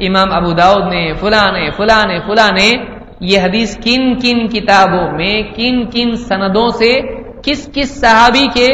امام 0.07 0.33
ابو 0.33 0.51
داود 0.51 0.93
نے، 0.93 1.13
فلاں 1.13 1.51
نے 1.51 1.69
فلاں 1.71 2.07
نے 2.07 2.19
فلاں 2.19 2.49
نے 2.51 2.71
یہ 3.19 3.39
حدیث 3.39 3.77
کن 3.77 4.19
کن 4.19 4.47
کتابوں 4.47 5.11
میں، 5.11 5.43
کن 5.55 5.89
کن 5.89 6.15
سندوں 6.15 6.69
سے 6.69 7.01
کس 7.43 7.69
کس 7.73 8.01
صحابی 8.01 8.47
کے 8.53 8.67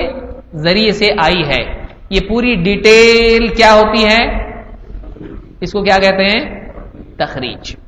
ذریعے 0.56 0.92
سے 0.92 1.08
آئی 1.20 1.42
ہے۔ 1.48 1.86
یہ 2.10 2.20
پوری 2.30 2.56
ڈیٹیل 2.56 3.48
کیا 3.48 3.74
ہوتی 3.74 4.06
ہے؟ 4.06 4.26
اس 5.62 5.72
کو 5.72 5.84
کیا 5.84 5.98
کہتے 6.00 6.26
ہیں؟ 6.26 6.70
تخریج۔ 7.18 7.87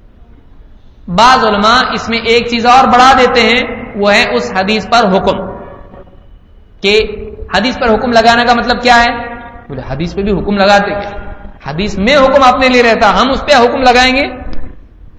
بعض 1.09 1.45
علماء 1.45 1.93
اس 1.93 2.09
میں 2.09 2.17
ایک 2.17 2.47
چیز 2.47 2.65
اور 2.65 2.87
بڑھا 2.87 3.13
دیتے 3.17 3.41
ہیں، 3.41 3.83
وہ 3.95 4.13
ہے 4.13 4.23
اس 4.35 4.53
حدیث 4.57 4.89
پر 4.89 5.17
حکم۔ 5.17 5.49
کہ 6.81 6.99
حدیث 7.57 7.77
پر 7.79 7.93
حکم 7.93 8.11
لگانے 8.11 8.45
کا 8.45 8.53
مطلب 8.53 8.81
کیا 8.81 9.03
ہے؟ 9.03 9.35
بولے، 9.67 9.81
حدیث 9.89 10.15
پہ 10.15 10.21
بھی 10.21 10.31
حکم 10.31 10.57
لگاتے 10.57 11.01
کیا 11.01 11.29
حدیث 11.65 11.97
میں 11.97 12.15
حکم 12.15 12.43
اپنے 12.43 12.69
لیے 12.69 12.83
رہتا، 12.83 13.21
ہم 13.21 13.29
اس 13.29 13.45
پہ 13.45 13.55
حکم 13.55 13.81
لگائیں 13.81 14.15
گے۔ 14.15 14.27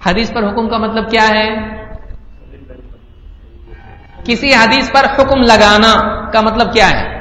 حدیث 0.06 0.32
پر 0.32 0.52
حکم 0.52 0.68
کا 0.68 0.78
مطلب 0.78 1.10
کیا 1.10 1.28
ہے؟ 1.28 1.54
کسی 4.24 4.54
حدیث 4.54 4.92
پر 4.92 5.04
حکم 5.04 5.40
لگانا 5.40 6.24
کا 6.30 6.40
مطلب 6.40 6.72
کیا 6.72 6.90
ہے؟ 6.90 7.20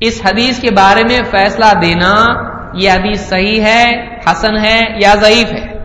اس 0.00 0.22
حدیث 0.24 0.60
کے 0.60 0.70
بارے 0.70 1.02
میں 1.02 1.22
فیصلہ 1.30 1.80
دینا، 1.82 2.24
یہ 2.74 2.90
حدیث 2.90 3.28
صحیح 3.28 3.62
ہے، 3.62 4.18
حسن 4.26 4.56
ہے 4.56 4.80
یا 5.02 5.14
ضعیف 5.14 5.52
ہے؟ 5.52 5.77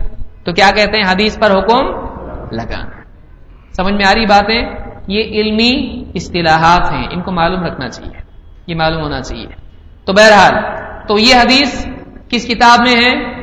تو 0.44 0.52
کیا 0.52 0.70
کہتے 0.76 0.96
ہیں 0.96 1.04
حدیث 1.12 1.38
پر 1.38 1.50
حکم 1.50 1.86
لگانا؟ 2.52 3.02
سمجھ 3.76 3.94
میں 3.94 4.04
آ 4.06 4.12
رہی 4.14 4.26
باتیں؟ 4.26 4.62
یہ 5.08 5.22
علمی 5.22 6.04
اصطلاحات 6.14 6.92
ہیں، 6.92 7.04
ان 7.10 7.22
کو 7.22 7.32
معلوم 7.32 7.64
رکھنا 7.64 7.88
چاہیے، 7.88 8.22
یہ 8.66 8.74
معلوم 8.74 9.02
ہونا 9.02 9.22
چاہیے۔ 9.22 9.46
تو 10.04 10.12
بہرحال، 10.12 10.54
تو 11.08 11.18
یہ 11.18 11.34
حدیث 11.34 11.86
کس 12.28 12.46
کتاب 12.48 12.78
میں 12.80 12.96
ہے؟ 12.96 13.34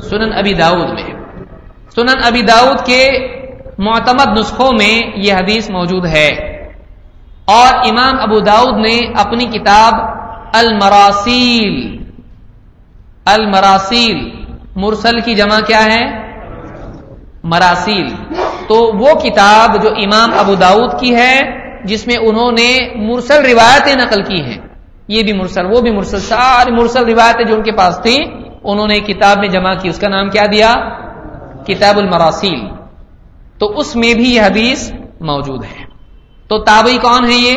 سنن 0.00 0.32
ابی 0.32 0.52
داود 0.52 0.90
میں۔ 0.90 1.14
سنن 1.94 2.24
ابی 2.24 2.42
داود 2.42 2.86
کے 2.86 3.08
معتمد 3.78 4.38
نسخوں 4.38 4.72
میں 4.72 5.10
یہ 5.16 5.34
حدیث 5.34 5.70
موجود 5.70 6.06
ہے۔ 6.06 6.28
اور 7.44 7.74
امام 7.74 8.20
ابو 8.20 8.40
داود 8.40 8.74
نے 8.74 9.12
اپنی 9.16 9.44
کتاب 9.44 9.94
المراسیل 10.54 12.04
المراسیل 13.24 14.43
مرسل 14.76 15.20
کی 15.20 15.34
جمع 15.34 15.60
کیا 15.60 15.84
ہے؟ 15.84 16.32
مراسیل۔ 17.44 18.06
تو 18.68 18.92
وہ 18.98 19.14
کتاب 19.14 19.82
جو 19.82 19.88
امام 19.88 20.38
ابو 20.38 20.54
داود 20.54 21.00
کی 21.00 21.14
ہے، 21.14 21.40
جس 21.84 22.06
میں 22.06 22.16
انہوں 22.16 22.52
نے 22.52 22.94
مرسل 22.94 23.44
روایتیں 23.44 23.94
نقل 23.94 24.22
کی 24.22 24.42
ہیں۔ 24.42 24.58
یہ 25.08 25.22
بھی 25.22 25.32
مرسل، 25.32 25.66
وہ 25.66 25.80
بھی 25.80 25.90
مرسل، 25.90 26.20
ساری 26.20 26.72
مرسل 26.72 27.04
روایتیں 27.04 27.44
جو 27.44 27.54
ان 27.54 27.62
کے 27.62 27.72
پاس 27.72 27.98
تھیں، 28.02 28.18
انہوں 28.64 28.88
نے 28.88 29.00
کتاب 29.00 29.38
میں 29.38 29.48
جمع 29.48 29.74
کی، 29.74 29.88
اس 29.88 29.98
کا 29.98 30.08
نام 30.08 30.28
کیا 30.28 30.44
دیا؟ 30.52 30.74
کتاب 31.66 31.98
المراسیل۔ 31.98 32.60
تو 33.58 33.78
اس 33.78 33.96
میں 33.96 34.14
بھی 34.14 34.34
یہ 34.34 34.40
حدیث 34.40 34.92
موجود 35.20 35.64
ہے۔ 35.64 35.84
تو 36.48 36.58
تابعی 36.58 36.98
کون 36.98 37.24
ہے 37.24 37.34
یہ؟ 37.34 37.56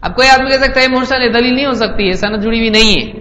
اب 0.00 0.16
کوئی 0.16 0.28
آدمی 0.28 0.50
کہہ 0.50 0.56
سکتا 0.56 0.80
ہے 0.80 0.88
مرسل 0.88 1.34
دلیل 1.34 1.54
نہیں 1.54 1.66
ہو 1.66 1.72
سکتی 1.72 2.06
ہے 2.06 2.12
سنت 2.12 2.42
جڑی 2.42 2.58
ہوئی 2.58 2.70
نہیں 2.70 3.06
ہے۔ 3.06 3.20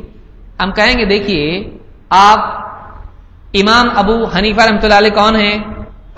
ہم 0.64 0.72
کہیں 0.72 0.98
گے، 0.98 1.06
دیکھیے 1.06 1.79
آپ 2.10 2.40
امام 3.54 3.86
ابو 3.96 4.26
حنیفہ 4.38 4.62
رحمۃ 4.62 4.80
اللہ 4.84 4.94
علیہ 4.94 5.10
کون 5.10 5.36
ہیں؟ 5.36 5.60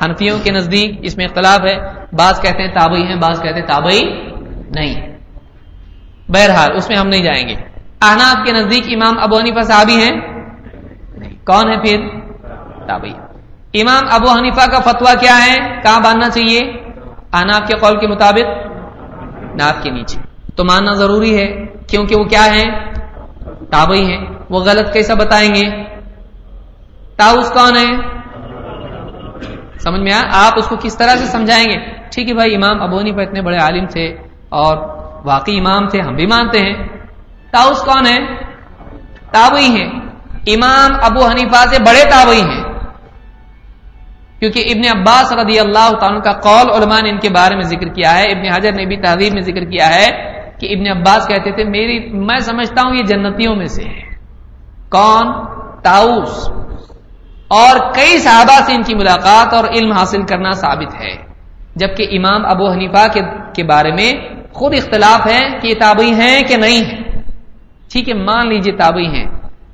حنفیوں 0.06 0.40
کے 0.44 0.52
نزدیک، 0.52 1.00
اس 1.02 1.18
میں 1.18 1.26
اختلاف 1.26 1.60
ہے۔ 1.60 1.78
بعض 2.16 2.42
کہتے 2.42 2.64
ہیں 2.64 2.74
تابعی 2.74 3.04
ہیں، 3.04 3.16
بعض 3.16 3.42
کہتے 3.42 3.60
ہیں 3.60 3.68
تابعی 3.68 4.00
نہیں۔ 4.76 5.18
بہرحال، 6.30 6.76
اس 6.76 6.90
میں 6.90 6.98
ہم 6.98 7.08
نہیں 7.08 7.24
جائیں 7.24 7.48
گے۔ 7.48 7.54
احناف 8.02 8.46
کے 8.46 8.52
نزدیک 8.52 8.84
امام 8.88 9.20
ابو 9.20 9.38
حنیفہ 9.40 9.62
صحابی 9.62 9.96
ہیں؟ 9.96 10.44
نہیں۔ 11.18 11.46
کون 11.46 11.68
ہے 11.70 11.82
پھر؟ 11.82 12.08
تابعی۔ 12.88 13.12
امام 13.82 14.04
ابو 14.12 14.38
حنیفہ 14.40 14.70
کا 14.70 14.80
فتوا 14.80 15.14
کیا 15.14 15.46
ہے؟ 15.46 15.82
کہاں 15.84 16.00
باندھنا 16.00 16.30
چاہیے؟ 16.30 16.60
احناف 17.34 17.68
کے 17.68 17.78
قول 17.78 18.00
کے 18.00 18.08
مطابق 18.08 18.68
ناف 19.56 19.84
کے 19.84 19.92
نیچے۔ 19.92 20.20
تو 20.56 20.64
ماننا 20.64 20.94
ضروری 20.94 21.38
ہے، 21.38 21.66
کیونکہ 21.88 22.16
وہ 22.16 22.24
کیا 22.24 22.46
ہے 22.46 22.92
تابعی 23.70 24.06
ہیں۔ 24.06 24.41
وہ 24.52 24.60
غلط 24.60 24.94
کیسا 24.94 25.14
بتائیں 25.14 25.56
گے؟ 25.56 25.84
تاؤس 27.16 27.52
کون 27.52 27.78
ہے؟ 27.78 28.22
سمجھ 29.80 30.02
میں 30.02 30.14
آیا؟ 30.14 30.48
آپ 30.48 30.54
اس 30.58 30.68
کو 30.68 30.76
کس 30.84 30.98
طرح 30.98 31.16
سے 31.16 31.26
سمجھائیں 31.26 31.66
گے؟ 31.66 31.78
ٹھیک 32.12 32.30
ہے 32.30 32.34
بھائی، 32.34 32.56
امام 32.56 32.82
ابو 32.82 33.00
حنیفہ 33.00 33.22
اتنے 33.22 33.42
بڑے 33.42 33.58
عالم 33.58 33.86
تھے 33.86 34.06
اور 34.50 34.78
واقعی 35.26 35.60
امام 35.60 35.88
تھے، 35.88 36.02
ہم 36.02 36.16
بھی 36.16 36.26
مانتے 36.26 36.60
ہیں۔ 36.60 36.74
تاؤس 37.52 37.82
کون 37.82 38.06
ہے؟ 38.06 38.18
تابعی 39.32 39.66
ہیں۔ 39.66 39.90
امام 40.48 40.92
ابو 41.04 41.26
حنیفہ 41.26 41.68
سے 41.70 41.84
بڑے 41.84 42.10
تابعی 42.10 42.42
ہیں۔ 42.42 42.64
کیونکہ 44.40 44.66
ابن 44.72 45.00
عباس 45.00 45.34
رضی 45.34 45.60
اللہ 45.60 45.92
تعالیٰ 46.00 46.24
کا 46.24 46.32
قول 46.32 46.82
علماء 46.82 47.02
نے 47.02 47.10
ان 47.10 47.20
کے 47.20 47.30
بارے 47.30 47.56
میں 47.56 47.64
ذکر 47.64 47.88
کیا 47.88 48.18
ہے۔ 48.18 48.24
ابن 48.24 48.54
حجر 48.54 48.72
نے 48.74 48.86
بھی 48.86 48.98
تحریر 48.98 49.34
میں 49.34 49.42
ذکر 49.42 49.64
کیا 49.64 49.96
ہے 49.96 50.08
کہ 50.60 50.76
ابن 50.76 50.98
عباس 50.98 51.28
کہتے 51.28 51.52
تھے، 51.52 51.64
میری، 51.64 52.12
میں 52.14 52.38
سمجھتا 52.38 52.82
ہوں 52.82 52.96
یہ 52.96 53.04
جنتیوں 53.04 53.56
میں 53.56 53.66
سے 53.66 53.84
ہے 53.84 54.11
کون 54.92 55.26
تاؤس، 55.84 56.50
اور 57.48 57.94
کئی 57.94 58.18
صحابہ 58.18 58.64
سے 58.66 58.74
ان 58.74 58.82
کی 58.82 58.96
ملاقات 58.96 59.54
اور 59.54 59.64
علم 59.64 59.92
حاصل 59.92 60.26
کرنا 60.26 60.52
ثابت 60.52 60.96
ہے، 61.02 61.16
جبکہ 61.76 62.08
امام 62.12 62.46
ابو 62.46 62.72
حنیفہ 62.72 63.08
کے 63.14 63.22
کے 63.56 63.64
بارے 63.64 63.92
میں 63.92 64.12
خود 64.54 64.74
اختلاف 64.74 65.28
ہے 65.28 65.40
کہ 65.62 65.68
یہ 65.68 65.74
تابعی 65.80 66.12
ہیں 66.12 66.42
کہ 66.42 66.58
نہیں 66.58 66.86
ہے 66.86 67.22
ٹھیک 67.92 68.10
ہے، 68.10 68.14
مان 68.14 68.48
لیجیے 68.48 68.78
تابعی 68.78 69.08
ہیں، 69.08 69.26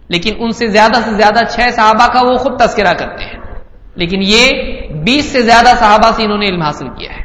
لیکن 0.09 0.33
ان 0.39 0.51
سے 0.51 0.67
زیادہ 0.67 0.97
سے 1.03 1.11
زیادہ 1.11 1.39
چھ 1.49 1.59
صحابہ 1.73 2.07
کا 2.13 2.21
وہ 2.21 2.35
خود 2.35 2.59
تذکرہ 2.59 2.93
کرتے 2.93 3.23
ہیں۔ 3.23 3.37
لیکن 3.95 4.19
یہ 4.23 4.51
بیس 5.03 5.25
سے 5.25 5.41
زیادہ 5.41 5.69
صحابہ 5.79 6.11
سے 6.11 6.23
انہوں 6.23 6.37
نے 6.37 6.45
علم 6.45 6.61
حاصل 6.61 6.87
کیا 6.87 7.13
ہے۔ 7.17 7.23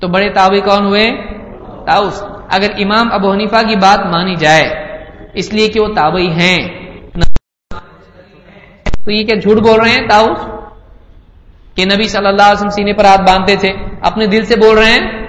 تو 0.00 0.08
بڑے 0.08 0.32
تابعی 0.32 0.60
کون 0.60 0.86
ہوئے؟ 0.86 1.10
تاؤس۔ 1.86 2.22
اگر 2.52 2.70
امام 2.78 3.12
ابو 3.12 3.32
حنیفہ 3.32 3.56
کی 3.56 3.76
بات 3.76 4.06
مانی 4.06 4.34
جائے، 4.34 4.64
اس 5.34 5.52
لیے 5.52 5.68
کہ 5.68 5.80
وہ 5.80 5.94
تابعی 5.94 6.28
ہیں۔ 6.28 6.79
تو 9.04 9.10
یہ 9.10 9.24
کیا 9.24 9.38
جھوٹ 9.38 9.56
بول 9.56 9.80
رہے 9.80 9.90
ہیں 9.90 10.08
تاؤس؟ 10.08 10.38
کہ 11.74 11.84
نبی 11.84 12.04
صلی 12.04 12.26
اللہ 12.26 12.42
علیہ 12.42 12.52
وسلم 12.52 12.68
سینے 12.68 12.92
پر 12.92 13.04
ہاتھ 13.04 13.20
باندھتے 13.20 13.56
تھے، 13.56 13.68
اپنے 14.02 14.26
دل 14.26 14.44
سے 14.44 14.56
بول 14.56 14.78
رہے 14.78 14.90
ہیں؟ 14.90 15.26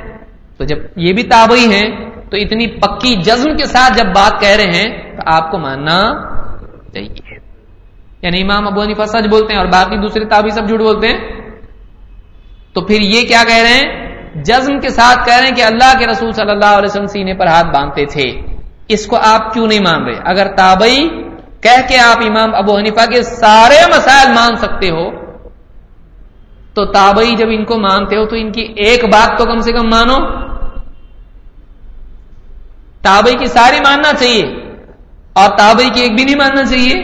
تو 0.58 0.64
جب 0.64 0.78
یہ 0.96 1.14
بھی 1.14 1.24
تابعی 1.24 1.74
ہیں، 1.74 2.10
تو 2.30 2.38
اتنی 2.38 2.68
پکی 2.68 3.16
جزم 3.16 3.58
کے 3.58 3.66
ساتھ 3.66 3.98
جب 3.98 4.06
بات 4.06 4.42
کہہ 4.42 4.50
رہے 4.50 4.72
ہیں، 4.72 5.16
تو 5.16 5.22
آپ 5.26 5.52
کو 5.52 5.58
ماننا 5.58 6.00
چاہیے۔ 6.94 7.40
یعنی 8.22 8.42
امام 8.42 8.68
ابو 8.68 8.82
حنیفہ 8.82 9.02
سچ 9.06 9.28
بولتے 9.30 9.54
ہیں 9.54 9.60
اور 9.60 9.68
باقی 9.68 9.98
دوسرے 9.98 10.26
تابعی 10.26 10.50
سب 10.50 10.68
جھوٹ 10.68 10.80
بولتے 10.80 11.08
ہیں۔ 11.08 11.18
تو 12.74 12.82
پھر 12.82 13.02
یہ 13.02 13.22
کیا 13.28 13.44
کہہ 13.48 13.62
رہے 13.62 13.74
ہیں؟ 13.74 14.12
جزم 14.36 14.80
کے 14.80 14.90
ساتھ 14.90 15.26
کہہ 15.26 15.38
رہے 15.38 15.48
ہیں 15.48 15.56
کہ 15.56 15.62
اللہ 15.62 16.00
کے 16.00 16.08
رسول 16.08 16.32
صلی 16.32 16.52
اللہ 16.52 16.66
علیہ 16.66 16.90
وسلم 16.90 17.06
سینے 17.06 17.34
پر 17.34 17.48
ہاتھ 17.48 17.68
باندھتے 17.68 18.06
تھے۔ 18.06 18.42
اس 18.88 19.06
کو 19.06 19.18
آپ 19.24 19.54
کیوں 19.54 19.68
نہیں 19.68 19.80
مان 19.80 20.04
رہے؟ 20.04 20.20
اگر 20.26 20.48
تابعی 20.56 21.10
کہہ 21.64 21.82
کے 21.88 21.98
آپ 22.00 22.18
امام 22.18 22.56
ابو 22.56 22.78
حنیفہ 22.78 23.06
کے 23.10 23.24
سارے 23.24 23.80
مسائل 23.96 24.34
مان 24.34 24.56
سکتے 24.56 24.90
ہو، 24.90 25.10
تو 26.74 26.86
تابعی 26.86 27.36
جب 27.36 27.50
ان 27.50 27.66
کو 27.66 27.78
مانتے 27.78 28.18
ہو 28.18 28.26
تو 28.26 28.36
ان 28.36 28.52
کی 28.52 28.62
ایک 28.76 29.04
بات 29.04 29.38
تو 29.38 29.46
کم 29.46 29.60
سے 29.60 29.72
کم 29.72 29.90
مانو۔ 29.90 30.18
تابعی 33.02 33.34
کی 33.34 33.46
ساری 33.46 33.80
ماننا 33.80 34.14
چاہیے 34.14 34.46
اور 35.34 35.50
تابعی 35.58 35.90
کی 35.90 36.02
ایک 36.02 36.16
بھی 36.16 36.24
نہیں 36.24 36.36
ماننا 36.36 36.64
چاہیے۔ 36.66 36.96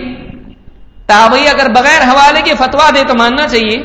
تابعی 1.08 1.48
اگر 1.48 1.70
بغیر 1.70 2.02
حوالے 2.02 2.42
کے 2.42 2.54
فتوا 2.54 2.90
دے 2.96 3.04
تو 3.08 3.14
ماننا 3.18 3.48
چاہیے، 3.48 3.78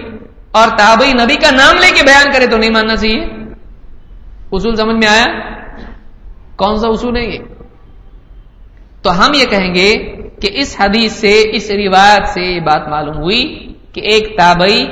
اور 0.53 0.69
تابعی 0.69 1.13
نبی 1.13 1.37
کا 1.37 1.51
نام 1.51 1.77
لے 1.77 1.91
کے 1.95 2.03
بیان 2.03 2.33
کرے 2.33 2.47
تو 2.47 2.57
نہیں 2.57 2.71
ماننا 2.71 2.97
چاہیے۔ 2.97 3.21
اصول 4.53 4.77
سمجھ 4.77 4.97
میں 4.97 5.09
آیا؟ 5.09 5.27
کون 6.57 6.79
سا 6.79 6.89
اصول 6.89 7.17
ہے 7.17 7.23
یہ؟ 7.23 7.39
تو 9.03 9.11
ہم 9.21 9.31
یہ 9.35 9.47
کہیں 9.47 9.75
گے 9.75 9.89
کہ 10.43 10.51
اس 10.53 10.77
حدیث 10.81 11.13
سے، 11.13 11.43
اس 11.53 11.71
روایت 11.71 12.29
سے 12.29 12.41
یہ 12.41 12.61
بات 12.61 12.89
معلوم 12.89 13.17
ہوئی 13.17 13.73
کہ 13.93 14.01
ایک 14.01 14.39
تابعی 14.39 14.87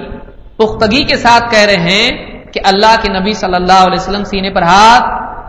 پختگی 0.57 1.05
کے 1.05 1.17
ساتھ 1.17 1.51
کہہ 1.51 1.61
رہے 1.61 1.77
ہیں 1.77 2.11
کہ 2.53 2.61
اللہ 2.65 2.95
کے 3.03 3.21
نبی 3.21 3.33
صلی 3.33 3.55
اللہ 3.55 3.73
علیہ 3.73 4.01
وسلم 4.01 4.25
سینے 4.25 4.51
پر 4.51 4.63
ہاتھ 4.63 5.05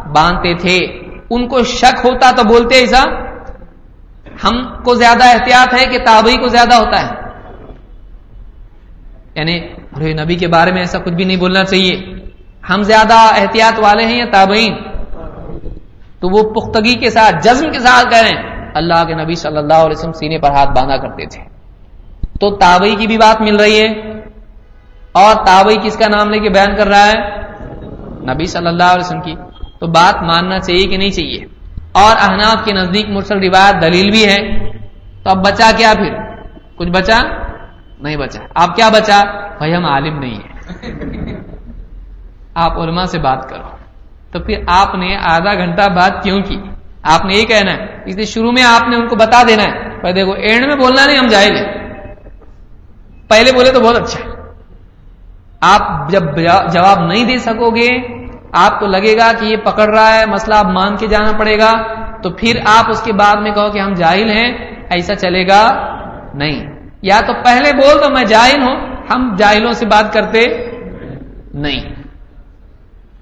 باندھتے 0.10 0.56
تھے۔ 0.56 0.78
ان 1.30 1.48
کو 1.48 1.64
شک 1.64 2.06
ہوتا 2.06 2.32
تو 2.32 2.44
بولتے 2.44 2.76
ایسا، 2.76 3.04
ہم 4.44 4.84
کو 4.84 4.96
زیادہ 4.96 5.24
احتیاط 5.24 5.82
ہے 5.82 5.86
کہ 5.86 5.98
تابعی 5.98 6.38
کو 6.38 6.48
زیادہ 6.48 6.74
ہوتا 6.74 7.02
ہے۔ 7.02 7.12
یعنی 9.36 9.60
ارے 9.98 10.14
نبی 10.14 10.36
کے 10.36 10.48
بارے 10.48 10.72
میں 10.72 10.80
ایسا 10.80 11.00
کچھ 11.00 11.14
بھی 11.14 11.24
نہیں 11.24 11.38
بولنا 11.38 11.64
چاہیے۔ 11.64 12.02
ہم 12.70 12.82
زیادہ 12.82 13.14
احتیاط 13.14 13.80
والے 13.80 14.06
ہیں 14.06 14.18
یا 14.18 14.26
تابعین؟ 14.32 14.74
تو 16.20 16.30
وہ 16.30 16.54
پختگی 16.54 16.96
کے 16.96 17.10
ساتھ، 17.10 17.36
جزم 17.44 17.72
کے 17.72 17.80
ساتھ 17.80 18.10
کہہ 18.10 18.22
رہے 18.22 18.30
ہیں۔ 18.30 18.61
اللہ 18.76 19.04
کے 19.06 19.14
نبی 19.14 19.34
صلی 19.34 19.58
اللہ 19.58 19.74
علیہ 19.74 19.98
وسلم 19.98 20.12
سینے 20.12 20.38
پر 20.38 20.52
ہاتھ 20.52 20.70
باندھا 20.70 20.98
کرتے 20.98 21.26
تھے۔ 21.26 21.44
تو 22.40 22.56
تابعی 22.56 22.96
کی 22.96 23.08
بھی 23.08 23.18
بات 23.18 23.42
مل 23.42 23.56
رہی 23.56 23.82
ہے۔ 23.82 23.88
اور 25.12 25.36
تابعی 25.46 25.76
کس 25.84 25.98
کا 25.98 26.06
نام 26.08 26.30
لے 26.30 26.40
کے 26.40 26.50
بیان 26.50 26.76
کر 26.76 26.88
رہا 26.88 27.08
ہے؟ 27.08 27.42
نبی 28.34 28.46
صلی 28.46 28.68
اللہ 28.68 28.84
علیہ 28.84 29.06
وسلم 29.06 29.22
کی۔ 29.22 29.36
تو 29.80 29.88
بات 29.88 30.24
ماننا 30.24 30.60
چاہیے 30.60 30.88
کہ 30.88 30.98
نہیں 30.98 31.10
چاہیے۔ 31.10 31.46
اور 31.92 32.16
احناف 32.22 32.66
کے 32.66 32.74
نزدیک 32.74 33.10
مرسل 33.10 33.38
روایت 33.40 33.82
دلیل 33.82 34.12
بھی 34.12 34.26
ہے۔ 34.26 34.70
تو 35.24 35.30
اب 35.30 35.46
بچا 35.46 35.72
کیا 35.78 35.94
پھر؟ 35.96 36.16
کچھ 36.76 36.90
بچا؟ 36.90 37.20
نہیں 38.00 38.18
بچا۔ 38.18 38.40
آپ 38.56 38.76
کیا 38.76 38.90
بچا؟ 38.90 39.24
بھائی 39.58 39.76
ہم 39.76 39.86
عالم 39.86 40.20
نہیں 40.20 40.36
ہیں۔ 40.36 40.52
آپ 42.54 42.72
علماء 42.72 43.04
سے 43.04 43.20
بات 43.20 43.50
کرو۔ 43.50 43.76
تو 44.32 44.40
پھر 44.40 44.64
آپ 44.68 44.96
نے 44.96 45.18
آدھا 45.18 45.54
گھنٹہ 45.54 45.82
بات 45.96 46.24
کیوں 46.24 46.42
کی؟ 46.42 46.58
آپ 47.04 47.26
نے 47.26 47.34
یہ 47.36 47.46
کہنا 47.46 47.74
ہے۔ 47.74 47.86
اس 48.06 48.16
لیے 48.16 48.26
شروع 48.26 48.52
میں 48.52 48.64
آپ 48.64 48.88
نے 48.88 48.96
ان 48.96 49.08
کو 49.08 49.16
بتا 49.16 49.44
دینا 49.48 49.64
ہے۔ 49.64 50.02
پر 50.02 50.12
دیکھو 50.12 50.32
اینڈ 50.32 50.66
میں 50.66 50.76
بولنا 50.76 51.06
نہیں، 51.06 51.18
ہم 51.18 51.28
جائیں 51.28 51.50
گے 51.50 51.64
پہلے 53.28 53.52
بولے 53.54 53.72
تو 53.72 53.80
بہت 53.80 53.98
اچھا 53.98 54.32
آپ 55.62 56.10
جب 56.10 56.22
جواب 56.74 57.00
نہیں 57.00 57.26
دے 57.26 57.38
سکو 57.38 57.70
گے، 57.70 57.90
آپ 58.54 58.80
کو 58.80 58.88
لگے 58.88 59.18
گا 59.18 59.32
کہ 59.40 59.46
یہ 59.46 59.58
پکڑ 59.58 59.94
رہا 59.94 60.20
ہے، 60.20 60.26
مسئلہ 60.26 60.56
آپ 60.56 60.66
مان 60.66 60.96
کے 60.96 61.08
جانا 61.08 61.38
پڑے 61.38 61.60
گا۔ 61.60 61.72
تو 62.22 62.30
پھر 62.30 62.60
آپ 62.66 62.90
اس 62.90 63.02
کے 63.02 63.14
بعد 63.14 63.36
میں 63.36 63.52
کہو 63.52 63.72
کہ 63.72 63.80
ہم 63.80 63.94
جاہل 63.94 64.30
ہیں، 64.30 64.52
ایسا 64.90 65.16
چلے 65.16 65.48
گا 65.48 65.72
نہیں۔ 66.34 66.66
یا 67.02 67.20
تو 67.28 67.34
پہلے 67.34 67.74
بول 67.74 68.04
دو 68.04 68.14
میں 68.14 68.24
جاہل 68.24 68.62
ہوں، 68.62 68.96
ہم 69.16 69.36
جاہلوں 69.38 69.72
سے 69.72 69.86
بات 69.86 70.14
کرتے 70.14 70.46
نہیں۔ 71.54 72.01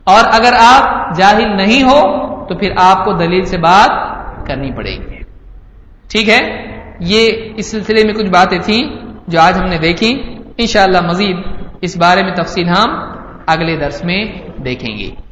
اور 0.04 0.24
اگر 0.32 0.54
آپ 0.60 1.16
جاہل 1.16 1.58
نہیں 1.58 1.84
ہو 1.84 2.02
تو 2.46 2.58
پھر 2.58 2.72
آپ 2.78 3.06
کو 3.06 3.14
دلیل 3.14 3.46
سے 3.46 3.58
بات 3.58 3.90
کرنی 4.48 4.72
پڑے 4.72 4.92
گی۔ 4.92 5.20
ٹھیک 6.10 6.30
ہے؟ 6.30 6.40
یہ 7.00 7.32
اس 7.56 7.72
سلسلے 7.72 8.04
میں 8.04 8.14
کچھ 8.14 8.30
باتیں 8.30 8.60
تھیں 8.60 8.84
جو 9.28 9.40
آج 9.40 9.58
ہم 9.58 9.66
نے 9.66 9.78
دیکھی۔ 9.78 10.38
انشاءاللہ 10.58 11.02
مزید 11.02 11.36
اس 11.82 11.98
بارے 11.98 12.24
میں 12.24 12.36
تفصیل 12.36 12.70
ہم 12.70 13.00
اگلے 13.48 13.78
درس 13.78 14.04
میں 14.04 14.26
دیکھیں 14.66 14.98
گے۔ 14.98 15.29